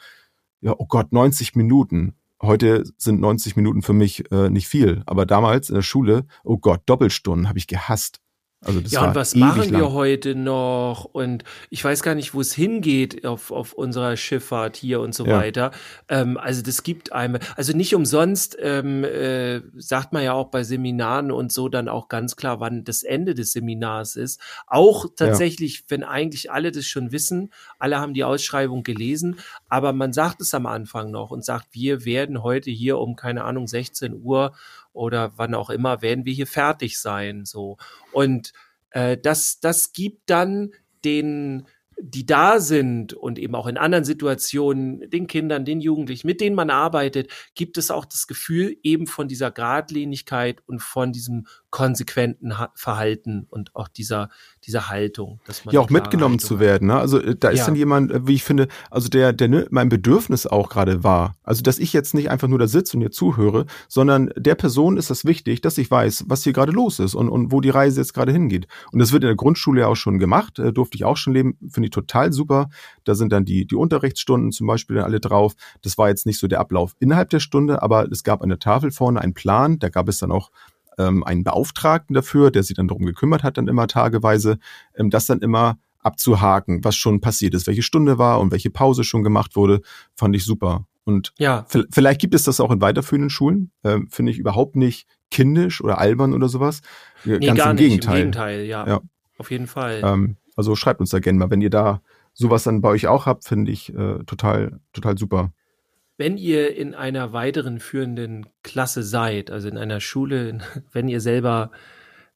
ja, 0.62 0.76
oh 0.78 0.86
Gott, 0.86 1.12
90 1.12 1.56
Minuten. 1.56 2.15
Heute 2.41 2.84
sind 2.97 3.19
90 3.19 3.56
Minuten 3.56 3.82
für 3.82 3.93
mich 3.93 4.32
äh, 4.32 4.50
nicht 4.50 4.67
viel, 4.67 5.04
aber 5.06 5.26
damals 5.26 5.69
in 5.69 5.76
der 5.76 5.82
Schule, 5.82 6.26
oh 6.43 6.58
Gott, 6.58 6.82
Doppelstunden 6.86 7.47
habe 7.47 7.60
ich 7.60 7.67
gehasst. 7.67 8.19
Also 8.63 8.80
das 8.80 8.91
ja, 8.91 9.08
und 9.08 9.15
was 9.15 9.34
machen 9.34 9.71
wir 9.71 9.91
heute 9.91 10.36
noch? 10.36 11.06
Und 11.06 11.43
ich 11.71 11.84
weiß 11.84 12.04
gar 12.04 12.13
nicht, 12.13 12.36
wo 12.36 12.41
es 12.41 12.54
hingeht 12.54 13.26
auf, 13.26 13.50
auf 13.50 13.74
unserer 13.74 14.15
Schifffahrt 14.15 14.78
hier 14.78 15.00
und 15.00 15.15
so 15.15 15.26
ja. 15.26 15.39
weiter. 15.39 15.71
Ähm, 16.10 16.38
also 16.38 16.62
das 16.62 16.84
gibt 16.84 17.12
einem, 17.12 17.39
also 17.56 17.76
nicht 17.76 17.95
umsonst 17.95 18.56
ähm, 18.62 19.04
äh, 19.04 19.62
sagt 19.78 20.13
man 20.13 20.24
ja 20.24 20.34
auch 20.34 20.50
bei 20.50 20.62
Seminaren 20.62 21.32
und 21.32 21.52
so 21.52 21.69
dann 21.69 21.89
auch 21.89 22.08
ganz 22.08 22.36
klar, 22.36 22.60
wann 22.60 22.84
das 22.84 23.02
Ende 23.02 23.34
des 23.34 23.52
Seminars 23.54 24.15
ist. 24.15 24.39
Auch 24.67 25.08
tatsächlich, 25.15 25.78
ja. 25.78 25.86
wenn 25.89 26.04
eigentlich 26.04 26.52
alle 26.52 26.71
das 26.71 26.86
schon 26.86 27.12
wissen, 27.12 27.52
alle 27.80 27.97
haben 27.97 28.13
die 28.13 28.24
Ausschreibung 28.24 28.84
gelesen, 28.84 29.39
aber 29.69 29.91
man 29.91 30.13
sagt 30.13 30.39
es 30.39 30.54
am 30.54 30.67
Anfang 30.67 31.10
noch 31.10 31.32
und 31.32 31.43
sagt, 31.43 31.69
wir 31.71 32.06
werden 32.06 32.43
heute 32.43 32.69
hier 32.69 33.00
um, 33.00 33.15
keine 33.15 33.43
Ahnung, 33.43 33.65
16 33.65 34.21
Uhr 34.21 34.54
oder 34.93 35.34
wann 35.38 35.56
auch 35.56 35.69
immer 35.69 36.01
werden 36.01 36.25
wir 36.25 36.34
hier 36.34 36.47
fertig 36.47 36.99
sein. 36.99 37.45
So. 37.45 37.77
Und 38.12 38.54
äh, 38.91 39.17
das, 39.17 39.60
das 39.60 39.93
gibt 39.93 40.30
dann 40.30 40.71
den 41.04 41.67
die 42.03 42.25
da 42.25 42.59
sind 42.59 43.13
und 43.13 43.37
eben 43.39 43.55
auch 43.55 43.67
in 43.67 43.77
anderen 43.77 44.03
Situationen, 44.03 45.09
den 45.09 45.27
Kindern, 45.27 45.65
den 45.65 45.81
Jugendlichen, 45.81 46.27
mit 46.27 46.41
denen 46.41 46.55
man 46.55 46.69
arbeitet, 46.69 47.31
gibt 47.55 47.77
es 47.77 47.91
auch 47.91 48.05
das 48.05 48.27
Gefühl 48.27 48.75
eben 48.83 49.07
von 49.07 49.27
dieser 49.27 49.51
Gradlinigkeit 49.51 50.63
und 50.65 50.81
von 50.81 51.11
diesem 51.11 51.45
konsequenten 51.69 52.53
Verhalten 52.75 53.47
und 53.49 53.75
auch 53.75 53.87
dieser, 53.87 54.29
dieser 54.65 54.89
Haltung. 54.89 55.39
Dass 55.45 55.63
man 55.63 55.73
ja, 55.73 55.79
auch 55.79 55.89
mitgenommen 55.89 56.33
Haltung 56.33 56.47
zu 56.47 56.59
werden. 56.59 56.87
Ne? 56.87 56.97
Also 56.97 57.19
äh, 57.19 57.35
da 57.35 57.49
ist 57.49 57.59
ja. 57.59 57.65
dann 57.65 57.75
jemand, 57.75 58.11
äh, 58.11 58.27
wie 58.27 58.33
ich 58.33 58.43
finde, 58.43 58.67
also 58.89 59.07
der, 59.07 59.31
der 59.31 59.47
ne, 59.47 59.67
mein 59.69 59.87
Bedürfnis 59.87 60.45
auch 60.45 60.69
gerade 60.69 61.03
war. 61.03 61.35
Also 61.43 61.61
dass 61.61 61.79
ich 61.79 61.93
jetzt 61.93 62.13
nicht 62.13 62.29
einfach 62.29 62.47
nur 62.47 62.59
da 62.59 62.67
sitze 62.67 62.97
und 62.97 63.03
ihr 63.03 63.11
zuhöre, 63.11 63.65
sondern 63.87 64.31
der 64.35 64.55
Person 64.55 64.97
ist 64.97 65.09
das 65.09 65.23
wichtig, 65.23 65.61
dass 65.61 65.77
ich 65.77 65.89
weiß, 65.89 66.25
was 66.27 66.43
hier 66.43 66.53
gerade 66.53 66.71
los 66.71 66.99
ist 66.99 67.15
und, 67.15 67.29
und 67.29 67.51
wo 67.51 67.61
die 67.61 67.69
Reise 67.69 68.01
jetzt 68.01 68.13
gerade 68.13 68.31
hingeht. 68.31 68.67
Und 68.91 68.99
das 68.99 69.13
wird 69.13 69.23
in 69.23 69.27
der 69.27 69.35
Grundschule 69.35 69.81
ja 69.81 69.87
auch 69.87 69.95
schon 69.95 70.19
gemacht, 70.19 70.59
äh, 70.59 70.73
durfte 70.73 70.97
ich 70.97 71.05
auch 71.05 71.17
schon 71.17 71.33
leben, 71.33 71.57
finde 71.69 71.87
ich 71.87 71.90
total 71.91 72.34
super. 72.34 72.69
Da 73.04 73.15
sind 73.15 73.32
dann 73.32 73.45
die, 73.45 73.65
die 73.65 73.75
Unterrichtsstunden 73.75 74.51
zum 74.51 74.67
Beispiel 74.67 74.97
dann 74.97 75.06
alle 75.06 75.19
drauf. 75.19 75.54
Das 75.82 75.97
war 75.97 76.10
jetzt 76.10 76.25
nicht 76.25 76.39
so 76.39 76.47
der 76.47 76.60
Ablauf 76.60 76.95
innerhalb 76.99 77.30
der 77.30 77.39
Stunde, 77.39 77.82
aber 77.82 78.10
es 78.12 78.23
gab 78.23 78.41
an 78.41 78.49
der 78.49 78.60
Tafel 78.60 78.91
vorne 78.91 79.21
einen 79.21 79.34
Plan, 79.34 79.80
da 79.80 79.89
gab 79.89 80.08
es 80.08 80.19
dann 80.19 80.32
auch 80.32 80.51
ähm, 80.97 81.23
einen 81.23 81.43
Beauftragten 81.43 82.13
dafür, 82.13 82.51
der 82.51 82.63
sich 82.63 82.75
dann 82.75 82.88
darum 82.88 83.06
gekümmert 83.06 83.43
hat, 83.43 83.58
dann 83.58 83.67
immer 83.67 83.88
tageweise, 83.88 84.58
ähm, 84.95 85.10
das 85.10 85.25
dann 85.25 85.39
immer 85.39 85.77
abzuhaken, 85.99 86.84
was 86.84 86.95
schon 86.95 87.21
passiert 87.21 87.54
ist, 87.54 87.67
welche 87.67 87.84
Stunde 87.84 88.17
war 88.17 88.39
und 88.39 88.51
welche 88.51 88.71
Pause 88.71 89.04
schon 89.04 89.23
gemacht 89.23 89.56
wurde, 89.56 89.82
fand 90.15 90.36
ich 90.36 90.43
super. 90.43 90.86
Und 91.04 91.34
ja. 91.38 91.65
vielleicht 91.91 92.21
gibt 92.21 92.36
es 92.36 92.43
das 92.43 92.60
auch 92.60 92.71
in 92.71 92.82
weiterführenden 92.82 93.30
Schulen, 93.30 93.71
ähm, 93.84 94.08
finde 94.10 94.32
ich 94.32 94.38
überhaupt 94.38 94.75
nicht 94.75 95.08
kindisch 95.32 95.82
oder 95.82 95.97
albern 95.97 96.34
oder 96.34 96.47
sowas. 96.47 96.82
Nee, 97.25 97.39
Ganz 97.39 97.58
gar 97.58 97.71
im 97.71 97.75
nicht, 97.75 97.86
Gegenteil. 97.86 98.13
Im 98.13 98.19
Gegenteil, 98.19 98.65
ja. 98.65 98.88
ja. 98.88 99.01
Auf 99.38 99.49
jeden 99.49 99.67
Fall. 99.67 100.01
Ähm, 100.04 100.38
also 100.55 100.75
schreibt 100.75 100.99
uns 100.99 101.09
da 101.09 101.19
gerne 101.19 101.39
mal, 101.39 101.49
wenn 101.49 101.61
ihr 101.61 101.69
da 101.69 102.01
sowas 102.33 102.63
dann 102.63 102.81
bei 102.81 102.89
euch 102.89 103.07
auch 103.07 103.25
habt, 103.25 103.45
finde 103.45 103.71
ich 103.71 103.93
äh, 103.93 104.23
total, 104.25 104.79
total 104.93 105.17
super 105.17 105.51
wenn 106.21 106.37
ihr 106.37 106.75
in 106.75 106.93
einer 106.93 107.33
weiteren 107.33 107.79
führenden 107.79 108.45
Klasse 108.61 109.01
seid, 109.01 109.49
also 109.49 109.67
in 109.67 109.77
einer 109.79 109.99
Schule, 109.99 110.59
wenn 110.91 111.07
ihr 111.07 111.19
selber, 111.19 111.71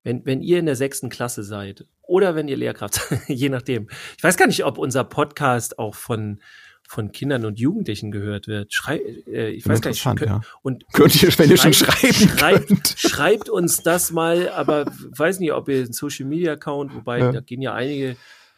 wenn, 0.02 0.26
wenn 0.26 0.42
ihr 0.42 0.58
in 0.58 0.66
der 0.66 0.76
sechsten 0.76 1.10
Klasse 1.10 1.44
seid 1.44 1.86
oder 2.02 2.34
wenn 2.34 2.48
ihr 2.48 2.58
Lehrkraft, 2.58 3.00
je 3.28 3.50
nachdem. 3.50 3.88
Ich 4.18 4.24
weiß 4.24 4.38
gar 4.38 4.48
nicht, 4.48 4.66
ob 4.66 4.80
unser 4.80 5.04
Podcast 5.04 5.78
auch 5.78 5.94
von, 5.94 6.42
von 6.88 7.12
Kindern 7.12 7.46
und 7.46 7.60
Jugendlichen 7.60 8.12
gehört 8.12 8.48
wird. 8.48 8.74
Schrei, 8.74 9.02
äh, 9.28 9.50
ich 9.50 9.68
weiß 9.68 9.82
gar 9.82 9.92
nicht. 9.92 10.04
Könnt, 10.04 10.22
ja. 10.22 10.42
und 10.62 10.86
könnt 10.94 11.22
ihr, 11.22 11.30
wenn 11.38 11.50
ihr 11.50 11.58
schon 11.58 11.74
schreiben 11.74 12.14
schreibt, 12.14 12.68
könnt. 12.68 12.96
schreibt 12.98 13.50
uns 13.50 13.84
das 13.84 14.12
mal, 14.12 14.50
aber 14.50 14.86
weiß 14.86 15.40
nicht, 15.40 15.54
ob 15.54 15.70
ihr 15.70 15.84
einen 15.84 15.94
Social 15.94 16.26
Media 16.26 16.54
Account, 16.54 16.94
wobei 16.94 17.20
ja. 17.20 17.32
da 17.32 17.40
gehen 17.42 17.62
ja 17.62 17.74
einige 17.74 18.16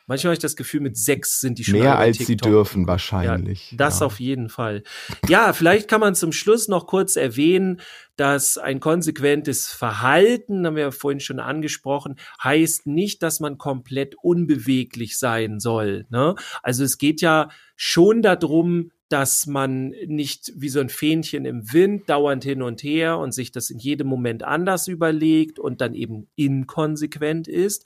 Manchmal 0.08 0.30
habe 0.30 0.36
ich 0.36 0.42
das 0.42 0.56
Gefühl, 0.56 0.80
mit 0.80 0.98
sechs 0.98 1.42
sind 1.42 1.60
die 1.60 1.66
schon 1.66 1.80
Mehr 1.80 2.00
als 2.00 2.18
TikTok. 2.18 2.28
sie 2.28 2.38
dürfen 2.38 2.88
wahrscheinlich. 2.88 3.72
Ja, 3.72 3.78
das 3.78 4.00
ja. 4.00 4.06
auf 4.06 4.22
jeden 4.22 4.48
Fall. 4.48 4.84
Ja, 5.28 5.52
vielleicht 5.52 5.90
kann 5.90 6.00
man 6.00 6.16
zum 6.16 6.32
Schluss 6.32 6.70
noch 6.70 6.88
kurz 6.88 7.18
erwähnen, 7.18 7.82
dass 8.16 8.58
ein 8.58 8.80
konsequentes 8.80 9.68
Verhalten, 9.68 10.66
haben 10.66 10.78
wir 10.78 10.84
ja 10.84 10.92
vorhin 10.92 11.20
schon 11.20 11.42
angesprochen, 11.42 12.16
heißt 12.42 12.88
nicht, 12.88 13.22
dass 13.22 13.42
man 13.42 13.58
komplett 13.58 14.16
unbeweglich 14.16 15.20
sein 15.20 15.60
soll. 15.60 16.06
Ne? 16.10 16.36
Also 16.64 16.86
es 16.86 16.98
geht 16.98 17.20
ja 17.20 17.50
schon 17.76 18.22
darum, 18.22 18.92
dass 19.10 19.46
man 19.46 19.90
nicht 20.06 20.54
wie 20.56 20.70
so 20.70 20.80
ein 20.80 20.90
Fähnchen 20.90 21.46
im 21.46 21.72
Wind 21.74 22.10
dauernd 22.10 22.46
hin 22.46 22.62
und 22.62 22.82
her 22.82 23.20
und 23.20 23.34
sich 23.34 23.52
das 23.52 23.70
in 23.70 23.80
jedem 23.80 24.08
Moment 24.08 24.44
anders 24.44 24.88
überlegt 24.88 25.60
und 25.60 25.82
dann 25.82 25.96
eben 25.96 26.28
inkonsequent 26.36 27.48
ist, 27.48 27.86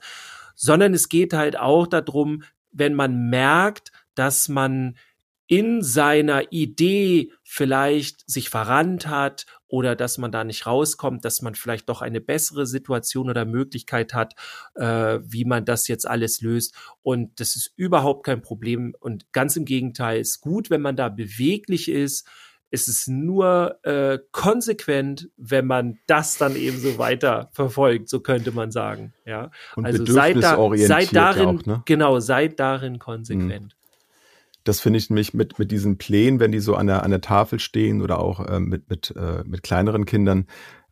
sondern 0.54 0.94
es 0.94 1.08
geht 1.08 1.32
halt 1.32 1.58
auch 1.58 1.86
darum, 1.86 2.42
wenn 2.70 2.94
man 2.94 3.28
merkt, 3.28 3.92
dass 4.14 4.48
man 4.48 4.96
in 5.46 5.82
seiner 5.82 6.50
Idee 6.50 7.30
vielleicht 7.42 8.28
sich 8.30 8.48
verrannt 8.48 9.06
hat 9.08 9.44
oder 9.66 9.94
dass 9.94 10.16
man 10.16 10.32
da 10.32 10.44
nicht 10.44 10.66
rauskommt, 10.66 11.26
dass 11.26 11.42
man 11.42 11.54
vielleicht 11.54 11.90
doch 11.90 12.00
eine 12.00 12.22
bessere 12.22 12.64
Situation 12.66 13.28
oder 13.28 13.44
Möglichkeit 13.44 14.14
hat, 14.14 14.34
äh, 14.76 15.18
wie 15.22 15.44
man 15.44 15.66
das 15.66 15.88
jetzt 15.88 16.08
alles 16.08 16.40
löst. 16.40 16.74
Und 17.02 17.38
das 17.38 17.54
ist 17.56 17.72
überhaupt 17.76 18.24
kein 18.24 18.40
Problem. 18.40 18.94
Und 18.98 19.30
ganz 19.32 19.56
im 19.56 19.66
Gegenteil, 19.66 20.20
ist 20.20 20.40
gut, 20.40 20.70
wenn 20.70 20.80
man 20.80 20.96
da 20.96 21.10
beweglich 21.10 21.90
ist, 21.90 22.26
es 22.72 22.88
ist 22.88 23.06
nur 23.06 23.78
äh, 23.84 24.18
konsequent, 24.32 25.28
wenn 25.36 25.66
man 25.66 25.98
das 26.06 26.38
dann 26.38 26.56
eben 26.56 26.78
so 26.78 26.96
weiter 26.96 27.50
verfolgt, 27.52 28.08
so 28.08 28.20
könnte 28.20 28.50
man 28.50 28.72
sagen. 28.72 29.12
Ja, 29.26 29.50
Und 29.76 29.84
also 29.84 30.04
seid, 30.06 30.42
da, 30.42 30.56
seid 30.76 31.14
darin, 31.14 31.46
auch, 31.46 31.66
ne? 31.66 31.82
genau, 31.84 32.18
seid 32.18 32.58
darin 32.58 32.98
konsequent. 32.98 33.64
Mhm. 33.64 33.82
Das 34.64 34.80
finde 34.80 34.98
ich 34.98 35.10
nämlich 35.10 35.34
mit, 35.34 35.58
mit 35.58 35.70
diesen 35.70 35.98
Plänen, 35.98 36.40
wenn 36.40 36.52
die 36.52 36.60
so 36.60 36.74
an 36.74 36.86
der, 36.86 37.02
an 37.02 37.10
der 37.10 37.20
Tafel 37.20 37.60
stehen 37.60 38.00
oder 38.00 38.20
auch 38.20 38.40
äh, 38.40 38.58
mit, 38.58 38.88
mit, 38.88 39.12
äh, 39.16 39.42
mit 39.44 39.62
kleineren 39.62 40.06
Kindern. 40.06 40.46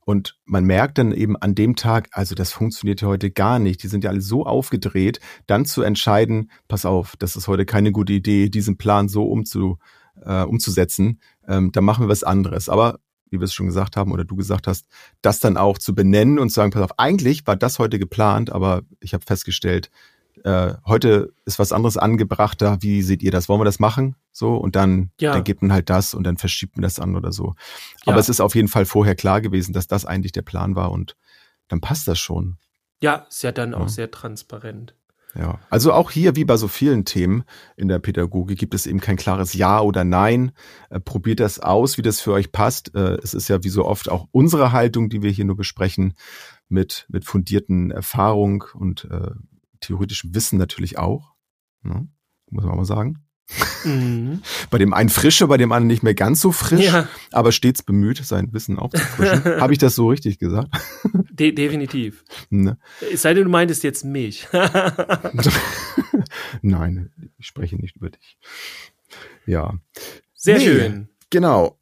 Und 0.05 0.39
man 0.45 0.65
merkt 0.65 0.99
dann 0.99 1.13
eben 1.13 1.37
an 1.37 1.55
dem 1.55 1.77
Tag, 1.77 2.09
also 2.13 2.35
das 2.35 2.53
funktioniert 2.53 3.01
ja 3.01 3.09
heute 3.09 3.31
gar 3.31 3.59
nicht. 3.59 3.83
Die 3.83 3.89
sind 3.89 4.05
ja 4.05 4.11
alle 4.11 4.21
so 4.21 4.45
aufgedreht, 4.45 5.21
dann 5.47 5.65
zu 5.65 5.83
entscheiden, 5.83 6.51
pass 6.69 6.85
auf, 6.85 7.17
das 7.17 7.37
ist 7.37 7.49
heute 7.49 7.65
keine 7.65 7.93
gute 7.93 8.13
Idee, 8.13 8.51
diesen 8.51 8.77
Plan 8.77 9.09
so 9.09 9.25
umzu, 9.25 9.79
äh, 10.25 10.43
umzusetzen, 10.43 11.21
ähm, 11.51 11.73
dann 11.73 11.85
machen 11.85 12.05
wir 12.05 12.09
was 12.09 12.23
anderes. 12.23 12.69
Aber 12.69 13.01
wie 13.29 13.39
wir 13.39 13.45
es 13.45 13.53
schon 13.53 13.67
gesagt 13.67 13.97
haben 13.97 14.13
oder 14.13 14.25
du 14.25 14.37
gesagt 14.37 14.67
hast, 14.67 14.87
das 15.21 15.41
dann 15.41 15.57
auch 15.57 15.79
zu 15.79 15.95
benennen 15.95 16.39
und 16.39 16.49
zu 16.49 16.55
sagen, 16.55 16.71
pass 16.71 16.83
auf, 16.83 16.99
eigentlich 16.99 17.47
war 17.47 17.57
das 17.57 17.79
heute 17.79 17.99
geplant, 17.99 18.51
aber 18.51 18.83
ich 19.01 19.15
habe 19.15 19.25
festgestellt, 19.25 19.91
äh, 20.45 20.75
heute 20.87 21.33
ist 21.45 21.59
was 21.59 21.73
anderes 21.73 21.97
angebrachter. 21.97 22.79
Wie 22.81 23.03
seht 23.03 23.23
ihr 23.23 23.31
das? 23.31 23.49
Wollen 23.49 23.61
wir 23.61 23.67
das 23.67 23.79
machen? 23.79 24.17
So 24.33 24.57
und 24.57 24.75
dann, 24.75 25.11
ja. 25.21 25.33
dann 25.33 25.45
gibt 25.45 25.61
man 25.61 25.73
halt 25.73 25.91
das 25.91 26.15
und 26.15 26.25
dann 26.25 26.39
verschiebt 26.39 26.77
man 26.77 26.83
das 26.83 26.99
an 26.99 27.15
oder 27.15 27.33
so. 27.33 27.55
Aber 28.07 28.17
ja. 28.17 28.21
es 28.21 28.29
ist 28.29 28.41
auf 28.41 28.55
jeden 28.55 28.69
Fall 28.69 28.87
vorher 28.87 29.15
klar 29.15 29.41
gewesen, 29.41 29.73
dass 29.73 29.87
das 29.87 30.07
eigentlich 30.07 30.33
der 30.33 30.43
Plan 30.43 30.77
war 30.77 30.93
und 30.93 31.17
dann 31.69 31.81
passt 31.81 32.09
das 32.09 32.19
schon. 32.19 32.57
Ja, 33.03 33.27
ist 33.29 33.43
ja 33.43 33.53
dann 33.53 33.75
auch 33.75 33.89
sehr 33.89 34.11
transparent. 34.11 34.95
Ja, 35.35 35.61
also 35.71 35.93
auch 35.93 36.11
hier, 36.11 36.35
wie 36.35 36.45
bei 36.45 36.57
so 36.57 36.67
vielen 36.67 37.05
Themen 37.05 37.45
in 37.77 37.89
der 37.89 38.01
Pädagogik, 38.01 38.59
gibt 38.59 38.75
es 38.75 38.87
eben 38.87 39.01
kein 39.01 39.17
klares 39.17 39.55
Ja 39.55 39.81
oder 39.81 40.03
Nein. 40.05 40.53
Äh, 40.91 41.01
probiert 41.01 41.41
das 41.41 41.61
aus, 41.61 41.99
wie 41.99 42.03
das 42.03 42.21
für 42.21 42.33
euch 42.33 42.51
passt. 42.51 42.95
Äh, 42.95 43.19
es 43.23 43.35
ist 43.35 43.49
ja 43.49 43.63
wie 43.63 43.69
so 43.69 43.85
oft 43.85 44.09
auch 44.09 44.27
unsere 44.33 44.73
Haltung, 44.73 45.09
die 45.09 45.23
wir 45.23 45.31
hier 45.31 45.45
nur 45.45 45.57
besprechen, 45.57 46.15
mit, 46.69 47.07
mit 47.09 47.25
fundierten 47.25 47.91
Erfahrung 47.91 48.65
und 48.75 49.05
äh, 49.11 49.31
theoretischem 49.81 50.35
Wissen 50.35 50.59
natürlich 50.59 50.99
auch. 50.99 51.35
Ne? 51.83 52.09
Muss 52.51 52.65
man 52.65 52.77
mal 52.77 52.85
sagen. 52.85 53.25
Mhm. 53.85 54.43
Bei 54.71 54.79
dem 54.79 54.93
einen 54.93 55.09
frische, 55.09 55.47
bei 55.47 55.57
dem 55.57 55.73
anderen 55.73 55.89
nicht 55.89 56.03
mehr 56.03 56.15
ganz 56.15 56.41
so 56.41 56.53
frisch, 56.53 56.85
ja. 56.85 57.09
aber 57.33 57.53
stets 57.53 57.83
bemüht, 57.83 58.25
sein 58.25 58.53
Wissen 58.53 58.79
aufzufrischen. 58.79 59.45
Habe 59.61 59.73
ich 59.73 59.79
das 59.79 59.95
so 59.95 60.09
richtig 60.09 60.39
gesagt? 60.39 60.69
De 61.31 61.53
definitiv. 61.53 62.25
Ne? 62.51 62.79
Es 63.13 63.23
sei 63.23 63.35
denn, 63.35 63.45
du 63.45 63.51
meintest 63.51 63.83
jetzt 63.83 64.05
mich. 64.05 64.49
Nein, 66.63 67.11
ich 67.39 67.47
spreche 67.47 67.77
nicht 67.77 67.97
über 67.97 68.11
dich. 68.11 68.39
Ja. 69.47 69.75
Sehr 70.35 70.59
nee, 70.59 70.65
schön. 70.65 71.09
Genau. 71.31 71.79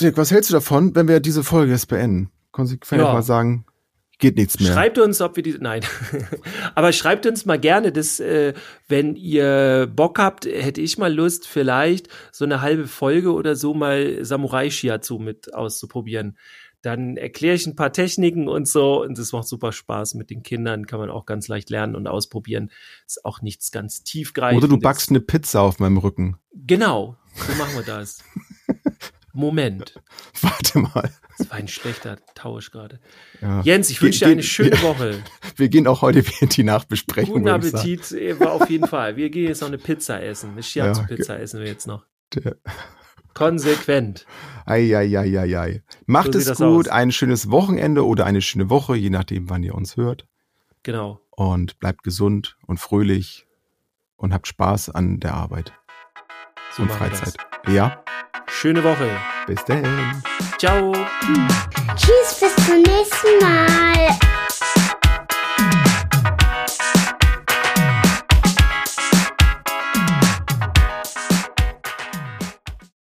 Dirk, 0.00 0.16
was 0.16 0.30
hältst 0.30 0.50
du 0.50 0.54
davon, 0.54 0.94
wenn 0.94 1.08
wir 1.08 1.20
diese 1.20 1.44
Folge 1.44 1.72
jetzt 1.72 1.88
beenden? 1.88 2.30
Konsequent 2.52 3.02
ja. 3.02 3.12
mal 3.12 3.22
sagen, 3.22 3.64
geht 4.20 4.36
nichts 4.36 4.60
mehr. 4.60 4.72
Schreibt 4.72 4.98
uns, 4.98 5.20
ob 5.20 5.36
wir 5.36 5.42
die, 5.42 5.56
nein. 5.58 5.82
Aber 6.74 6.92
schreibt 6.92 7.26
uns 7.26 7.44
mal 7.44 7.58
gerne, 7.58 7.92
dass, 7.92 8.20
äh, 8.20 8.54
wenn 8.88 9.16
ihr 9.16 9.90
Bock 9.94 10.18
habt, 10.18 10.46
hätte 10.46 10.80
ich 10.80 10.98
mal 10.98 11.12
Lust, 11.12 11.48
vielleicht 11.48 12.08
so 12.30 12.44
eine 12.44 12.60
halbe 12.60 12.86
Folge 12.86 13.32
oder 13.32 13.56
so 13.56 13.74
mal 13.74 14.24
Samurai 14.24 14.70
Shiatsu 14.70 15.18
mit 15.18 15.54
auszuprobieren. 15.54 16.36
Dann 16.82 17.18
erkläre 17.18 17.56
ich 17.56 17.66
ein 17.66 17.76
paar 17.76 17.92
Techniken 17.92 18.48
und 18.48 18.66
so 18.66 19.02
und 19.02 19.18
das 19.18 19.32
macht 19.32 19.46
super 19.46 19.72
Spaß 19.72 20.14
mit 20.14 20.30
den 20.30 20.42
Kindern, 20.42 20.86
kann 20.86 20.98
man 20.98 21.10
auch 21.10 21.26
ganz 21.26 21.46
leicht 21.48 21.68
lernen 21.68 21.94
und 21.94 22.06
ausprobieren. 22.06 22.70
Ist 23.06 23.24
auch 23.24 23.42
nichts 23.42 23.70
ganz 23.70 24.02
tiefgreifendes. 24.02 24.64
Oder 24.64 24.74
du 24.74 24.80
backst 24.80 25.10
eine 25.10 25.20
Pizza 25.20 25.60
auf 25.60 25.78
meinem 25.78 25.98
Rücken. 25.98 26.36
Genau, 26.54 27.16
so 27.34 27.52
machen 27.54 27.74
wir 27.74 27.82
das. 27.82 28.24
Moment. 29.40 30.00
Warte 30.40 30.78
mal. 30.78 31.10
Das 31.38 31.50
war 31.50 31.56
ein 31.56 31.68
schlechter 31.68 32.18
Tausch 32.34 32.70
gerade. 32.70 33.00
Ja. 33.40 33.62
Jens, 33.62 33.90
ich 33.90 34.00
wünsche 34.02 34.26
dir 34.26 34.32
eine 34.32 34.42
schöne 34.42 34.72
wir, 34.72 34.82
Woche. 34.82 35.22
Wir 35.56 35.68
gehen 35.68 35.86
auch 35.86 36.02
heute 36.02 36.26
wieder 36.26 36.42
in 36.42 36.48
die 36.50 36.64
Nachbesprechung. 36.64 37.34
Guten 37.34 37.48
Appetit 37.48 38.12
äh, 38.12 38.38
war 38.38 38.52
auf 38.52 38.68
jeden 38.68 38.86
Fall. 38.88 39.16
Wir 39.16 39.30
gehen 39.30 39.48
jetzt 39.48 39.60
noch 39.62 39.68
eine 39.68 39.78
Pizza 39.78 40.22
essen. 40.22 40.52
Eine 40.52 40.62
Shiatsu-Pizza 40.62 41.36
ja, 41.36 41.40
essen 41.40 41.60
wir 41.60 41.66
jetzt 41.66 41.86
noch. 41.86 42.04
Der. 42.34 42.56
Konsequent. 43.34 44.26
Eieieiei. 44.66 45.82
Macht 46.06 46.32
so 46.34 46.38
es 46.38 46.58
gut, 46.58 46.88
aus. 46.88 46.92
ein 46.92 47.12
schönes 47.12 47.50
Wochenende 47.50 48.04
oder 48.04 48.26
eine 48.26 48.42
schöne 48.42 48.68
Woche, 48.70 48.96
je 48.96 49.10
nachdem, 49.10 49.48
wann 49.48 49.62
ihr 49.62 49.74
uns 49.74 49.96
hört. 49.96 50.26
Genau. 50.82 51.20
Und 51.30 51.78
bleibt 51.78 52.02
gesund 52.02 52.56
und 52.66 52.80
fröhlich 52.80 53.46
und 54.16 54.34
habt 54.34 54.46
Spaß 54.46 54.90
an 54.90 55.20
der 55.20 55.34
Arbeit. 55.34 55.72
So 56.76 56.82
und 56.82 56.92
Freizeit. 56.92 57.36
Ja. 57.68 58.02
Schöne 58.46 58.82
Woche. 58.82 59.08
Bis 59.46 59.64
dann. 59.64 60.22
Ciao. 60.58 60.92
Tschüss, 61.96 62.40
bis 62.40 62.66
zum 62.66 62.82
nächsten 62.82 63.38
Mal. 63.40 64.39